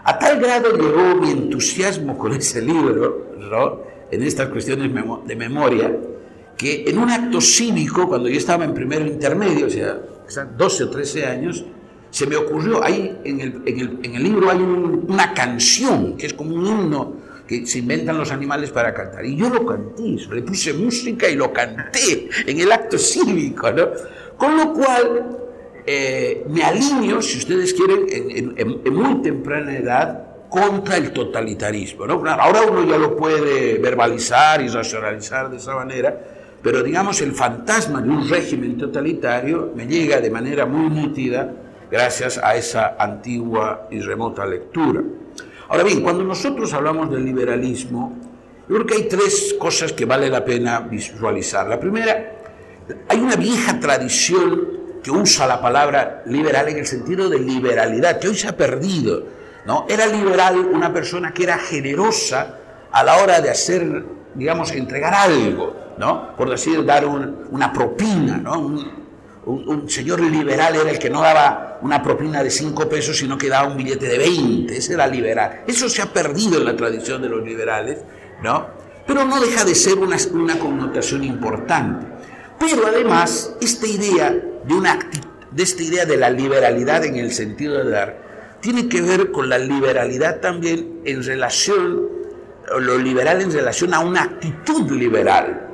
A 0.05 0.19
tal 0.19 0.41
grado 0.41 0.77
llegó 0.77 1.17
mi 1.17 1.31
entusiasmo 1.31 2.17
con 2.17 2.33
ese 2.33 2.63
libro, 2.63 3.35
¿no? 3.39 3.93
en 4.11 4.23
estas 4.23 4.49
cuestiones 4.51 4.93
de 5.27 5.37
memoria, 5.37 5.97
que 6.57 6.85
en 6.87 6.99
un 6.99 7.11
acto 7.11 7.41
cívico, 7.41 8.07
cuando 8.07 8.29
yo 8.29 8.37
estaba 8.37 8.65
en 8.65 8.75
primero 8.75 9.07
intermedio, 9.07 9.67
o 9.67 9.71
sea, 9.71 10.45
12 10.45 10.85
o 10.85 10.91
13 10.91 11.27
años, 11.27 11.65
se 12.11 12.27
me 12.27 12.37
ocurrió, 12.37 12.85
ahí 12.85 13.19
en 13.25 13.41
el, 13.41 13.63
en 13.65 13.81
el, 13.81 13.99
en 14.03 14.15
el 14.15 14.23
libro 14.23 14.51
hay 14.51 14.59
un, 14.59 15.07
una 15.09 15.33
canción, 15.33 16.17
que 16.17 16.27
es 16.27 16.35
como 16.35 16.55
un 16.55 16.67
himno 16.67 17.17
que 17.47 17.67
se 17.67 17.79
inventan 17.79 18.19
los 18.19 18.31
animales 18.31 18.71
para 18.71 18.93
cantar. 18.93 19.25
Y 19.25 19.35
yo 19.35 19.49
lo 19.49 19.65
canté, 19.65 20.17
le 20.31 20.43
puse 20.43 20.75
música 20.75 21.29
y 21.29 21.35
lo 21.35 21.53
canté 21.53 22.29
en 22.47 22.61
el 22.61 22.71
acto 22.71 22.99
cívico, 22.99 23.71
¿no? 23.73 23.89
Con 24.43 24.57
lo 24.57 24.73
cual, 24.73 25.39
eh, 25.87 26.45
me 26.49 26.65
alineo, 26.65 27.23
si 27.23 27.39
ustedes 27.39 27.73
quieren, 27.75 28.07
en, 28.57 28.93
muy 28.93 29.23
temprana 29.23 29.77
edad, 29.77 30.49
contra 30.51 30.97
el 30.97 31.13
totalitarismo. 31.13 32.07
ahora 32.07 32.63
uno 32.69 32.85
ya 32.85 32.99
lo 32.99 33.15
puede 33.15 33.79
verbalizar 33.79 34.61
y 34.61 34.67
racionalizar 34.67 35.49
de 35.49 35.59
esa 35.59 35.77
manera, 35.77 36.19
pero 36.61 36.83
digamos 36.83 37.21
el 37.21 37.31
fantasma 37.31 38.03
de 38.03 38.09
un 38.11 38.29
régimen 38.29 38.77
totalitario 38.77 39.71
me 39.77 39.87
llega 39.87 40.21
de 40.21 40.29
manera 40.29 40.67
muy 40.67 40.91
nítida 40.91 41.49
gracias 41.89 42.39
a 42.43 42.57
esa 42.57 42.97
antigua 42.99 43.87
y 43.93 44.01
remota 44.01 44.45
lectura. 44.45 45.03
Ahora 45.69 45.85
bien, 45.85 46.03
cuando 46.03 46.25
nosotros 46.25 46.75
hablamos 46.75 47.13
del 47.13 47.25
liberalismo, 47.25 48.19
yo 48.69 48.75
creo 48.75 48.87
que 48.87 48.95
hay 48.95 49.09
tres 49.09 49.55
cosas 49.57 49.93
que 49.93 50.05
vale 50.05 50.29
la 50.29 50.45
pena 50.45 50.81
visualizar. 50.81 51.69
La 51.69 51.79
primera, 51.79 52.42
hay 53.09 53.19
una 53.19 53.37
vieja 53.37 53.79
tradición 53.81 54.83
que 55.03 55.11
usa 55.11 55.47
la 55.47 55.61
palabra 55.61 56.23
liberal 56.27 56.69
en 56.69 56.79
el 56.79 56.87
sentido 56.87 57.29
de 57.29 57.39
liberalidad, 57.41 58.19
que 58.19 58.29
hoy 58.29 58.37
se 58.37 58.49
ha 58.49 58.57
perdido. 58.57 59.25
¿no? 59.67 59.87
Era 59.89 60.07
liberal 60.07 60.59
una 60.59 60.93
persona 60.93 61.33
que 61.33 61.45
era 61.45 61.59
generosa 61.59 62.59
a 62.91 63.03
la 63.03 63.17
hora 63.17 63.41
de 63.41 63.51
hacer, 63.51 64.05
digamos, 64.35 64.71
entregar 64.73 65.15
algo, 65.15 65.75
¿no? 65.99 66.37
por 66.37 66.51
decir, 66.51 66.85
dar 66.85 67.05
una 67.07 67.73
propina. 67.73 68.37
¿no? 68.37 68.59
Un, 69.45 69.91
señor 69.91 70.21
liberal 70.21 70.77
era 70.77 70.91
el 70.91 71.01
que 71.01 71.11
no 71.11 71.21
daba 71.21 71.79
una 71.83 72.01
propina 72.01 72.45
de 72.45 72.51
cinco 72.51 72.89
pesos, 72.89 73.17
sino 73.17 73.37
que 73.37 73.49
daba 73.49 73.67
un 73.67 73.77
billete 73.77 74.07
de 74.07 74.19
20. 74.19 74.77
Ese 74.77 74.95
era 74.95 75.07
liberal. 75.09 75.63
Eso 75.67 75.89
se 75.89 76.01
ha 76.01 76.07
perdido 76.07 76.59
en 76.59 76.65
la 76.65 76.77
tradición 76.77 77.21
de 77.21 77.29
los 77.29 77.43
liberales, 77.45 77.99
¿no? 78.41 78.69
Pero 79.05 79.25
no 79.25 79.41
deja 79.41 79.65
de 79.65 79.75
ser 79.75 79.99
una 79.99 80.59
connotación 80.61 81.25
importante. 81.25 82.07
Pero 82.63 82.87
además, 82.87 83.57
esta 83.61 83.89
idea 83.89 84.31
de, 84.31 84.75
una, 84.75 84.97
de 85.51 85.63
esta 85.63 85.83
idea 85.83 86.07
de 86.07 86.17
la 86.17 86.31
liberalidad 86.31 87.05
en 87.05 87.17
el 87.17 87.33
sentido 87.33 87.83
de 87.83 87.91
dar, 87.91 88.59
tiene 88.61 88.89
que 88.89 89.03
ver 89.03 89.33
con 89.33 89.49
la 89.49 89.59
liberalidad 89.59 90.41
también 90.41 91.01
en 91.05 91.25
relación, 91.25 92.09
lo 92.79 92.99
liberal 92.99 93.43
en 93.43 93.53
relación 93.53 93.93
a 93.95 93.99
una 93.99 94.23
actitud 94.23 94.89
liberal. 94.93 95.71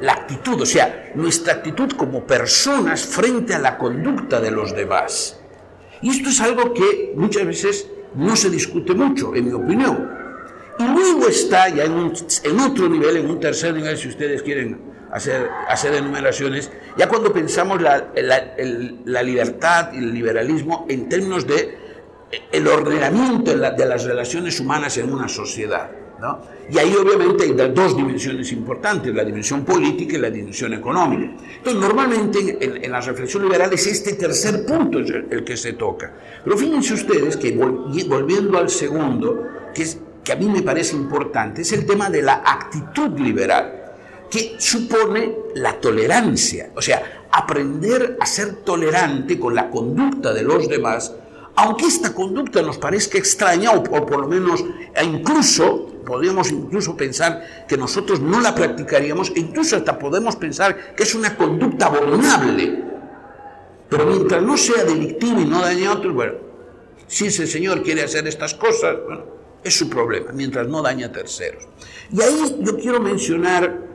La 0.00 0.14
actitud, 0.14 0.60
o 0.62 0.66
sea, 0.66 1.12
nuestra 1.14 1.54
actitud 1.54 1.92
como 1.92 2.26
personas 2.26 3.06
frente 3.06 3.54
a 3.54 3.60
la 3.60 3.78
conducta 3.78 4.40
de 4.40 4.50
los 4.50 4.74
demás. 4.74 5.38
Y 6.02 6.10
esto 6.10 6.30
es 6.30 6.40
algo 6.40 6.74
que 6.74 7.12
muchas 7.14 7.46
veces 7.46 7.88
no 8.16 8.34
se 8.34 8.50
discute 8.50 8.94
mucho, 8.94 9.32
en 9.36 9.44
mi 9.44 9.52
opinión. 9.52 10.10
Y 10.76 10.82
luego 10.82 11.28
está 11.28 11.68
ya 11.68 11.84
en, 11.84 12.12
en 12.42 12.60
otro 12.60 12.88
nivel, 12.88 13.18
en 13.18 13.30
un 13.30 13.38
tercer 13.38 13.74
nivel, 13.74 13.96
si 13.96 14.08
ustedes 14.08 14.42
quieren 14.42 14.90
hacer, 15.12 15.48
hacer 15.68 15.94
enumeraciones, 15.94 16.70
ya 16.96 17.08
cuando 17.08 17.32
pensamos 17.32 17.80
la, 17.80 18.08
la, 18.14 19.22
libertad 19.22 19.92
y 19.92 19.98
el 19.98 20.14
liberalismo 20.14 20.86
en 20.88 21.08
términos 21.08 21.46
de 21.46 21.76
eh, 22.30 22.42
el 22.52 22.66
ordenamiento 22.66 23.50
de, 23.50 23.86
las 23.86 24.04
relaciones 24.04 24.60
humanas 24.60 24.96
en 24.98 25.12
una 25.12 25.28
sociedad. 25.28 25.90
¿no? 26.20 26.38
Y 26.70 26.78
ahí 26.78 26.94
obviamente 26.94 27.44
hay 27.44 27.72
dos 27.72 27.96
dimensiones 27.96 28.52
importantes, 28.52 29.14
la 29.14 29.24
dimensión 29.24 29.64
política 29.64 30.16
y 30.16 30.20
la 30.20 30.30
dimensión 30.30 30.74
económica. 30.74 31.32
Entonces, 31.56 31.80
normalmente 31.80 32.58
en, 32.60 32.84
en 32.84 32.92
la 32.92 33.00
reflexión 33.00 33.42
liberal 33.42 33.72
es 33.72 33.86
este 33.86 34.14
tercer 34.14 34.66
punto 34.66 34.98
el 34.98 35.42
que 35.44 35.56
se 35.56 35.72
toca. 35.72 36.12
Pero 36.44 36.56
fíjense 36.56 36.94
ustedes 36.94 37.36
que 37.36 37.52
volviendo 37.52 38.58
al 38.58 38.68
segundo, 38.68 39.48
que, 39.74 39.82
es, 39.82 39.98
que 40.22 40.32
a 40.32 40.36
mí 40.36 40.46
me 40.46 40.62
parece 40.62 40.94
importante, 40.94 41.62
es 41.62 41.72
el 41.72 41.86
tema 41.86 42.10
de 42.10 42.22
la 42.22 42.42
actitud 42.44 43.18
liberal 43.18 43.79
que 44.30 44.56
supone 44.58 45.36
la 45.56 45.80
tolerancia, 45.80 46.70
o 46.76 46.80
sea, 46.80 47.26
aprender 47.32 48.16
a 48.20 48.26
ser 48.26 48.56
tolerante 48.56 49.38
con 49.38 49.54
la 49.54 49.68
conducta 49.68 50.32
de 50.32 50.42
los 50.42 50.68
demás, 50.68 51.12
aunque 51.56 51.86
esta 51.86 52.14
conducta 52.14 52.62
nos 52.62 52.78
parezca 52.78 53.18
extraña 53.18 53.72
o, 53.72 53.82
por 53.82 54.20
lo 54.20 54.28
menos 54.28 54.64
e 54.94 55.04
incluso 55.04 55.86
podríamos 56.06 56.50
incluso 56.50 56.96
pensar 56.96 57.66
que 57.68 57.76
nosotros 57.76 58.20
no 58.20 58.40
la 58.40 58.54
practicaríamos 58.54 59.30
e 59.34 59.40
incluso 59.40 59.76
hasta 59.76 59.98
podemos 59.98 60.36
pensar 60.36 60.94
que 60.94 61.02
es 61.02 61.14
una 61.14 61.36
conducta 61.36 61.86
abominable. 61.86 62.84
Pero 63.88 64.06
mientras 64.06 64.42
no 64.42 64.56
sea 64.56 64.84
delictiva 64.84 65.40
y 65.40 65.44
no 65.44 65.60
dañe 65.60 65.86
a 65.86 65.92
otros, 65.92 66.14
bueno, 66.14 66.34
si 67.06 67.26
ese 67.26 67.46
señor 67.46 67.82
quiere 67.82 68.04
hacer 68.04 68.26
estas 68.26 68.54
cosas, 68.54 68.96
bueno, 69.04 69.24
es 69.62 69.76
su 69.76 69.90
problema, 69.90 70.30
mientras 70.32 70.68
no 70.68 70.80
daña 70.80 71.06
a 71.06 71.12
terceros. 71.12 71.64
Y 72.12 72.20
ahí 72.22 72.56
yo 72.60 72.78
quiero 72.78 73.00
mencionar 73.00 73.89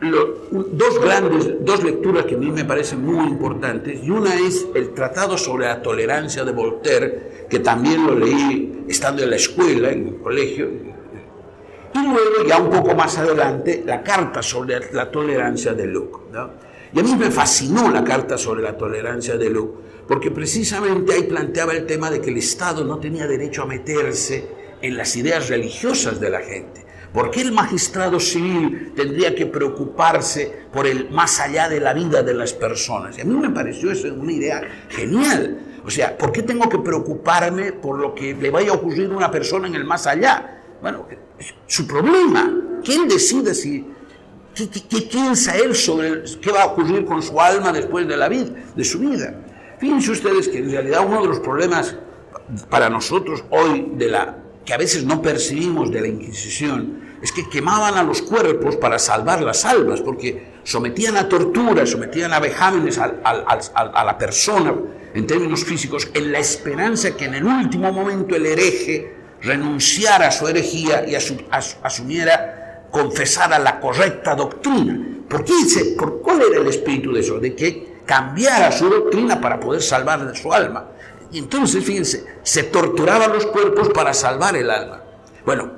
dos 0.00 1.00
grandes, 1.00 1.64
dos 1.64 1.82
lecturas 1.82 2.26
que 2.26 2.34
a 2.34 2.38
mí 2.38 2.50
me 2.50 2.64
parecen 2.64 3.04
muy 3.04 3.26
importantes, 3.26 4.02
y 4.02 4.10
una 4.10 4.34
es 4.34 4.66
el 4.74 4.92
Tratado 4.92 5.38
sobre 5.38 5.66
la 5.66 5.82
Tolerancia 5.82 6.44
de 6.44 6.52
Voltaire, 6.52 7.46
que 7.48 7.60
también 7.60 8.06
lo 8.06 8.14
leí 8.14 8.84
estando 8.88 9.22
en 9.22 9.30
la 9.30 9.36
escuela, 9.36 9.90
en 9.90 10.08
el 10.08 10.16
colegio, 10.16 10.68
y 11.94 11.98
luego, 11.98 12.46
ya 12.46 12.58
un 12.58 12.70
poco 12.70 12.94
más 12.94 13.16
adelante, 13.16 13.82
la 13.86 14.02
Carta 14.02 14.42
sobre 14.42 14.92
la 14.92 15.10
Tolerancia 15.10 15.72
de 15.72 15.86
Luc. 15.86 16.20
Y 16.92 17.00
a 17.00 17.02
mí 17.02 17.16
me 17.16 17.30
fascinó 17.30 17.90
la 17.90 18.04
Carta 18.04 18.36
sobre 18.36 18.62
la 18.62 18.76
Tolerancia 18.76 19.38
de 19.38 19.48
Luc, 19.48 19.76
porque 20.06 20.30
precisamente 20.30 21.14
ahí 21.14 21.22
planteaba 21.22 21.72
el 21.72 21.86
tema 21.86 22.10
de 22.10 22.20
que 22.20 22.30
el 22.30 22.36
Estado 22.36 22.84
no 22.84 22.98
tenía 22.98 23.26
derecho 23.26 23.62
a 23.62 23.66
meterse 23.66 24.46
en 24.82 24.94
las 24.94 25.16
ideas 25.16 25.48
religiosas 25.48 26.20
de 26.20 26.30
la 26.30 26.40
gente 26.40 26.85
¿Por 27.16 27.30
qué 27.30 27.40
el 27.40 27.52
magistrado 27.52 28.20
civil 28.20 28.92
tendría 28.94 29.34
que 29.34 29.46
preocuparse 29.46 30.66
por 30.70 30.86
el 30.86 31.08
más 31.08 31.40
allá 31.40 31.66
de 31.66 31.80
la 31.80 31.94
vida 31.94 32.22
de 32.22 32.34
las 32.34 32.52
personas? 32.52 33.16
Y 33.16 33.22
a 33.22 33.24
mí 33.24 33.32
me 33.32 33.48
pareció 33.48 33.90
eso 33.90 34.12
una 34.12 34.32
idea 34.32 34.60
genial. 34.90 35.80
O 35.82 35.90
sea, 35.90 36.14
¿por 36.18 36.30
qué 36.30 36.42
tengo 36.42 36.68
que 36.68 36.78
preocuparme 36.78 37.72
por 37.72 37.98
lo 37.98 38.14
que 38.14 38.34
le 38.34 38.50
vaya 38.50 38.72
a 38.72 38.74
ocurrir 38.74 39.10
a 39.10 39.16
una 39.16 39.30
persona 39.30 39.66
en 39.66 39.76
el 39.76 39.86
más 39.86 40.06
allá? 40.06 40.60
Bueno, 40.82 41.06
su 41.66 41.86
problema. 41.86 42.52
¿Quién 42.84 43.08
decide 43.08 43.54
si... 43.54 43.86
¿Qué, 44.54 45.00
piensa 45.10 45.56
él 45.56 45.74
sobre 45.74 46.22
qué 46.42 46.52
va 46.52 46.64
a 46.64 46.66
ocurrir 46.66 47.06
con 47.06 47.22
su 47.22 47.40
alma 47.40 47.72
después 47.72 48.06
de 48.06 48.16
la 48.18 48.28
vida, 48.28 48.50
de 48.76 48.84
su 48.84 48.98
vida? 48.98 49.34
Fíjense 49.78 50.10
ustedes 50.10 50.48
que 50.48 50.58
en 50.58 50.70
realidad 50.70 51.00
uno 51.06 51.22
de 51.22 51.28
los 51.28 51.40
problemas 51.40 51.96
para 52.68 52.90
nosotros 52.90 53.42
hoy 53.48 53.92
de 53.96 54.08
la 54.08 54.45
que 54.66 54.74
a 54.74 54.76
veces 54.76 55.04
no 55.04 55.22
percibimos 55.22 55.90
de 55.92 56.00
la 56.00 56.08
Inquisición 56.08 57.06
es 57.22 57.32
que 57.32 57.48
quemaban 57.48 57.96
a 57.96 58.02
los 58.02 58.20
cuerpos 58.20 58.76
para 58.76 58.98
salvar 58.98 59.40
las 59.40 59.64
almas, 59.64 60.00
porque 60.00 60.58
sometían 60.64 61.16
a 61.16 61.28
tortura, 61.28 61.86
sometían 61.86 62.32
a 62.32 62.40
vejámenes 62.40 62.98
a, 62.98 64.04
la 64.04 64.18
persona 64.18 64.74
en 65.14 65.26
términos 65.26 65.64
físicos, 65.64 66.08
en 66.12 66.30
la 66.32 66.40
esperanza 66.40 67.16
que 67.16 67.24
en 67.24 67.34
el 67.34 67.44
último 67.44 67.90
momento 67.90 68.36
el 68.36 68.44
hereje 68.44 69.14
renunciara 69.40 70.28
a 70.28 70.30
su 70.30 70.46
herejía 70.46 71.08
y 71.08 71.14
asumiera, 71.14 72.84
confesara 72.90 73.58
la 73.58 73.80
correcta 73.80 74.34
doctrina. 74.34 75.22
¿Por 75.28 75.44
qué? 75.44 75.54
¿Por 75.96 76.20
cuál 76.20 76.42
era 76.42 76.60
el 76.60 76.66
espíritu 76.66 77.12
de 77.12 77.20
eso? 77.20 77.38
De 77.38 77.54
que 77.54 77.96
cambiara 78.04 78.70
su 78.70 78.88
doctrina 78.88 79.40
para 79.40 79.58
poder 79.58 79.82
salvar 79.82 80.36
su 80.36 80.52
alma. 80.52 80.90
Entonces, 81.38 81.84
fíjense, 81.84 82.24
se 82.42 82.64
torturaban 82.64 83.32
los 83.32 83.46
cuerpos 83.46 83.90
para 83.90 84.14
salvar 84.14 84.56
el 84.56 84.70
alma. 84.70 85.02
Bueno, 85.44 85.72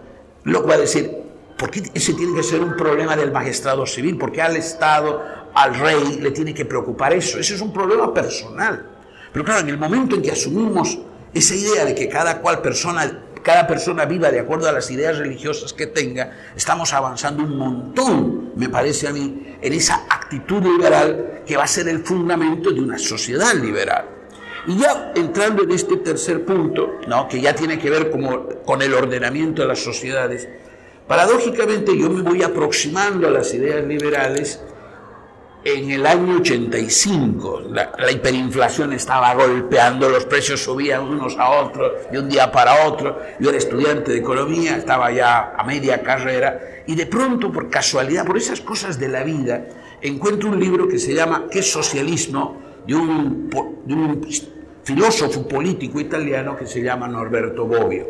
lo 0.45 0.63
que 0.63 0.69
va 0.69 0.75
a 0.75 0.79
decir, 0.79 1.29
¿Por 1.59 1.73
qué 1.73 1.83
ese 1.93 2.15
tiene 2.15 2.35
que 2.37 2.45
ser 2.45 2.61
un 2.61 2.77
problema 2.77 3.17
del 3.17 3.33
magistrado 3.33 3.85
civil? 3.85 4.17
¿Por 4.17 4.31
qué 4.31 4.41
al 4.41 4.57
Estado, 4.57 5.25
al 5.53 5.75
rey, 5.75 6.21
le 6.21 6.31
tiene 6.31 6.55
que 6.55 6.65
preocupar 6.65 7.13
eso? 7.13 7.41
Ese 7.41 7.57
es 7.57 7.61
un 7.61 7.73
problema 7.73 8.15
personal. 8.15 8.87
Pero 9.33 9.45
claro, 9.45 9.63
en 9.63 9.71
el 9.71 9.77
momento 9.77 10.15
en 10.15 10.23
que 10.23 10.31
asumimos 10.31 10.99
esa 11.35 11.57
idea 11.57 11.85
de 11.85 11.97
que 11.97 12.09
cada 12.09 12.41
cual 12.41 12.63
persona, 12.63 13.25
cada 13.43 13.67
persona 13.67 14.05
viva 14.05 14.31
de 14.31 14.39
acuerdo 14.39 14.69
a 14.69 14.73
las 14.73 14.89
ideas 14.93 15.19
religiosas 15.19 15.73
que 15.73 15.89
tenga, 15.89 16.33
estamos 16.55 16.93
avanzando 16.93 17.43
un 17.43 17.59
montón, 17.59 18.53
me 18.55 18.69
parece 18.69 19.09
a 19.09 19.13
mí, 19.13 19.57
en 19.61 19.73
esa 19.73 20.05
actitud 20.09 20.63
liberal 20.63 21.43
que 21.45 21.57
va 21.57 21.65
a 21.65 21.69
ser 21.69 21.89
el 21.89 22.05
fundamento 22.05 22.71
de 22.71 22.81
una 22.81 22.99
sociedad 22.99 23.53
liberal. 23.55 24.18
Y 24.67 24.79
ya 24.79 25.13
entrando 25.15 25.63
en 25.63 25.71
este 25.71 25.97
tercer 25.99 26.45
punto, 26.45 26.99
¿no? 27.07 27.29
que 27.29 27.41
ya 27.41 27.55
tiene 27.55 27.79
que 27.79 27.91
ver 27.91 28.11
como, 28.11 28.47
con 28.65 28.83
el 28.83 28.93
ordenamiento 28.93 29.63
de 29.63 29.69
las 29.69 29.79
sociedades, 29.79 30.49
Paradójicamente 31.09 31.97
yo 31.97 32.11
me 32.11 32.21
voy 32.21 32.43
aproximando 32.43 33.29
a 33.29 33.31
las 33.31 33.55
ideas 33.55 33.83
liberales 33.83 34.61
en 35.65 35.91
el 35.91 36.05
año 36.05 36.37
85. 36.37 37.63
La, 37.71 38.13
hiperinflación 38.13 38.93
estaba 38.93 39.33
golpeando, 39.33 40.11
los 40.11 40.27
precios 40.27 40.63
subían 40.63 41.05
unos 41.05 41.39
a 41.39 41.63
otros 41.63 41.93
de 42.13 42.19
un 42.19 42.29
día 42.29 42.53
para 42.53 42.87
otro. 42.87 43.23
Yo 43.41 43.49
era 43.49 43.57
estudiante 43.57 44.13
de 44.13 44.19
economía, 44.19 44.77
estaba 44.77 45.11
ya 45.11 45.55
a 45.57 45.65
media 45.65 46.03
carrera 46.03 46.61
y 46.87 46.95
de 46.95 47.07
pronto, 47.07 47.51
por 47.51 47.71
casualidad, 47.71 48.27
por 48.27 48.37
esas 48.37 48.61
cosas 48.61 48.99
de 48.99 49.09
la 49.09 49.23
vida, 49.23 49.67
encuentro 50.03 50.51
un 50.51 50.61
libro 50.61 50.89
que 50.89 50.99
se 50.99 51.15
llama 51.15 51.47
¿Qué 51.51 51.63
socialismo? 51.63 52.68
De 52.89 52.95
un, 52.95 53.49
de 53.85 53.95
un 53.95 54.27
filósofo 54.83 55.47
político 55.47 56.01
italiano 56.01 56.57
que 56.57 56.67
se 56.67 56.83
llama 56.83 57.07
Norberto 57.07 57.67
Bobbio. 57.67 58.09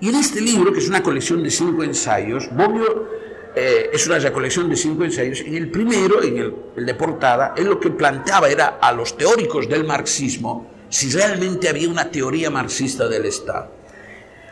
Y 0.00 0.08
en 0.10 0.14
este 0.14 0.40
libro, 0.40 0.72
que 0.72 0.78
es 0.78 0.88
una 0.88 1.02
colección 1.02 1.42
de 1.42 1.50
cinco 1.50 1.82
ensayos, 1.82 2.48
Bobbio 2.54 3.08
eh, 3.56 3.90
es 3.92 4.06
una 4.06 4.32
colección 4.32 4.70
de 4.70 4.76
cinco 4.76 5.02
ensayos, 5.02 5.40
en 5.40 5.56
el 5.56 5.68
primero, 5.70 6.22
en 6.22 6.38
el, 6.76 6.86
de 6.86 6.94
portada, 6.94 7.54
él 7.56 7.66
lo 7.66 7.80
que 7.80 7.90
planteaba 7.90 8.48
era 8.48 8.78
a 8.80 8.92
los 8.92 9.16
teóricos 9.16 9.68
del 9.68 9.84
marxismo 9.84 10.70
si 10.88 11.10
realmente 11.10 11.68
había 11.68 11.88
una 11.88 12.08
teoría 12.10 12.48
marxista 12.50 13.08
del 13.08 13.24
Estado. 13.24 13.72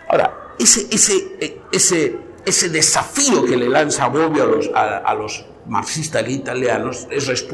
Ahora, 0.08 0.54
ese, 0.58 0.86
ese, 0.90 1.36
eh, 1.40 1.60
ese, 1.70 2.16
ese 2.44 2.68
desafío 2.68 3.44
que 3.44 3.56
le 3.56 3.68
lanza 3.68 4.08
Bobbio 4.08 4.42
a 4.42 4.46
los, 4.46 4.70
a, 4.74 4.96
a 4.98 5.14
los 5.14 5.46
marxistas 5.68 6.28
italianos 6.28 7.06
es- 7.10 7.44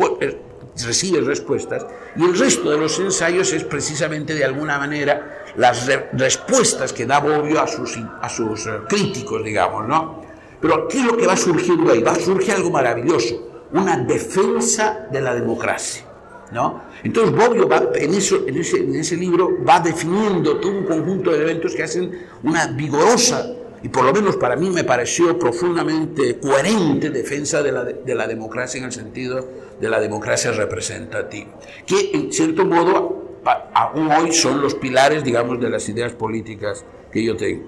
recibe 0.85 1.21
respuestas 1.21 1.87
y 2.17 2.25
el 2.25 2.39
resto 2.39 2.71
de 2.71 2.79
los 2.79 2.99
ensayos 2.99 3.53
es 3.53 3.65
precisamente 3.65 4.35
de 4.35 4.45
alguna 4.45 4.79
manera 4.79 5.45
las 5.57 5.87
re- 5.87 6.09
respuestas 6.15 6.93
que 6.93 7.05
da 7.07 7.21
Bobbio 7.21 7.61
a 7.61 7.67
sus, 7.67 7.99
a 8.21 8.29
sus 8.29 8.67
eh, 8.67 8.71
críticos, 8.89 9.45
digamos, 9.45 9.87
¿no? 9.87 10.23
Pero 10.61 10.89
¿qué 10.89 10.99
es 10.99 11.05
lo 11.05 11.17
que 11.17 11.27
va 11.27 11.37
surgiendo 11.37 11.93
ahí? 11.93 12.03
Va 12.03 12.13
a 12.13 12.19
surgir 12.19 12.55
algo 12.55 12.71
maravilloso, 12.71 13.67
una 13.73 13.97
defensa 13.99 15.09
de 15.11 15.21
la 15.21 15.35
democracia. 15.35 16.05
¿no? 16.53 16.83
Entonces 17.03 17.35
Bobbio 17.35 17.67
va, 17.67 17.83
en, 17.95 18.13
eso, 18.15 18.45
en, 18.47 18.59
ese, 18.59 18.77
en 18.79 18.95
ese 18.95 19.17
libro 19.17 19.65
va 19.67 19.81
definiendo 19.81 20.59
todo 20.59 20.71
un 20.73 20.85
conjunto 20.85 21.31
de 21.31 21.39
elementos 21.39 21.75
que 21.75 21.83
hacen 21.83 22.27
una 22.43 22.67
vigorosa 22.67 23.47
y 23.83 23.89
por 23.89 24.05
lo 24.05 24.13
menos 24.13 24.37
para 24.37 24.57
mí 24.57 24.71
me 24.71 24.85
pareció 24.85 25.39
profundamente 25.39 26.39
coherente 26.39 27.11
defensa 27.11 27.63
de 27.63 27.73
la, 27.73 27.85
de 27.85 28.15
la 28.15 28.27
democracia 28.27 28.79
en 28.79 28.85
el 28.85 28.93
sentido 28.93 29.49
de 29.81 29.89
la 29.89 30.01
democracia 30.01 30.53
representativa, 30.53 31.51
que 31.85 32.11
en 32.13 32.33
cierto 32.33 32.65
modo 32.65 33.41
aún 33.75 34.11
hoy 34.11 34.33
son 34.33 34.63
los 34.63 34.75
pilares, 34.75 35.25
digamos, 35.25 35.61
de 35.61 35.69
las 35.69 35.89
ideas 35.89 36.13
políticas 36.13 36.85
que 37.11 37.25
yo 37.25 37.37
tengo. 37.37 37.65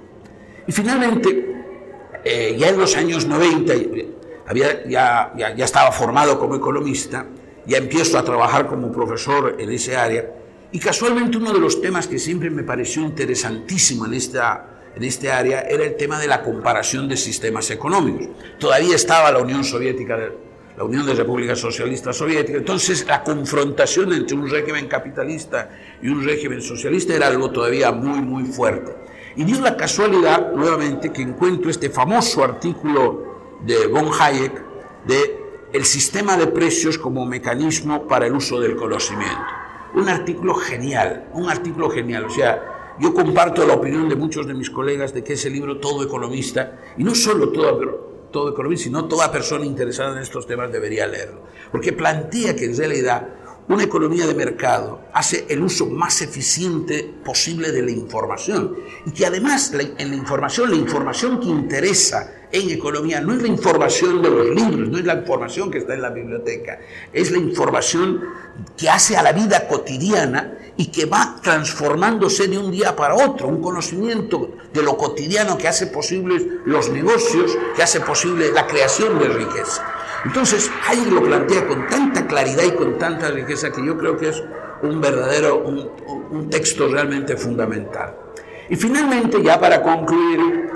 Y 0.66 0.72
finalmente, 0.72 1.62
eh, 2.24 2.56
ya 2.56 2.68
en 2.68 2.78
los 2.78 2.96
años 2.96 3.26
90, 3.26 3.72
había, 4.46 4.86
ya, 4.86 5.32
ya, 5.36 5.54
ya 5.54 5.64
estaba 5.64 5.90
formado 5.90 6.38
como 6.38 6.54
economista, 6.54 7.26
ya 7.66 7.78
empiezo 7.78 8.18
a 8.18 8.24
trabajar 8.24 8.66
como 8.66 8.92
profesor 8.92 9.56
en 9.58 9.70
ese 9.70 9.96
área, 9.96 10.30
y 10.70 10.78
casualmente 10.78 11.38
uno 11.38 11.52
de 11.52 11.60
los 11.60 11.80
temas 11.80 12.06
que 12.06 12.18
siempre 12.18 12.50
me 12.50 12.62
pareció 12.62 13.02
interesantísimo 13.02 14.06
en 14.06 14.14
esta, 14.14 14.73
en 14.96 15.04
este 15.04 15.30
área 15.30 15.62
era 15.62 15.84
el 15.84 15.96
tema 15.96 16.18
de 16.18 16.28
la 16.28 16.42
comparación 16.42 17.08
de 17.08 17.16
sistemas 17.16 17.70
económicos. 17.70 18.28
Todavía 18.58 18.94
estaba 18.94 19.30
la 19.32 19.40
Unión 19.40 19.64
Soviética, 19.64 20.16
la 20.76 20.84
Unión 20.84 21.06
de 21.06 21.14
Repúblicas 21.14 21.58
Socialistas 21.58 22.16
Soviéticas, 22.16 22.60
entonces 22.60 23.06
la 23.06 23.22
confrontación 23.22 24.12
entre 24.12 24.36
un 24.36 24.48
régimen 24.48 24.86
capitalista 24.86 25.70
y 26.02 26.08
un 26.08 26.24
régimen 26.24 26.62
socialista 26.62 27.14
era 27.14 27.26
algo 27.26 27.50
todavía 27.50 27.90
muy, 27.92 28.20
muy 28.20 28.44
fuerte. 28.44 28.94
Y 29.36 29.44
dio 29.44 29.60
la 29.60 29.76
casualidad, 29.76 30.52
nuevamente, 30.52 31.12
que 31.12 31.22
encuentro 31.22 31.70
este 31.70 31.90
famoso 31.90 32.44
artículo 32.44 33.58
de 33.62 33.88
von 33.88 34.10
Hayek 34.18 34.62
de 35.06 35.44
el 35.72 35.84
sistema 35.84 36.36
de 36.36 36.46
precios 36.46 36.98
como 36.98 37.26
mecanismo 37.26 38.06
para 38.06 38.26
el 38.26 38.34
uso 38.34 38.60
del 38.60 38.76
conocimiento. 38.76 39.42
Un 39.94 40.08
artículo 40.08 40.54
genial, 40.54 41.28
un 41.32 41.50
artículo 41.50 41.90
genial. 41.90 42.26
O 42.26 42.30
sea, 42.30 42.73
yo 43.00 43.12
comparto 43.12 43.66
la 43.66 43.74
opinión 43.74 44.08
de 44.08 44.16
muchos 44.16 44.46
de 44.46 44.54
mis 44.54 44.70
colegas 44.70 45.12
de 45.12 45.24
que 45.24 45.34
ese 45.34 45.50
libro 45.50 45.78
todo 45.78 46.04
economista, 46.04 46.80
y 46.96 47.04
no 47.04 47.14
solo 47.14 47.50
todo, 47.50 48.28
todo 48.30 48.50
economista, 48.50 48.84
sino 48.84 49.06
toda 49.06 49.30
persona 49.32 49.64
interesada 49.64 50.12
en 50.16 50.22
estos 50.22 50.46
temas 50.46 50.70
debería 50.70 51.06
leerlo. 51.06 51.42
Porque 51.70 51.92
plantea 51.92 52.54
que 52.54 52.66
en 52.66 52.76
realidad 52.76 53.28
una 53.68 53.82
economía 53.82 54.26
de 54.26 54.34
mercado 54.34 55.00
hace 55.12 55.46
el 55.48 55.62
uso 55.62 55.86
más 55.86 56.20
eficiente 56.20 57.10
posible 57.24 57.72
de 57.72 57.82
la 57.82 57.90
información 57.92 58.76
y 59.06 59.10
que 59.12 59.24
además 59.24 59.72
la- 59.72 59.82
en 59.98 60.10
la 60.10 60.16
información, 60.16 60.70
la 60.70 60.76
información 60.76 61.40
que 61.40 61.46
interesa 61.46 62.30
en 62.52 62.70
economía 62.70 63.20
no 63.20 63.32
es 63.34 63.40
la 63.42 63.48
información 63.48 64.22
de 64.22 64.30
los 64.30 64.46
libros, 64.50 64.88
no 64.88 64.98
es 64.98 65.04
la 65.04 65.14
información 65.14 65.70
que 65.70 65.78
está 65.78 65.94
en 65.94 66.02
la 66.02 66.10
biblioteca, 66.10 66.78
es 67.12 67.30
la 67.30 67.38
información 67.38 68.22
que 68.76 68.88
hace 68.90 69.16
a 69.16 69.22
la 69.22 69.32
vida 69.32 69.66
cotidiana 69.66 70.58
y 70.76 70.86
que 70.88 71.06
va 71.06 71.36
transformándose 71.42 72.46
de 72.48 72.58
un 72.58 72.70
día 72.70 72.94
para 72.94 73.14
otro, 73.14 73.48
un 73.48 73.62
conocimiento 73.62 74.52
de 74.72 74.82
lo 74.82 74.96
cotidiano 74.96 75.56
que 75.56 75.68
hace 75.68 75.86
posibles 75.86 76.44
los 76.64 76.90
negocios, 76.90 77.56
que 77.74 77.82
hace 77.82 78.00
posible 78.00 78.52
la 78.52 78.66
creación 78.66 79.18
de 79.18 79.28
riqueza. 79.28 79.82
Entonces, 80.24 80.70
Hayek 80.88 81.10
lo 81.10 81.22
plantea 81.22 81.66
con 81.66 81.86
tanta 81.86 82.26
claridad 82.26 82.64
y 82.64 82.72
con 82.72 82.98
tanta 82.98 83.30
riqueza 83.30 83.70
que 83.70 83.84
yo 83.84 83.96
creo 83.98 84.16
que 84.16 84.28
es 84.28 84.42
un 84.82 85.00
verdadero, 85.00 85.58
un, 85.58 86.50
texto 86.50 86.88
realmente 86.88 87.36
fundamental. 87.36 88.14
Y 88.68 88.76
finalmente, 88.76 89.42
ya 89.42 89.60
para 89.60 89.82
concluir, 89.82 90.68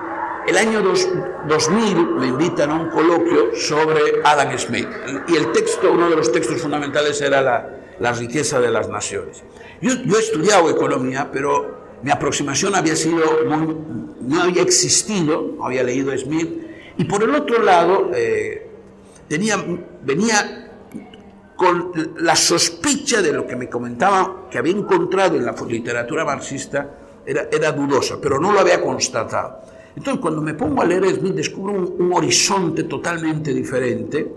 el 0.47 0.57
año 0.57 0.83
dos- 0.83 1.09
2000 1.49 1.97
me 2.15 2.27
invitan 2.27 2.71
a 2.71 2.75
un 2.75 2.91
coloquio 2.91 3.55
sobre 3.55 4.01
Adam 4.25 4.57
Smith. 4.59 4.89
Y 5.27 5.37
el 5.37 5.53
texto, 5.53 5.93
uno 5.93 6.09
de 6.11 6.17
los 6.17 6.31
textos 6.31 6.61
fundamentales 6.61 7.21
era 7.21 7.41
la, 7.41 7.69
la 7.99 8.13
riqueza 8.13 8.61
de 8.61 8.71
las 8.71 8.89
naciones. 8.89 9.43
Yo, 9.81 9.93
yo 10.05 10.17
he 10.17 10.21
estudiado 10.21 10.71
economía, 10.71 11.29
pero 11.33 11.79
mi 12.03 12.11
aproximación 12.11 12.75
había 12.75 12.95
sido, 12.97 13.25
no 14.21 14.43
había 14.43 14.63
existido, 14.63 15.57
había 15.63 15.83
leído 15.83 16.17
Smith. 16.17 16.49
Y 16.97 17.05
por 17.05 17.23
el 17.23 17.35
otro 17.35 17.63
lado, 17.63 18.11
eh, 18.15 18.68
tenía, 19.29 19.57
venía 20.03 20.71
con 21.55 21.93
la 22.19 22.37
sospecha 22.37 23.21
de 23.21 23.33
lo 23.33 23.47
que 23.47 23.57
me 23.57 23.69
comentaba 23.69 24.49
que 24.51 24.59
había 24.59 24.75
encontrado 24.75 25.37
en 25.37 25.45
la 25.45 25.55
literatura 25.69 26.25
marxista 26.25 26.89
era, 27.27 27.49
era 27.51 27.73
dudosa, 27.73 28.19
pero 28.21 28.39
no 28.39 28.53
lo 28.53 28.61
había 28.61 28.81
constatado. 28.81 29.61
Entonces, 29.97 30.21
cuando 30.21 30.41
me 30.41 30.55
pongo 30.55 30.83
a 30.83 30.85
leer 30.85 31.17
Smith, 31.17 31.35
descubro 31.35 31.75
un, 31.75 31.97
un 31.99 32.13
horizonte 32.13 32.85
totalmente 32.85 33.53
diferente. 33.53 34.35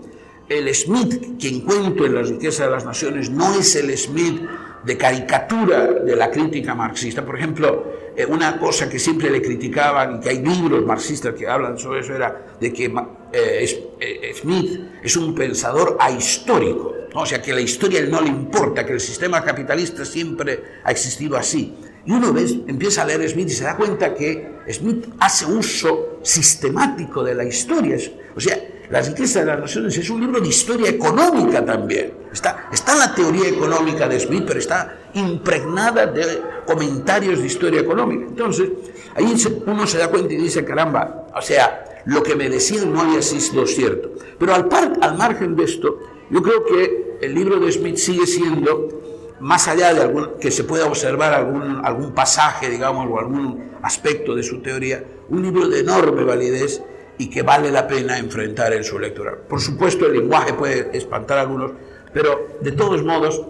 El 0.58 0.74
Smith 0.74 1.38
que 1.38 1.48
encuentro 1.48 2.06
en 2.06 2.14
La 2.14 2.22
riqueza 2.22 2.64
de 2.64 2.70
las 2.70 2.84
naciones 2.84 3.30
no 3.30 3.54
es 3.54 3.74
el 3.76 3.96
Smith 3.96 4.42
de 4.84 4.96
caricatura 4.96 5.86
de 5.86 6.16
la 6.16 6.30
crítica 6.30 6.74
marxista. 6.74 7.24
Por 7.24 7.36
ejemplo, 7.36 7.84
eh, 8.16 8.26
una 8.26 8.58
cosa 8.58 8.88
que 8.90 8.98
siempre 8.98 9.30
le 9.30 9.40
criticaban, 9.40 10.16
y 10.16 10.20
que 10.20 10.28
hay 10.30 10.42
libros 10.42 10.84
marxistas 10.84 11.34
que 11.34 11.46
hablan 11.46 11.78
sobre 11.78 12.00
eso, 12.00 12.14
era 12.14 12.56
de 12.60 12.72
que 12.72 12.84
eh, 12.86 13.58
es- 13.62 13.78
eh, 14.00 14.32
Smith 14.40 14.80
es 15.02 15.16
un 15.16 15.34
pensador 15.34 15.96
ahistórico. 16.00 16.94
¿no? 17.14 17.20
O 17.22 17.26
sea, 17.26 17.40
que 17.40 17.52
la 17.52 17.60
historia 17.60 18.00
no 18.06 18.20
le 18.20 18.28
importa, 18.28 18.84
que 18.84 18.92
el 18.94 19.00
sistema 19.00 19.42
capitalista 19.44 20.04
siempre 20.04 20.62
ha 20.84 20.90
existido 20.90 21.36
así. 21.36 21.74
Y 22.04 22.10
uno 22.10 22.32
ves, 22.32 22.52
empieza 22.66 23.02
a 23.02 23.04
leer 23.06 23.28
Smith 23.28 23.48
y 23.48 23.52
se 23.52 23.64
da 23.64 23.76
cuenta 23.76 24.12
que 24.14 24.48
Smith 24.70 25.06
hace 25.20 25.46
uso 25.46 26.18
sistemático 26.22 27.22
de 27.22 27.34
la 27.34 27.44
historia. 27.44 27.96
O 28.34 28.40
sea, 28.40 28.58
La 28.92 29.00
riqueza 29.00 29.40
de 29.40 29.46
las 29.46 29.58
naciones 29.58 29.96
es 29.96 30.10
un 30.10 30.20
libro 30.20 30.38
de 30.38 30.48
historia 30.48 30.90
económica 30.90 31.64
también. 31.64 32.12
Está, 32.30 32.68
está 32.70 32.94
la 32.94 33.14
teoría 33.14 33.48
económica 33.48 34.06
de 34.06 34.20
Smith, 34.20 34.44
pero 34.46 34.58
está 34.60 34.98
impregnada 35.14 36.06
de 36.06 36.42
comentarios 36.66 37.40
de 37.40 37.46
historia 37.46 37.80
económica. 37.80 38.26
Entonces, 38.28 38.68
ahí 39.16 39.34
uno 39.64 39.86
se 39.86 39.96
da 39.96 40.08
cuenta 40.08 40.34
y 40.34 40.36
dice, 40.36 40.62
caramba, 40.62 41.26
o 41.34 41.40
sea, 41.40 42.02
lo 42.04 42.22
que 42.22 42.36
me 42.36 42.50
decían 42.50 42.92
no 42.92 43.00
había 43.00 43.22
sido 43.22 43.66
cierto. 43.66 44.10
Pero 44.38 44.54
al, 44.54 44.68
par- 44.68 44.92
al 45.00 45.16
margen 45.16 45.56
de 45.56 45.64
esto, 45.64 45.98
yo 46.28 46.42
creo 46.42 46.62
que 46.66 47.16
el 47.22 47.34
libro 47.34 47.58
de 47.60 47.72
Smith 47.72 47.96
sigue 47.96 48.26
siendo 48.26 49.00
más 49.40 49.68
allá 49.68 49.94
de 49.94 50.02
algún, 50.02 50.32
que 50.38 50.50
se 50.50 50.64
pueda 50.64 50.84
observar 50.84 51.32
algún, 51.32 51.80
algún 51.82 52.12
pasaje, 52.12 52.68
digamos, 52.68 53.08
o 53.10 53.18
algún 53.18 53.70
aspecto 53.80 54.34
de 54.34 54.42
su 54.42 54.60
teoría, 54.60 55.02
un 55.30 55.42
libro 55.42 55.66
de 55.68 55.80
enorme 55.80 56.24
validez 56.24 56.82
y 57.18 57.28
que 57.30 57.42
vale 57.42 57.70
la 57.70 57.86
pena 57.86 58.18
enfrentar 58.18 58.72
en 58.72 58.84
su 58.84 58.98
lectura. 58.98 59.36
Por 59.48 59.60
supuesto, 59.60 60.06
el 60.06 60.12
lenguaje 60.14 60.54
puede 60.54 60.90
espantar 60.96 61.38
a 61.38 61.42
algunos, 61.42 61.72
pero 62.12 62.58
de 62.60 62.72
todos 62.72 63.02
modos, 63.04 63.42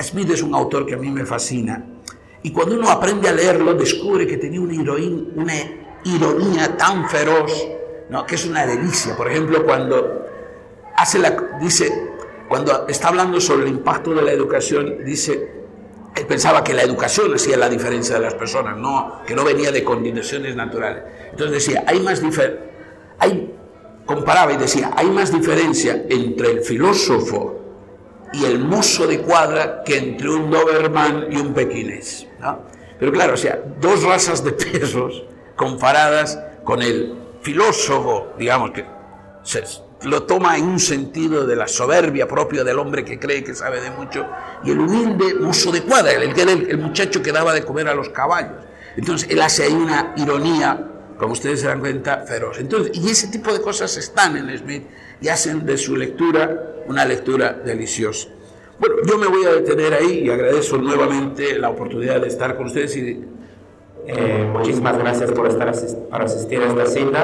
Smith 0.00 0.30
es 0.30 0.42
un 0.42 0.54
autor 0.54 0.86
que 0.86 0.94
a 0.94 0.96
mí 0.98 1.10
me 1.10 1.24
fascina. 1.24 1.86
Y 2.42 2.50
cuando 2.52 2.74
uno 2.74 2.90
aprende 2.90 3.28
a 3.28 3.32
leerlo, 3.32 3.74
descubre 3.74 4.26
que 4.26 4.36
tenía 4.36 4.60
una, 4.60 4.74
heroín- 4.74 5.28
una 5.36 5.54
ironía 6.04 6.76
tan 6.76 7.08
feroz, 7.08 7.52
¿no? 8.10 8.26
que 8.26 8.34
es 8.34 8.46
una 8.46 8.66
delicia. 8.66 9.16
Por 9.16 9.30
ejemplo, 9.30 9.64
cuando 9.64 10.26
hace 10.96 11.18
la, 11.20 11.36
dice, 11.60 12.10
cuando 12.48 12.86
está 12.88 13.08
hablando 13.08 13.40
sobre 13.40 13.64
el 13.64 13.68
impacto 13.68 14.12
de 14.12 14.22
la 14.22 14.32
educación, 14.32 15.04
dice, 15.04 15.52
él 16.16 16.26
pensaba 16.26 16.64
que 16.64 16.74
la 16.74 16.82
educación 16.82 17.32
hacía 17.34 17.56
la 17.56 17.68
diferencia 17.68 18.16
de 18.16 18.20
las 18.22 18.34
personas, 18.34 18.76
no, 18.76 19.22
que 19.26 19.34
no 19.36 19.44
venía 19.44 19.70
de 19.70 19.84
condiciones 19.84 20.56
naturales. 20.56 21.04
Entonces 21.30 21.64
decía, 21.64 21.84
hay 21.86 22.00
más 22.00 22.20
diferencia, 22.20 22.71
hay, 23.22 23.54
comparaba 24.04 24.52
y 24.52 24.56
decía, 24.56 24.90
hay 24.96 25.08
más 25.08 25.32
diferencia 25.32 26.04
entre 26.08 26.50
el 26.50 26.60
filósofo 26.62 27.60
y 28.32 28.44
el 28.44 28.58
mozo 28.58 29.06
de 29.06 29.20
cuadra 29.20 29.82
que 29.84 29.96
entre 29.96 30.28
un 30.28 30.50
Doberman 30.50 31.26
y 31.30 31.36
un 31.36 31.54
pequinés. 31.54 32.26
¿no? 32.40 32.60
Pero 32.98 33.12
claro, 33.12 33.34
o 33.34 33.36
sea, 33.36 33.62
dos 33.80 34.02
razas 34.02 34.44
de 34.44 34.52
perros 34.52 35.24
comparadas 35.56 36.38
con 36.64 36.82
el 36.82 37.14
filósofo, 37.42 38.32
digamos, 38.38 38.72
que 38.72 38.84
lo 40.02 40.24
toma 40.24 40.56
en 40.56 40.64
un 40.64 40.80
sentido 40.80 41.46
de 41.46 41.54
la 41.54 41.68
soberbia 41.68 42.26
propia 42.26 42.64
del 42.64 42.78
hombre 42.78 43.04
que 43.04 43.18
cree 43.18 43.44
que 43.44 43.54
sabe 43.54 43.80
de 43.80 43.90
mucho, 43.90 44.26
y 44.64 44.70
el 44.70 44.80
humilde 44.80 45.34
mozo 45.34 45.70
de 45.70 45.82
cuadra, 45.82 46.12
el 46.12 46.22
el, 46.22 46.70
el 46.70 46.78
muchacho 46.78 47.22
que 47.22 47.30
daba 47.30 47.52
de 47.52 47.64
comer 47.64 47.88
a 47.88 47.94
los 47.94 48.08
caballos. 48.08 48.64
Entonces, 48.96 49.28
él 49.30 49.40
hace 49.40 49.64
ahí 49.64 49.72
una 49.72 50.14
ironía, 50.16 50.88
como 51.22 51.34
ustedes 51.34 51.60
se 51.60 51.68
dan 51.68 51.78
cuenta, 51.78 52.24
feroz. 52.26 52.58
Entonces, 52.58 52.98
y 52.98 53.08
ese 53.08 53.28
tipo 53.28 53.52
de 53.52 53.60
cosas 53.60 53.96
están 53.96 54.36
en 54.36 54.58
Smith 54.58 54.82
y 55.20 55.28
hacen 55.28 55.64
de 55.64 55.76
su 55.78 55.94
lectura 55.94 56.82
una 56.88 57.04
lectura 57.04 57.52
deliciosa. 57.52 58.28
Bueno, 58.80 58.96
yo 59.06 59.16
me 59.18 59.28
voy 59.28 59.44
a 59.44 59.52
detener 59.52 59.94
ahí 59.94 60.24
y 60.24 60.30
agradezco 60.30 60.78
nuevamente 60.78 61.56
la 61.60 61.70
oportunidad 61.70 62.20
de 62.20 62.26
estar 62.26 62.56
con 62.56 62.66
ustedes 62.66 62.96
y 62.96 63.24
Eh, 64.04 64.48
muchísimas 64.52 64.98
gracias 64.98 65.30
por 65.30 65.46
estar 65.46 65.72
para 66.10 66.24
asistir 66.24 66.60
a 66.60 66.66
esta 66.66 66.86
cita. 66.86 67.22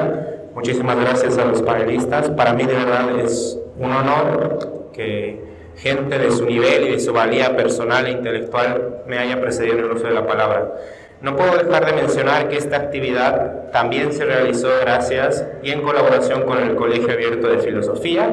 Muchísimas 0.54 0.96
gracias 0.96 1.36
a 1.36 1.44
los 1.44 1.60
panelistas. 1.62 2.30
Para 2.30 2.52
mí 2.52 2.62
de 2.62 2.74
verdad 2.74 3.18
es 3.18 3.58
un 3.76 3.90
honor 3.90 4.90
que 4.92 5.42
gente 5.74 6.20
de 6.20 6.30
su 6.30 6.46
nivel 6.46 6.86
y 6.86 6.92
de 6.92 7.00
su 7.00 7.12
valía 7.12 7.56
personal 7.56 8.06
e 8.06 8.12
intelectual 8.12 9.02
me 9.08 9.18
haya 9.18 9.40
precedido 9.40 9.78
en 9.78 9.84
el 9.86 9.90
uso 9.90 10.06
de 10.06 10.14
la 10.14 10.24
palabra. 10.24 10.72
No 11.20 11.34
puedo 11.34 11.56
dejar 11.56 11.84
de 11.84 11.94
mencionar 11.94 12.48
que 12.48 12.56
esta 12.56 12.76
actividad 12.76 13.70
también 13.72 14.12
se 14.12 14.24
realizó 14.24 14.68
gracias 14.80 15.44
y 15.64 15.72
en 15.72 15.82
colaboración 15.82 16.42
con 16.42 16.58
el 16.58 16.76
Colegio 16.76 17.12
Abierto 17.12 17.48
de 17.48 17.58
Filosofía, 17.58 18.32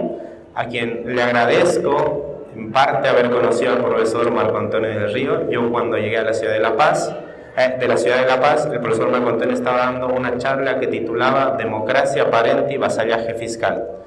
a 0.53 0.67
quien 0.67 1.15
le 1.15 1.23
agradezco 1.23 2.45
en 2.55 2.71
parte 2.71 3.09
haber 3.09 3.31
conocido 3.31 3.73
al 3.73 3.83
profesor 3.83 4.29
Marco 4.29 4.57
Antonio 4.57 4.89
del 4.89 5.11
Río. 5.11 5.49
Yo 5.49 5.71
cuando 5.71 5.97
llegué 5.97 6.19
a 6.19 6.23
la 6.23 6.33
ciudad 6.33 6.53
de 6.53 6.59
La 6.59 6.77
Paz, 6.77 7.11
eh, 7.57 7.75
de 7.79 7.87
la 7.87 7.97
ciudad 7.97 8.21
de 8.21 8.27
La 8.27 8.39
Paz, 8.39 8.69
el 8.71 8.79
profesor 8.79 9.09
Marco 9.09 9.29
Antonio 9.29 9.55
estaba 9.55 9.77
dando 9.77 10.09
una 10.09 10.37
charla 10.37 10.79
que 10.79 10.85
titulaba 10.85 11.55
Democracia 11.57 12.21
aparente 12.21 12.71
y 12.73 12.77
vasallaje 12.77 13.33
fiscal 13.33 14.04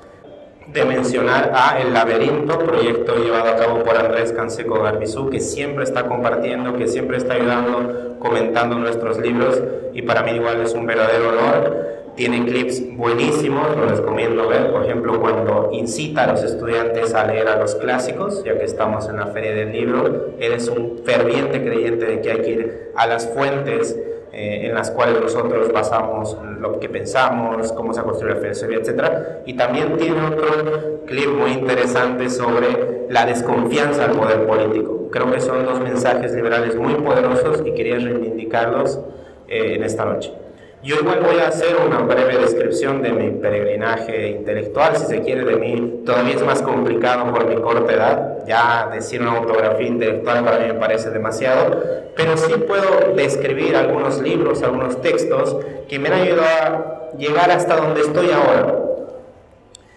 de 0.73 0.85
mencionar 0.85 1.53
a 1.55 1.81
El 1.81 1.95
Laberinto, 1.95 2.59
proyecto 2.59 3.17
llevado 3.17 3.49
a 3.49 3.57
cabo 3.57 3.83
por 3.83 3.97
Andrés 3.97 4.33
Canseco 4.33 4.83
Garbizú, 4.83 5.31
que 5.31 5.41
siempre 5.41 5.85
está 5.85 6.07
compartiendo, 6.07 6.77
que 6.77 6.87
siempre 6.89 7.17
está 7.17 7.35
ayudando, 7.35 8.17
comentando 8.19 8.79
nuestros 8.79 9.19
libros 9.19 9.63
y 9.95 10.03
para 10.03 10.23
mí 10.23 10.33
igual 10.33 10.61
es 10.61 10.75
un 10.75 10.87
verdadero 10.87 11.31
honor. 11.31 11.89
Tiene 12.17 12.45
clips 12.45 12.97
buenísimos, 12.97 13.77
los 13.77 13.99
recomiendo 13.99 14.49
ver, 14.49 14.73
por 14.73 14.85
ejemplo, 14.85 15.21
cuando 15.21 15.71
incita 15.73 16.25
a 16.25 16.33
los 16.33 16.43
estudiantes 16.43 17.15
a 17.15 17.25
leer 17.25 17.47
a 17.47 17.57
los 17.57 17.77
clásicos, 17.77 18.43
ya 18.45 18.59
que 18.59 18.65
estamos 18.65 19.09
en 19.09 19.19
la 19.19 19.29
feria 19.29 19.55
del 19.55 19.73
libro, 19.73 20.35
él 20.39 20.53
es 20.53 20.69
un 20.69 20.99
ferviente 21.05 21.63
creyente 21.63 22.07
de 22.07 22.21
que 22.21 22.31
hay 22.33 22.39
que 22.39 22.51
ir 22.51 22.93
a 22.97 23.07
las 23.07 23.29
fuentes 23.29 23.97
eh, 24.33 24.67
en 24.67 24.75
las 24.75 24.91
cuales 24.91 25.21
nosotros 25.21 25.73
basamos 25.73 26.37
lo 26.61 26.79
que 26.81 26.89
pensamos, 26.89 27.73
cómo 27.73 27.95
se 27.95 28.01
ha 28.01 28.03
construido 28.03 28.37
la 28.37 28.41
filosofía, 28.41 28.79
etc. 28.79 29.13
Y 29.47 29.55
también 29.55 29.97
tiene 29.97 30.27
otro 30.27 31.05
clip 31.07 31.29
muy 31.29 31.53
interesante 31.53 32.29
sobre 32.31 33.07
la 33.09 33.27
desconfianza 33.27 34.05
al 34.05 34.13
poder 34.13 34.47
político. 34.47 35.09
Creo 35.11 35.33
que 35.33 35.41
son 35.41 35.65
dos 35.65 35.81
mensajes 35.81 36.33
liberales 36.35 36.77
muy 36.77 36.95
poderosos 36.95 37.63
y 37.65 37.73
quería 37.73 37.99
reivindicarlos 37.99 39.01
eh, 39.49 39.75
en 39.77 39.83
esta 39.85 40.05
noche. 40.05 40.33
Yo 40.81 40.95
igual 40.95 41.21
voy 41.21 41.41
a 41.41 41.49
hacer 41.49 41.77
una 41.77 41.99
breve 41.99 42.39
descripción 42.39 43.03
de 43.03 43.11
mi 43.11 43.31
peregrinaje 43.31 44.29
intelectual, 44.29 44.97
si 44.97 45.07
se 45.07 45.23
quiere, 45.23 45.45
de 45.45 45.57
mí. 45.57 46.03
Todavía 46.07 46.37
es 46.37 46.43
más 46.43 46.63
complicado 46.63 47.33
por 47.33 47.47
mi 47.47 47.57
corta 47.57 47.93
edad. 47.93 48.47
Ya 48.47 48.89
decir 48.93 49.21
una 49.21 49.39
autografía 49.39 49.89
intelectual 49.89 50.45
para 50.45 50.61
mí 50.61 50.73
me 50.73 50.79
parece 50.79 51.11
demasiado. 51.11 51.83
Pero 52.15 52.37
sí 52.37 52.53
puedo 52.59 53.13
describir 53.17 53.75
algunos 53.75 54.21
libros, 54.23 54.63
algunos 54.63 55.01
textos 55.01 55.57
que 55.89 55.99
me 55.99 56.11
han 56.11 56.21
ayudado 56.21 57.11
a 57.13 57.17
llegar 57.19 57.51
hasta 57.51 57.77
donde 57.77 58.03
estoy 58.03 58.31
ahora. 58.31 58.77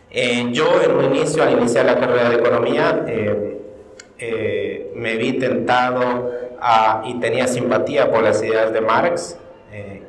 Eh, 0.10 0.48
yo 0.52 0.82
en 0.82 0.96
un 0.96 1.06
inicio, 1.16 1.44
al 1.44 1.52
iniciar 1.52 1.86
la 1.86 2.00
carrera 2.00 2.30
de 2.30 2.36
economía, 2.38 3.06
eh, 3.08 3.62
eh, 4.18 4.92
me 4.96 5.16
vi 5.16 5.34
tentado 5.34 6.32
a, 6.60 7.04
y 7.06 7.20
tenía 7.20 7.46
simpatía 7.46 8.10
por 8.10 8.24
las 8.24 8.42
ideas 8.42 8.74
de 8.74 8.82
Marx 8.82 9.38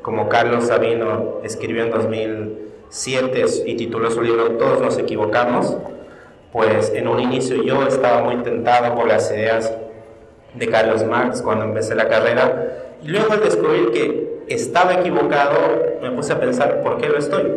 como 0.03 0.29
Carlos 0.29 0.67
Sabino 0.67 1.39
escribió 1.45 1.85
en 1.85 1.91
2007 1.91 3.45
y 3.67 3.77
tituló 3.77 4.11
su 4.11 4.21
libro 4.21 4.53
Todos 4.53 4.81
nos 4.81 4.99
equivocamos, 4.99 5.77
pues 6.53 6.93
en 6.95 7.09
un 7.09 7.21
inicio 7.21 7.63
yo 7.63 7.87
estaba 7.87 8.23
muy 8.23 8.37
tentado 8.43 8.95
por 8.95 9.07
las 9.07 9.31
ideas 9.31 9.73
de 10.55 10.69
Carlos 10.69 11.05
Marx 11.05 11.41
cuando 11.41 11.65
empecé 11.65 11.95
la 11.95 12.09
carrera 12.09 12.97
y 13.03 13.09
luego 13.09 13.33
al 13.33 13.43
descubrir 13.43 13.91
que 13.93 14.43
estaba 14.49 14.95
equivocado 14.95 15.55
me 16.03 16.11
puse 16.11 16.33
a 16.33 16.41
pensar 16.41 16.83
por 16.83 16.99
qué 16.99 17.09
lo 17.09 17.19
estoy. 17.19 17.51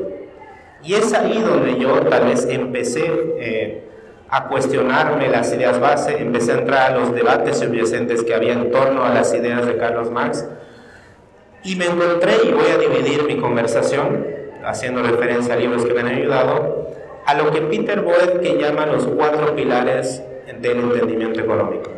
Y 0.84 0.94
es 0.94 1.14
ahí 1.14 1.42
donde 1.42 1.80
yo 1.80 2.02
tal 2.02 2.26
vez 2.26 2.48
empecé 2.48 3.06
eh, 3.40 3.84
a 4.30 4.48
cuestionarme 4.48 5.30
las 5.30 5.52
ideas 5.52 5.80
base, 5.80 6.22
empecé 6.22 6.52
a 6.52 6.60
entrar 6.60 6.92
a 6.92 6.98
los 6.98 7.14
debates 7.14 7.58
subyacentes 7.58 8.24
que 8.24 8.36
había 8.36 8.54
en 8.54 8.72
torno 8.72 9.04
a 9.04 9.10
las 9.10 9.34
ideas 9.34 9.66
de 9.66 9.78
Carlos 9.78 10.12
Marx 10.12 10.48
y 11.66 11.76
me 11.76 11.86
encontré, 11.86 12.34
y 12.46 12.52
voy 12.52 12.68
a 12.72 12.78
dividir 12.78 13.24
mi 13.24 13.38
conversación, 13.38 14.26
haciendo 14.64 15.02
referencia 15.02 15.56
a 15.56 15.58
libros 15.58 15.84
que 15.84 15.94
me 15.94 16.02
han 16.02 16.08
ayudado, 16.08 16.92
a 17.26 17.34
lo 17.34 17.52
que 17.52 17.62
Peter 17.62 18.02
Boyd 18.02 18.40
llama 18.60 18.86
los 18.86 19.08
cuatro 19.08 19.56
pilares 19.56 20.24
del 20.62 20.80
entendimiento 20.80 21.40
económico. 21.42 21.90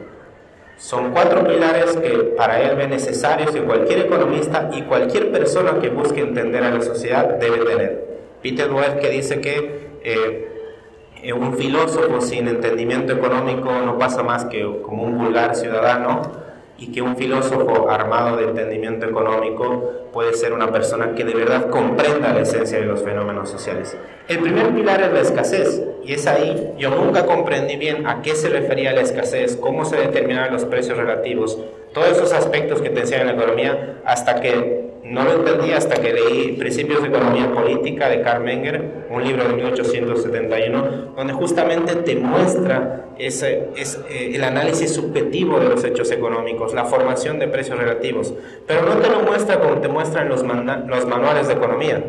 Son 0.78 1.12
cuatro 1.12 1.46
pilares 1.46 1.98
que 1.98 2.10
para 2.38 2.62
él 2.62 2.78
ve 2.78 2.88
necesarios 2.88 3.52
que 3.52 3.62
cualquier 3.62 4.06
economista 4.06 4.70
y 4.74 4.84
cualquier 4.84 5.32
persona 5.32 5.80
que 5.82 5.90
busque 5.90 6.22
entender 6.22 6.64
a 6.64 6.70
la 6.70 6.82
sociedad 6.82 7.26
debe 7.38 7.66
tener. 7.66 8.08
Peter 8.42 8.70
Boyd 8.70 9.00
que 9.02 9.10
dice 9.10 9.42
que 9.42 9.90
eh, 10.04 11.34
un 11.34 11.58
filósofo 11.58 12.22
sin 12.22 12.48
entendimiento 12.48 13.12
económico 13.12 13.70
no 13.86 13.98
pasa 13.98 14.24
más 14.24 14.46
que 14.46 14.64
como 14.82 15.04
un 15.04 15.18
vulgar 15.18 15.56
ciudadano, 15.56 16.47
y 16.78 16.92
que 16.92 17.02
un 17.02 17.16
filósofo 17.16 17.90
armado 17.90 18.38
de 18.38 18.46
entendimiento 18.46 19.06
económico 19.06 20.10
puede 20.14 20.34
ser 20.34 20.54
una 20.54 20.72
persona 20.72 21.16
que 21.16 21.24
de 21.24 21.34
verdad 21.34 21.70
comprenda 21.70 22.34
la 22.34 22.42
esencia 22.42 22.80
de 22.80 22.86
los 22.86 23.04
fenómenos 23.04 23.50
sociales. 23.50 23.98
El 24.28 24.40
primer 24.40 24.74
pilar 24.74 25.02
es 25.02 25.14
la 25.14 25.22
escasez, 25.22 25.84
y 26.04 26.14
es 26.14 26.28
ahí, 26.28 26.74
yo 26.78 26.90
nunca 26.90 27.26
comprendí 27.26 27.76
bien 27.76 28.08
a 28.08 28.22
qué 28.22 28.36
se 28.36 28.50
refería 28.50 28.94
la 28.94 29.02
escasez, 29.02 29.58
cómo 29.58 29.86
se 29.86 29.98
determinaban 29.98 30.54
los 30.54 30.66
precios 30.66 30.98
relativos, 30.98 31.60
todos 31.94 32.10
esos 32.10 32.34
aspectos 32.34 32.82
que 32.82 32.90
te 32.90 33.02
enseñan 33.02 33.30
en 33.30 33.38
la 33.38 33.44
economía, 33.44 34.02
hasta 34.06 34.40
que 34.40 34.87
no 35.10 35.24
lo 35.24 35.34
entendí 35.34 35.72
hasta 35.72 35.96
que 35.96 36.14
leí 36.14 36.52
Principios 36.54 37.02
de 37.02 37.08
Economía 37.08 37.52
Política 37.52 38.10
de 38.10 38.22
Karl 38.22 38.44
Menger, 38.44 39.08
un 39.10 39.24
libro 39.24 39.48
de 39.48 39.54
1871, 39.54 41.14
donde 41.16 41.34
justamente 41.34 41.96
te 41.96 42.16
muestra 42.16 43.06
ese, 43.18 43.70
es, 43.76 44.00
eh, 44.10 44.32
el 44.36 44.44
análisis 44.44 44.94
subjetivo 44.94 45.60
de 45.60 45.70
los 45.70 45.84
hechos 45.84 46.12
económicos, 46.12 46.74
la 46.74 46.86
formación 46.86 47.40
de 47.40 47.48
precios 47.48 47.80
relativos. 47.80 48.34
Pero 48.66 48.82
no 48.84 48.98
te 48.98 49.10
lo 49.10 49.22
muestra 49.22 49.60
como 49.60 49.80
te 49.80 49.88
muestran 49.88 50.28
los, 50.30 50.44
los 50.44 51.06
manuales 51.06 51.48
de 51.48 51.54
economía, 51.54 52.04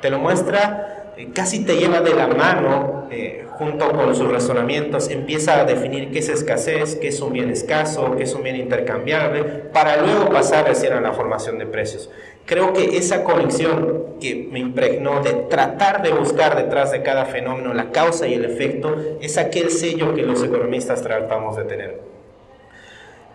te 0.00 0.10
lo 0.10 0.18
muestra 0.18 1.03
casi 1.32 1.64
te 1.64 1.76
lleva 1.76 2.00
de 2.00 2.14
la 2.14 2.26
mano, 2.28 3.08
eh, 3.10 3.46
junto 3.50 3.90
con 3.92 4.14
sus 4.14 4.30
razonamientos, 4.30 5.10
empieza 5.10 5.60
a 5.60 5.64
definir 5.64 6.10
qué 6.10 6.18
es 6.18 6.28
escasez, 6.28 6.96
qué 6.96 7.08
es 7.08 7.20
un 7.20 7.32
bien 7.32 7.50
escaso, 7.50 8.16
qué 8.16 8.24
es 8.24 8.34
un 8.34 8.42
bien 8.42 8.56
intercambiable, 8.56 9.44
para 9.72 9.96
luego 9.98 10.30
pasar 10.30 10.66
recién 10.66 10.92
a 10.92 11.00
la 11.00 11.12
formación 11.12 11.58
de 11.58 11.66
precios. 11.66 12.10
Creo 12.46 12.72
que 12.72 12.98
esa 12.98 13.24
conexión 13.24 14.16
que 14.20 14.48
me 14.50 14.58
impregnó 14.58 15.22
de 15.22 15.32
tratar 15.32 16.02
de 16.02 16.12
buscar 16.12 16.56
detrás 16.56 16.92
de 16.92 17.02
cada 17.02 17.24
fenómeno 17.24 17.72
la 17.72 17.90
causa 17.90 18.26
y 18.26 18.34
el 18.34 18.44
efecto 18.44 18.96
es 19.20 19.38
aquel 19.38 19.70
sello 19.70 20.14
que 20.14 20.22
los 20.22 20.42
economistas 20.42 21.02
tratamos 21.02 21.56
de 21.56 21.64
tener. 21.64 22.14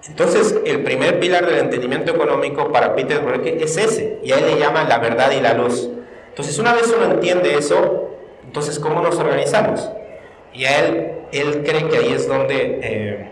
Entonces, 0.07 0.55
el 0.65 0.83
primer 0.83 1.19
pilar 1.19 1.45
del 1.45 1.59
entendimiento 1.59 2.11
económico 2.11 2.71
para 2.71 2.95
Peter 2.95 3.23
Drucker 3.23 3.61
es 3.61 3.77
ese, 3.77 4.19
y 4.23 4.31
a 4.31 4.37
él 4.37 4.45
le 4.45 4.59
llama 4.59 4.83
la 4.83 4.97
verdad 4.99 5.31
y 5.31 5.41
la 5.41 5.53
luz. 5.53 5.89
Entonces, 6.39 6.57
una 6.57 6.73
vez 6.73 6.87
uno 6.95 7.03
entiende 7.15 7.53
eso, 7.57 8.11
entonces, 8.45 8.79
¿cómo 8.79 9.01
nos 9.01 9.17
organizamos? 9.17 9.91
Y 10.53 10.63
a 10.63 10.85
él, 10.85 11.11
él 11.33 11.63
cree 11.65 11.89
que 11.89 11.97
ahí 11.97 12.13
es 12.13 12.29
donde 12.29 12.79
eh, 12.81 13.31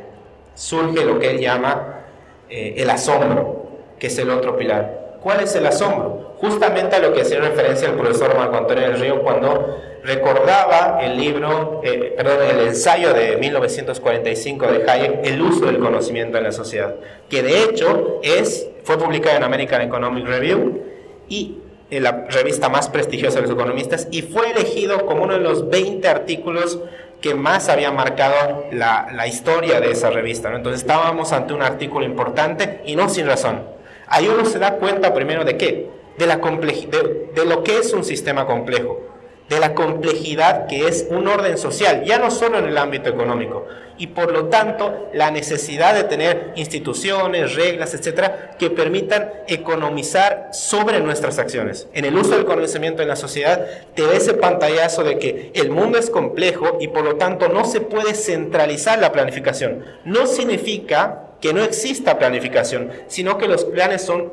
surge 0.56 1.06
lo 1.06 1.18
que 1.18 1.32
él 1.32 1.40
llama 1.40 2.02
eh, 2.50 2.74
el 2.76 2.90
asombro, 2.90 3.70
que 3.98 4.08
es 4.08 4.18
el 4.18 4.30
otro 4.30 4.58
pilar. 4.58 5.20
¿Cuál 5.24 5.40
es 5.40 5.56
el 5.56 5.66
asombro? 5.66 6.36
Justamente 6.42 6.98
a 6.98 7.00
lo 7.00 7.14
que 7.14 7.22
hacía 7.22 7.40
referencia 7.40 7.88
el 7.88 7.96
profesor 7.96 8.36
Marco 8.36 8.58
Antonio 8.58 8.84
del 8.84 9.00
Río 9.00 9.22
cuando 9.22 9.78
recordaba 10.04 11.00
el 11.02 11.16
libro, 11.18 11.80
eh, 11.86 12.14
perdón, 12.18 12.40
el 12.46 12.68
ensayo 12.68 13.14
de 13.14 13.38
1945 13.38 14.68
de 14.68 14.92
Hayek, 14.92 15.26
El 15.26 15.42
uso 15.42 15.68
del 15.68 15.80
conocimiento 15.80 16.40
en 16.40 16.44
la 16.44 16.52
sociedad, 16.52 16.96
que 17.30 17.42
de 17.42 17.64
hecho 17.64 18.20
es, 18.22 18.68
fue 18.84 18.98
publicado 18.98 19.38
en 19.38 19.44
American 19.44 19.82
Economic 19.82 20.28
Review 20.28 20.82
y 21.30 21.60
la 21.90 22.28
revista 22.30 22.70
más 22.70 22.90
prestigiosa 22.90 23.38
de 23.38 23.44
los 23.44 23.52
economistas, 23.52 24.08
y 24.12 24.22
fue 24.22 24.52
elegido 24.52 25.06
como 25.06 25.24
uno 25.24 25.34
de 25.34 25.40
los 25.40 25.70
20 25.70 26.08
artículos 26.08 26.80
que 27.22 27.34
más 27.34 27.70
había 27.70 27.92
marcado 27.92 28.66
la, 28.72 29.10
la 29.14 29.28
historia 29.28 29.80
de 29.80 29.92
esa 29.92 30.10
revista. 30.10 30.54
Entonces 30.54 30.82
estábamos 30.82 31.32
ante 31.32 31.54
un 31.54 31.62
artículo 31.62 32.06
importante 32.06 32.82
y 32.86 32.96
no 32.96 33.10
sin 33.10 33.26
razón. 33.26 33.62
Ahí 34.08 34.28
uno 34.28 34.46
se 34.46 34.60
da 34.60 34.76
cuenta 34.76 35.14
primero 35.14 35.44
de 35.44 35.58
qué, 35.58 35.90
de, 36.18 36.28
la 36.28 36.38
de, 36.38 37.30
de 37.34 37.46
lo 37.46 37.64
que 37.64 37.80
es 37.80 37.94
un 37.94 38.04
sistema 38.04 38.46
complejo 38.46 39.17
de 39.50 39.60
la 39.60 39.74
complejidad 39.74 40.68
que 40.68 40.88
es 40.88 41.08
un 41.10 41.28
orden 41.28 41.58
social, 41.58 42.04
ya 42.04 42.20
no 42.20 42.32
solo 42.32 42.60
en 42.60 42.66
el 42.66 42.78
ámbito 42.78 43.10
económico, 43.10 43.66
y 43.98 44.08
por 44.08 44.32
lo 44.32 44.46
tanto 44.46 45.10
la 45.14 45.32
necesidad 45.32 45.96
de 45.96 46.04
tener 46.04 46.52
instituciones, 46.56 47.56
reglas, 47.56 47.94
etcétera, 47.94 48.52
que 48.60 48.70
permitan 48.70 49.32
economizar 49.48 50.50
sobre 50.52 51.00
nuestras 51.00 51.40
acciones. 51.40 51.88
En 51.94 52.06
el 52.06 52.16
uso 52.16 52.32
del 52.32 52.46
conocimiento 52.46 53.02
en 53.02 53.08
la 53.08 53.16
sociedad, 53.16 53.66
te 53.96 54.06
da 54.06 54.14
ese 54.14 54.34
pantallazo 54.34 55.04
de 55.04 55.18
que 55.18 55.52
el 55.56 55.72
mundo 55.72 55.98
es 55.98 56.10
complejo 56.10 56.78
y 56.80 56.90
por 56.90 57.04
lo 57.04 57.16
tanto 57.16 57.48
no 57.48 57.66
se 57.66 57.82
puede 57.82 58.14
centralizar 58.14 59.00
la 59.00 59.12
planificación. 59.12 59.84
No 60.06 60.28
significa 60.28 61.24
que 61.42 61.54
no 61.54 61.64
exista 61.64 62.18
planificación, 62.18 62.92
sino 63.08 63.38
que 63.38 63.48
los 63.48 63.66
planes 63.66 64.02
son 64.02 64.32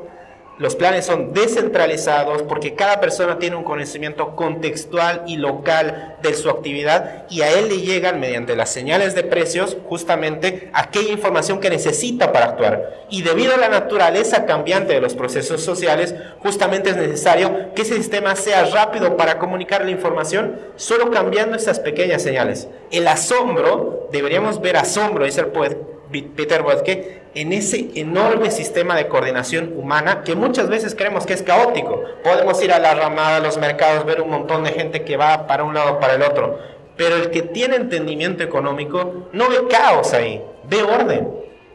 los 0.57 0.75
planes 0.75 1.05
son 1.05 1.33
descentralizados 1.33 2.43
porque 2.43 2.75
cada 2.75 3.01
persona 3.01 3.39
tiene 3.39 3.57
un 3.57 3.65
conocimiento 3.65 4.35
contextual 4.37 5.23
y 5.27 5.35
local 5.35 6.15
de 6.21 6.33
su 6.33 6.49
actividad 6.49 7.25
y 7.29 7.41
a 7.41 7.51
él 7.51 7.67
le 7.67 7.81
llegan 7.81 8.21
mediante 8.21 8.55
las 8.55 8.71
señales 8.71 9.15
de 9.15 9.23
precios 9.23 9.75
justamente 9.89 10.69
aquella 10.73 11.11
información 11.11 11.59
que 11.59 11.69
necesita 11.69 12.31
para 12.31 12.45
actuar. 12.45 13.05
Y 13.09 13.21
debido 13.21 13.53
a 13.53 13.57
la 13.57 13.67
naturaleza 13.67 14.45
cambiante 14.45 14.93
de 14.93 15.01
los 15.01 15.13
procesos 15.13 15.61
sociales, 15.61 16.15
justamente 16.39 16.91
es 16.91 16.95
necesario 16.95 17.73
que 17.73 17.81
ese 17.81 17.95
sistema 17.95 18.35
sea 18.37 18.63
rápido 18.65 19.17
para 19.17 19.39
comunicar 19.39 19.83
la 19.83 19.91
información 19.91 20.57
solo 20.77 21.11
cambiando 21.11 21.57
esas 21.57 21.79
pequeñas 21.79 22.21
señales. 22.21 22.69
El 22.91 23.07
asombro, 23.07 24.07
deberíamos 24.11 24.61
ver 24.61 24.77
asombro, 24.77 25.25
dice 25.25 25.41
el 25.41 25.47
poeta 25.47 25.75
Peter 26.11 26.61
Botke, 26.61 27.23
en 27.33 27.51
ese 27.51 27.89
enorme 27.95 28.51
sistema 28.51 28.95
de 28.95 29.07
coordinación 29.07 29.73
humana 29.75 30.23
que 30.23 30.35
muchas 30.35 30.69
veces 30.69 30.95
creemos 30.95 31.25
que 31.25 31.33
es 31.33 31.43
caótico. 31.43 32.03
Podemos 32.23 32.61
ir 32.63 32.71
a 32.71 32.79
la 32.79 32.95
ramada, 32.95 33.37
a 33.37 33.39
los 33.39 33.57
mercados, 33.57 34.05
ver 34.05 34.21
un 34.21 34.29
montón 34.29 34.63
de 34.63 34.71
gente 34.71 35.03
que 35.03 35.17
va 35.17 35.47
para 35.47 35.63
un 35.63 35.73
lado 35.73 35.99
para 35.99 36.13
el 36.13 36.21
otro, 36.21 36.59
pero 36.95 37.15
el 37.15 37.31
que 37.31 37.41
tiene 37.41 37.75
entendimiento 37.75 38.43
económico 38.43 39.29
no 39.33 39.49
ve 39.49 39.67
caos 39.69 40.13
ahí, 40.13 40.41
ve 40.63 40.83
orden. 40.83 41.29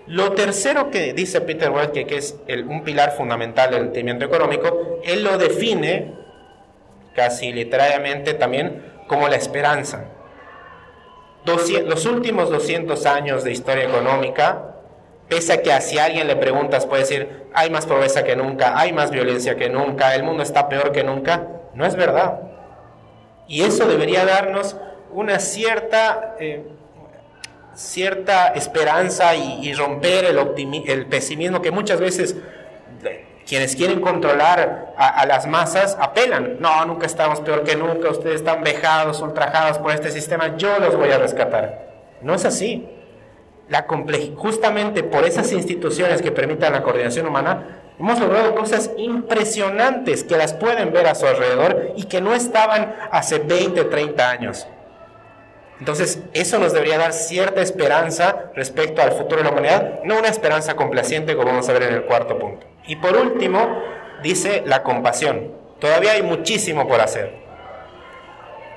Lo 0.07 0.33
tercero 0.33 0.91
que 0.91 1.13
dice 1.13 1.41
Peter 1.41 1.71
Botke, 1.71 2.07
que 2.07 2.17
es 2.17 2.37
un 2.67 2.83
pilar 2.83 3.13
fundamental 3.13 3.71
del 3.71 3.83
entendimiento 3.83 4.25
económico, 4.25 5.01
él 5.05 5.23
lo 5.23 5.39
define 5.39 6.15
casi 7.15 7.53
literalmente 7.53 8.35
también 8.35 8.83
como 9.07 9.29
la 9.29 9.37
esperanza 9.37 10.07
los 11.45 12.07
últimos 12.07 12.51
200 12.51 13.07
años 13.07 13.45
de 13.45 13.53
historia 13.53 13.85
económica, 13.85 14.75
pese 15.29 15.53
a 15.53 15.63
que 15.63 15.73
a 15.73 15.81
si 15.81 15.99
alguien 15.99 16.27
le 16.27 16.37
preguntas 16.37 16.87
puede 16.87 17.03
decir, 17.03 17.47
hay 17.55 17.71
más 17.71 17.87
pobreza 17.87 18.25
que 18.25 18.37
nunca, 18.37 18.79
hay 18.79 18.93
más 18.93 19.11
violencia 19.11 19.57
que 19.57 19.69
nunca, 19.69 20.15
el 20.15 20.23
mundo 20.23 20.43
está 20.43 20.69
peor 20.69 20.93
que 20.93 21.05
nunca, 21.05 21.47
no 21.75 21.87
es 21.87 21.95
verdad. 21.95 22.41
Y 23.47 23.63
eso 23.63 23.87
debería 23.87 24.25
darnos 24.25 24.77
una 25.13 25.39
cierta, 25.39 26.37
eh, 26.39 26.65
cierta 27.75 28.49
esperanza 28.49 29.35
y, 29.35 29.73
romper 29.75 30.25
el, 30.25 30.85
el 30.87 31.07
pesimismo 31.07 31.63
que 31.63 31.71
muchas 31.71 32.01
veces 32.01 32.37
quienes 33.51 33.75
quieren 33.75 34.01
controlar 34.01 34.95
a, 34.97 35.27
las 35.27 35.49
masas 35.49 35.97
apelan, 36.01 36.59
no, 36.61 36.85
nunca 36.85 37.05
estamos 37.05 37.41
peor 37.41 37.65
que 37.65 37.75
nunca, 37.75 38.09
ustedes 38.09 38.37
están 38.37 38.63
vejados, 38.63 39.21
ultrajados 39.21 39.79
por 39.79 39.91
este 39.91 40.13
sistema, 40.13 40.57
yo 40.57 40.79
los 40.79 40.95
voy 40.95 41.11
a 41.11 41.19
rescatar. 41.19 41.91
No 42.23 42.33
es 42.33 42.45
así. 42.45 42.89
La 43.69 43.87
justamente 44.37 45.03
por 45.03 45.25
esas 45.25 45.51
instituciones 45.51 46.23
que 46.23 46.31
permitan 46.31 46.73
la 46.73 46.85
coordinación 46.85 47.27
humana, 47.27 47.81
hemos 47.99 48.21
logrado 48.21 48.55
cosas 48.55 48.93
impresionantes 48.97 50.23
que 50.23 50.37
las 50.37 50.53
pueden 50.53 50.93
ver 50.93 51.09
a 51.09 51.17
su 51.17 51.27
alrededor 51.27 51.95
y 51.97 52.05
que 52.05 52.21
no 52.21 52.35
estaban 52.35 52.95
hace 53.11 53.41
20, 53.41 53.83
30 53.83 54.31
años. 54.31 54.69
Entonces, 55.81 56.21
eso 56.35 56.61
nos 56.61 56.73
debería 56.73 56.99
dar 56.99 57.13
cierta 57.13 57.63
esperanza 57.63 58.53
respecto 58.55 59.03
al 59.03 59.11
futuro 59.11 59.39
de 59.39 59.43
la 59.43 59.51
humanidad, 59.51 60.01
no 60.05 60.21
una 60.21 60.29
esperanza 60.29 60.77
complaciente 60.77 61.35
como 61.35 61.49
vamos 61.49 61.69
a 61.69 61.73
ver 61.73 61.83
en 61.83 61.95
el 61.95 62.05
cuarto 62.05 62.39
punto. 62.39 62.70
Y 62.87 62.97
por 62.97 63.17
último, 63.17 63.83
dice 64.23 64.63
la 64.67 64.83
compasión. 64.83 65.53
Todavía 65.79 66.13
hay 66.13 66.23
muchísimo 66.23 66.87
por 66.87 67.01
hacer. 67.01 67.41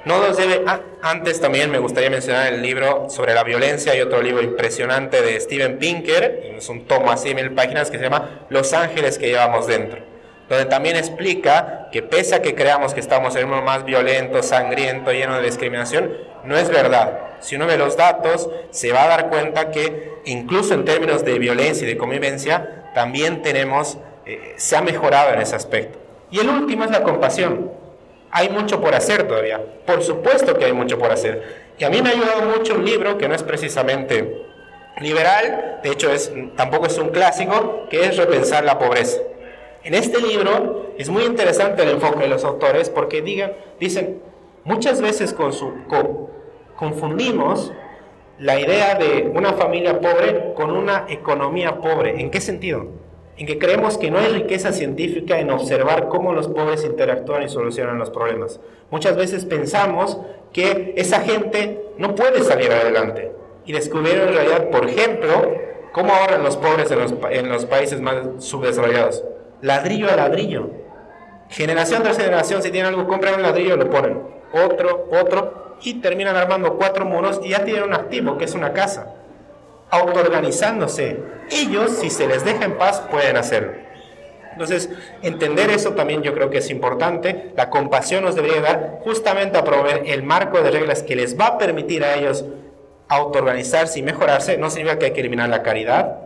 No 0.05 0.19
nos 0.19 0.35
debe. 0.35 0.63
Ah, 0.67 0.81
antes 1.01 1.39
también 1.39 1.71
me 1.71 1.77
gustaría 1.77 2.09
mencionar 2.09 2.51
el 2.51 2.61
libro 2.61 3.09
sobre 3.09 3.33
la 3.33 3.43
violencia 3.43 3.95
y 3.95 4.01
otro 4.01 4.21
libro 4.21 4.41
impresionante 4.41 5.21
de 5.21 5.39
Steven 5.39 5.77
Pinker, 5.77 6.55
es 6.57 6.67
un 6.67 6.85
tomo 6.85 7.09
así 7.09 7.33
mil 7.33 7.51
páginas 7.53 7.89
que 7.89 7.97
se 7.97 8.03
llama 8.03 8.45
Los 8.49 8.73
ángeles 8.73 9.17
que 9.17 9.27
llevamos 9.27 9.65
dentro, 9.65 10.01
donde 10.49 10.65
también 10.65 10.97
explica 10.97 11.87
que 11.91 12.03
pese 12.03 12.35
a 12.35 12.41
que 12.41 12.53
creamos 12.53 12.93
que 12.93 12.99
estamos 12.99 13.33
en 13.37 13.45
un 13.45 13.51
mundo 13.51 13.65
más 13.65 13.85
violento, 13.85 14.43
sangriento, 14.43 15.11
lleno 15.13 15.37
de 15.37 15.43
discriminación, 15.43 16.11
no 16.43 16.57
es 16.57 16.69
verdad. 16.69 17.37
Si 17.39 17.55
uno 17.55 17.65
ve 17.65 17.77
los 17.77 17.95
datos, 17.95 18.49
se 18.71 18.91
va 18.91 19.03
a 19.03 19.07
dar 19.07 19.29
cuenta 19.29 19.71
que 19.71 20.11
incluso 20.25 20.73
en 20.73 20.83
términos 20.83 21.23
de 21.23 21.39
violencia 21.39 21.85
y 21.85 21.87
de 21.87 21.97
convivencia, 21.97 22.82
también 22.93 23.41
tenemos, 23.41 23.97
eh, 24.25 24.53
se 24.57 24.75
ha 24.75 24.81
mejorado 24.81 25.33
en 25.33 25.41
ese 25.41 25.55
aspecto. 25.55 25.99
Y 26.31 26.39
el 26.39 26.49
último 26.49 26.83
es 26.83 26.91
la 26.91 27.03
compasión. 27.03 27.71
Hay 28.31 28.49
mucho 28.49 28.81
por 28.81 28.95
hacer 28.95 29.27
todavía. 29.27 29.61
Por 29.85 30.01
supuesto 30.01 30.57
que 30.57 30.65
hay 30.65 30.73
mucho 30.73 30.97
por 30.97 31.11
hacer. 31.11 31.63
Y 31.77 31.83
a 31.83 31.89
mí 31.89 32.01
me 32.01 32.09
ha 32.09 32.13
ayudado 32.13 32.43
mucho 32.43 32.75
un 32.75 32.85
libro 32.85 33.17
que 33.17 33.27
no 33.27 33.35
es 33.35 33.43
precisamente 33.43 34.43
liberal, 34.99 35.79
de 35.83 35.91
hecho 35.91 36.11
es, 36.11 36.31
tampoco 36.55 36.85
es 36.85 36.97
un 36.97 37.09
clásico, 37.09 37.87
que 37.89 38.05
es 38.05 38.17
Repensar 38.17 38.63
la 38.63 38.77
pobreza. 38.79 39.21
En 39.83 39.95
este 39.95 40.21
libro 40.21 40.93
es 40.97 41.09
muy 41.09 41.23
interesante 41.23 41.83
el 41.83 41.89
enfoque 41.89 42.21
de 42.21 42.27
los 42.27 42.43
autores 42.43 42.89
porque 42.89 43.21
digan, 43.21 43.53
dicen, 43.79 44.21
muchas 44.63 45.01
veces 45.01 45.33
con 45.33 45.51
su, 45.51 45.73
confundimos 46.75 47.73
la 48.39 48.59
idea 48.59 48.95
de 48.95 49.31
una 49.33 49.53
familia 49.53 49.99
pobre 49.99 50.53
con 50.55 50.71
una 50.71 51.05
economía 51.07 51.79
pobre. 51.79 52.19
¿En 52.19 52.31
qué 52.31 52.41
sentido? 52.41 52.87
En 53.37 53.47
que 53.47 53.57
creemos 53.57 53.97
que 53.97 54.11
no 54.11 54.19
hay 54.19 54.27
riqueza 54.27 54.71
científica 54.73 55.39
en 55.39 55.49
observar 55.51 56.07
cómo 56.07 56.33
los 56.33 56.47
pobres 56.47 56.83
interactúan 56.83 57.43
y 57.43 57.49
solucionan 57.49 57.97
los 57.99 58.09
problemas. 58.09 58.59
Muchas 58.91 59.15
veces 59.15 59.45
pensamos 59.45 60.19
que 60.51 60.93
esa 60.97 61.21
gente 61.21 61.81
no 61.97 62.15
puede 62.15 62.43
salir 62.43 62.71
adelante. 62.71 63.31
Y 63.65 63.73
descubrieron 63.73 64.29
en 64.29 64.35
realidad, 64.35 64.69
por 64.69 64.87
ejemplo, 64.87 65.55
cómo 65.93 66.13
ahorran 66.13 66.43
los 66.43 66.57
pobres 66.57 66.91
en 66.91 67.49
los, 67.49 67.65
países 67.65 68.01
más 68.01 68.17
subdesarrollados. 68.39 69.23
Ladrillo 69.61 70.11
a 70.11 70.15
ladrillo. 70.15 70.69
Generación 71.49 72.03
tras 72.03 72.17
generación, 72.17 72.61
si 72.61 72.71
tienen 72.71 72.93
algo, 72.93 73.07
compran 73.07 73.35
un 73.35 73.43
ladrillo, 73.43 73.77
lo 73.77 73.89
ponen. 73.89 74.19
Otro, 74.53 75.07
otro, 75.11 75.62
y 75.83 75.95
terminan 75.95 76.35
armando 76.35 76.77
cuatro 76.77 77.05
muros 77.05 77.41
y 77.43 77.49
ya 77.49 77.63
tienen 77.63 77.83
un 77.83 77.93
activo, 77.93 78.37
que 78.37 78.45
es 78.45 78.55
una 78.55 78.73
casa. 78.73 79.13
Autoorganizándose. 79.89 81.19
Ellos, 81.51 81.91
si 81.91 82.09
se 82.09 82.27
les 82.27 82.43
deja 82.43 82.65
en 82.65 82.77
paz, 82.77 83.01
pueden 83.11 83.37
hacerlo. 83.37 83.73
Entonces, 84.53 84.89
entender 85.21 85.69
eso 85.71 85.93
también 85.93 86.21
yo 86.21 86.33
creo 86.33 86.49
que 86.49 86.59
es 86.59 86.69
importante. 86.69 87.51
La 87.55 87.69
compasión 87.69 88.23
nos 88.23 88.35
debería 88.35 88.61
dar 88.61 88.99
justamente 89.03 89.57
a 89.57 89.63
promover 89.63 90.03
el 90.05 90.23
marco 90.23 90.61
de 90.61 90.71
reglas 90.71 91.03
que 91.03 91.15
les 91.15 91.37
va 91.39 91.47
a 91.47 91.57
permitir 91.57 92.03
a 92.03 92.15
ellos 92.15 92.45
autoorganizarse 93.09 93.99
y 93.99 94.03
mejorarse. 94.03 94.57
No 94.57 94.69
significa 94.69 94.99
que 94.99 95.05
hay 95.05 95.11
que 95.11 95.19
eliminar 95.19 95.49
la 95.49 95.63
caridad, 95.63 96.19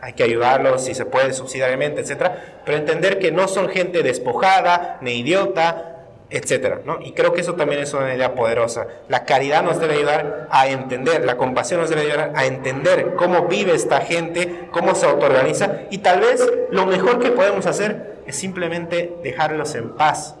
hay 0.00 0.14
que 0.14 0.24
ayudarlos 0.24 0.84
si 0.84 0.94
se 0.94 1.04
puede 1.04 1.32
subsidiariamente, 1.32 2.00
etcétera, 2.00 2.60
pero 2.64 2.78
entender 2.78 3.18
que 3.18 3.30
no 3.30 3.46
son 3.46 3.68
gente 3.68 4.02
despojada, 4.02 4.98
ni 5.00 5.18
idiota, 5.18 5.91
etcétera, 6.32 6.80
¿no? 6.84 6.98
Y 7.02 7.12
creo 7.12 7.32
que 7.34 7.42
eso 7.42 7.54
también 7.54 7.82
es 7.82 7.92
una 7.92 8.14
idea 8.14 8.34
poderosa. 8.34 8.86
La 9.08 9.24
caridad 9.24 9.62
nos 9.62 9.78
debe 9.78 9.94
ayudar 9.94 10.48
a 10.50 10.66
entender, 10.66 11.24
la 11.26 11.36
compasión 11.36 11.80
nos 11.80 11.90
debe 11.90 12.02
ayudar 12.02 12.32
a 12.34 12.46
entender 12.46 13.14
cómo 13.16 13.48
vive 13.48 13.74
esta 13.74 14.00
gente, 14.00 14.68
cómo 14.70 14.94
se 14.94 15.06
autoorganiza 15.06 15.82
y 15.90 15.98
tal 15.98 16.20
vez 16.20 16.42
lo 16.70 16.86
mejor 16.86 17.18
que 17.18 17.30
podemos 17.30 17.66
hacer 17.66 18.22
es 18.26 18.34
simplemente 18.34 19.14
dejarlos 19.22 19.74
en 19.74 19.90
paz, 19.90 20.36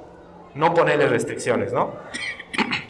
no 0.54 0.72
ponerles 0.72 1.10
restricciones, 1.10 1.72
¿no? 1.72 1.92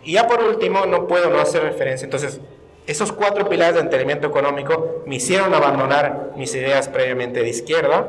Y 0.05 0.13
ya 0.13 0.29
por 0.29 0.43
último, 0.43 0.87
no 0.87 1.09
puedo 1.09 1.29
no 1.31 1.41
hacer 1.41 1.63
referencia, 1.63 2.05
entonces, 2.05 2.41
esos 2.87 3.13
cuatro 3.13 3.49
pilares 3.49 3.75
de 3.75 3.81
entendimiento 3.81 4.27
económico 4.27 5.03
me 5.07 5.17
hicieron 5.17 5.55
abandonar 5.55 6.33
mis 6.37 6.53
ideas 6.55 6.89
previamente 6.89 7.41
de 7.41 7.49
izquierda 7.49 8.09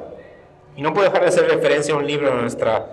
y 0.75 0.81
no 0.81 0.93
puedo 0.93 1.07
dejar 1.07 1.21
de 1.21 1.29
hacer 1.29 1.47
referencia 1.47 1.93
a 1.93 1.97
un 1.97 2.07
libro 2.07 2.35
de 2.35 2.41
nuestra 2.41 2.87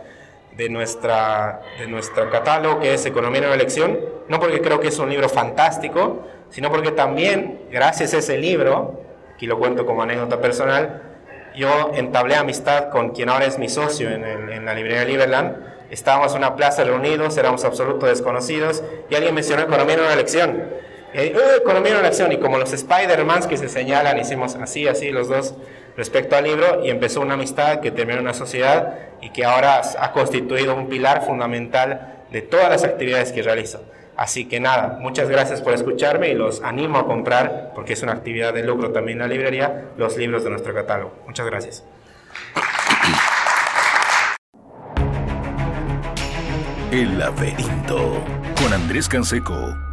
de, 0.56 0.68
nuestra, 0.68 1.62
de 1.78 1.86
nuestro 1.86 2.30
catálogo, 2.30 2.80
que 2.80 2.94
es 2.94 3.06
Economía 3.06 3.42
en 3.42 3.48
la 3.48 3.54
elección, 3.54 3.98
no 4.28 4.38
porque 4.40 4.60
creo 4.60 4.80
que 4.80 4.88
es 4.88 4.98
un 4.98 5.10
libro 5.10 5.28
fantástico, 5.28 6.26
sino 6.50 6.70
porque 6.70 6.92
también, 6.92 7.62
gracias 7.70 8.14
a 8.14 8.18
ese 8.18 8.38
libro, 8.38 9.00
aquí 9.34 9.46
lo 9.46 9.58
cuento 9.58 9.86
como 9.86 10.02
anécdota 10.02 10.40
personal, 10.40 11.02
yo 11.56 11.90
entablé 11.94 12.36
amistad 12.36 12.90
con 12.90 13.10
quien 13.10 13.28
ahora 13.28 13.46
es 13.46 13.58
mi 13.58 13.68
socio 13.68 14.08
en, 14.10 14.24
en 14.24 14.64
la 14.64 14.74
librería 14.74 15.04
Liberland. 15.04 15.56
Estábamos 15.90 16.32
en 16.32 16.38
una 16.38 16.54
plaza 16.54 16.84
reunidos, 16.84 17.36
éramos 17.36 17.64
absolutos 17.64 18.08
desconocidos, 18.08 18.84
y 19.08 19.16
alguien 19.16 19.34
mencionó 19.34 19.62
Economía 19.62 19.94
en 19.94 20.00
una 20.00 20.12
elección. 20.12 20.62
Y 21.12 21.34
¡Uh, 21.34 21.56
Economía 21.58 21.90
en 21.90 21.98
una 21.98 22.06
elección, 22.06 22.30
y 22.30 22.38
como 22.38 22.58
los 22.58 22.72
Spider-Mans 22.72 23.48
que 23.48 23.56
se 23.56 23.68
señalan, 23.68 24.16
hicimos 24.18 24.54
así, 24.54 24.86
así 24.86 25.10
los 25.10 25.28
dos 25.28 25.54
respecto 26.00 26.34
al 26.34 26.44
libro, 26.44 26.82
y 26.82 26.88
empezó 26.88 27.20
una 27.20 27.34
amistad 27.34 27.80
que 27.80 27.90
terminó 27.90 28.20
en 28.20 28.24
una 28.24 28.32
sociedad 28.32 28.96
y 29.20 29.28
que 29.28 29.44
ahora 29.44 29.82
ha 29.98 30.12
constituido 30.12 30.74
un 30.74 30.88
pilar 30.88 31.26
fundamental 31.26 32.24
de 32.30 32.40
todas 32.40 32.70
las 32.70 32.84
actividades 32.84 33.32
que 33.32 33.42
realizo. 33.42 33.84
Así 34.16 34.48
que 34.48 34.60
nada, 34.60 34.96
muchas 34.98 35.28
gracias 35.28 35.60
por 35.60 35.74
escucharme 35.74 36.30
y 36.30 36.34
los 36.34 36.62
animo 36.62 36.96
a 36.96 37.06
comprar, 37.06 37.72
porque 37.74 37.92
es 37.92 38.02
una 38.02 38.12
actividad 38.12 38.54
de 38.54 38.62
lucro 38.62 38.92
también 38.92 39.18
la 39.18 39.26
librería, 39.26 39.90
los 39.98 40.16
libros 40.16 40.42
de 40.42 40.48
nuestro 40.48 40.72
catálogo. 40.72 41.12
Muchas 41.26 41.44
gracias. 41.44 41.84
El 46.90 47.18
laberinto 47.18 48.24
con 48.58 48.72
Andrés 48.72 49.06
Canseco. 49.06 49.89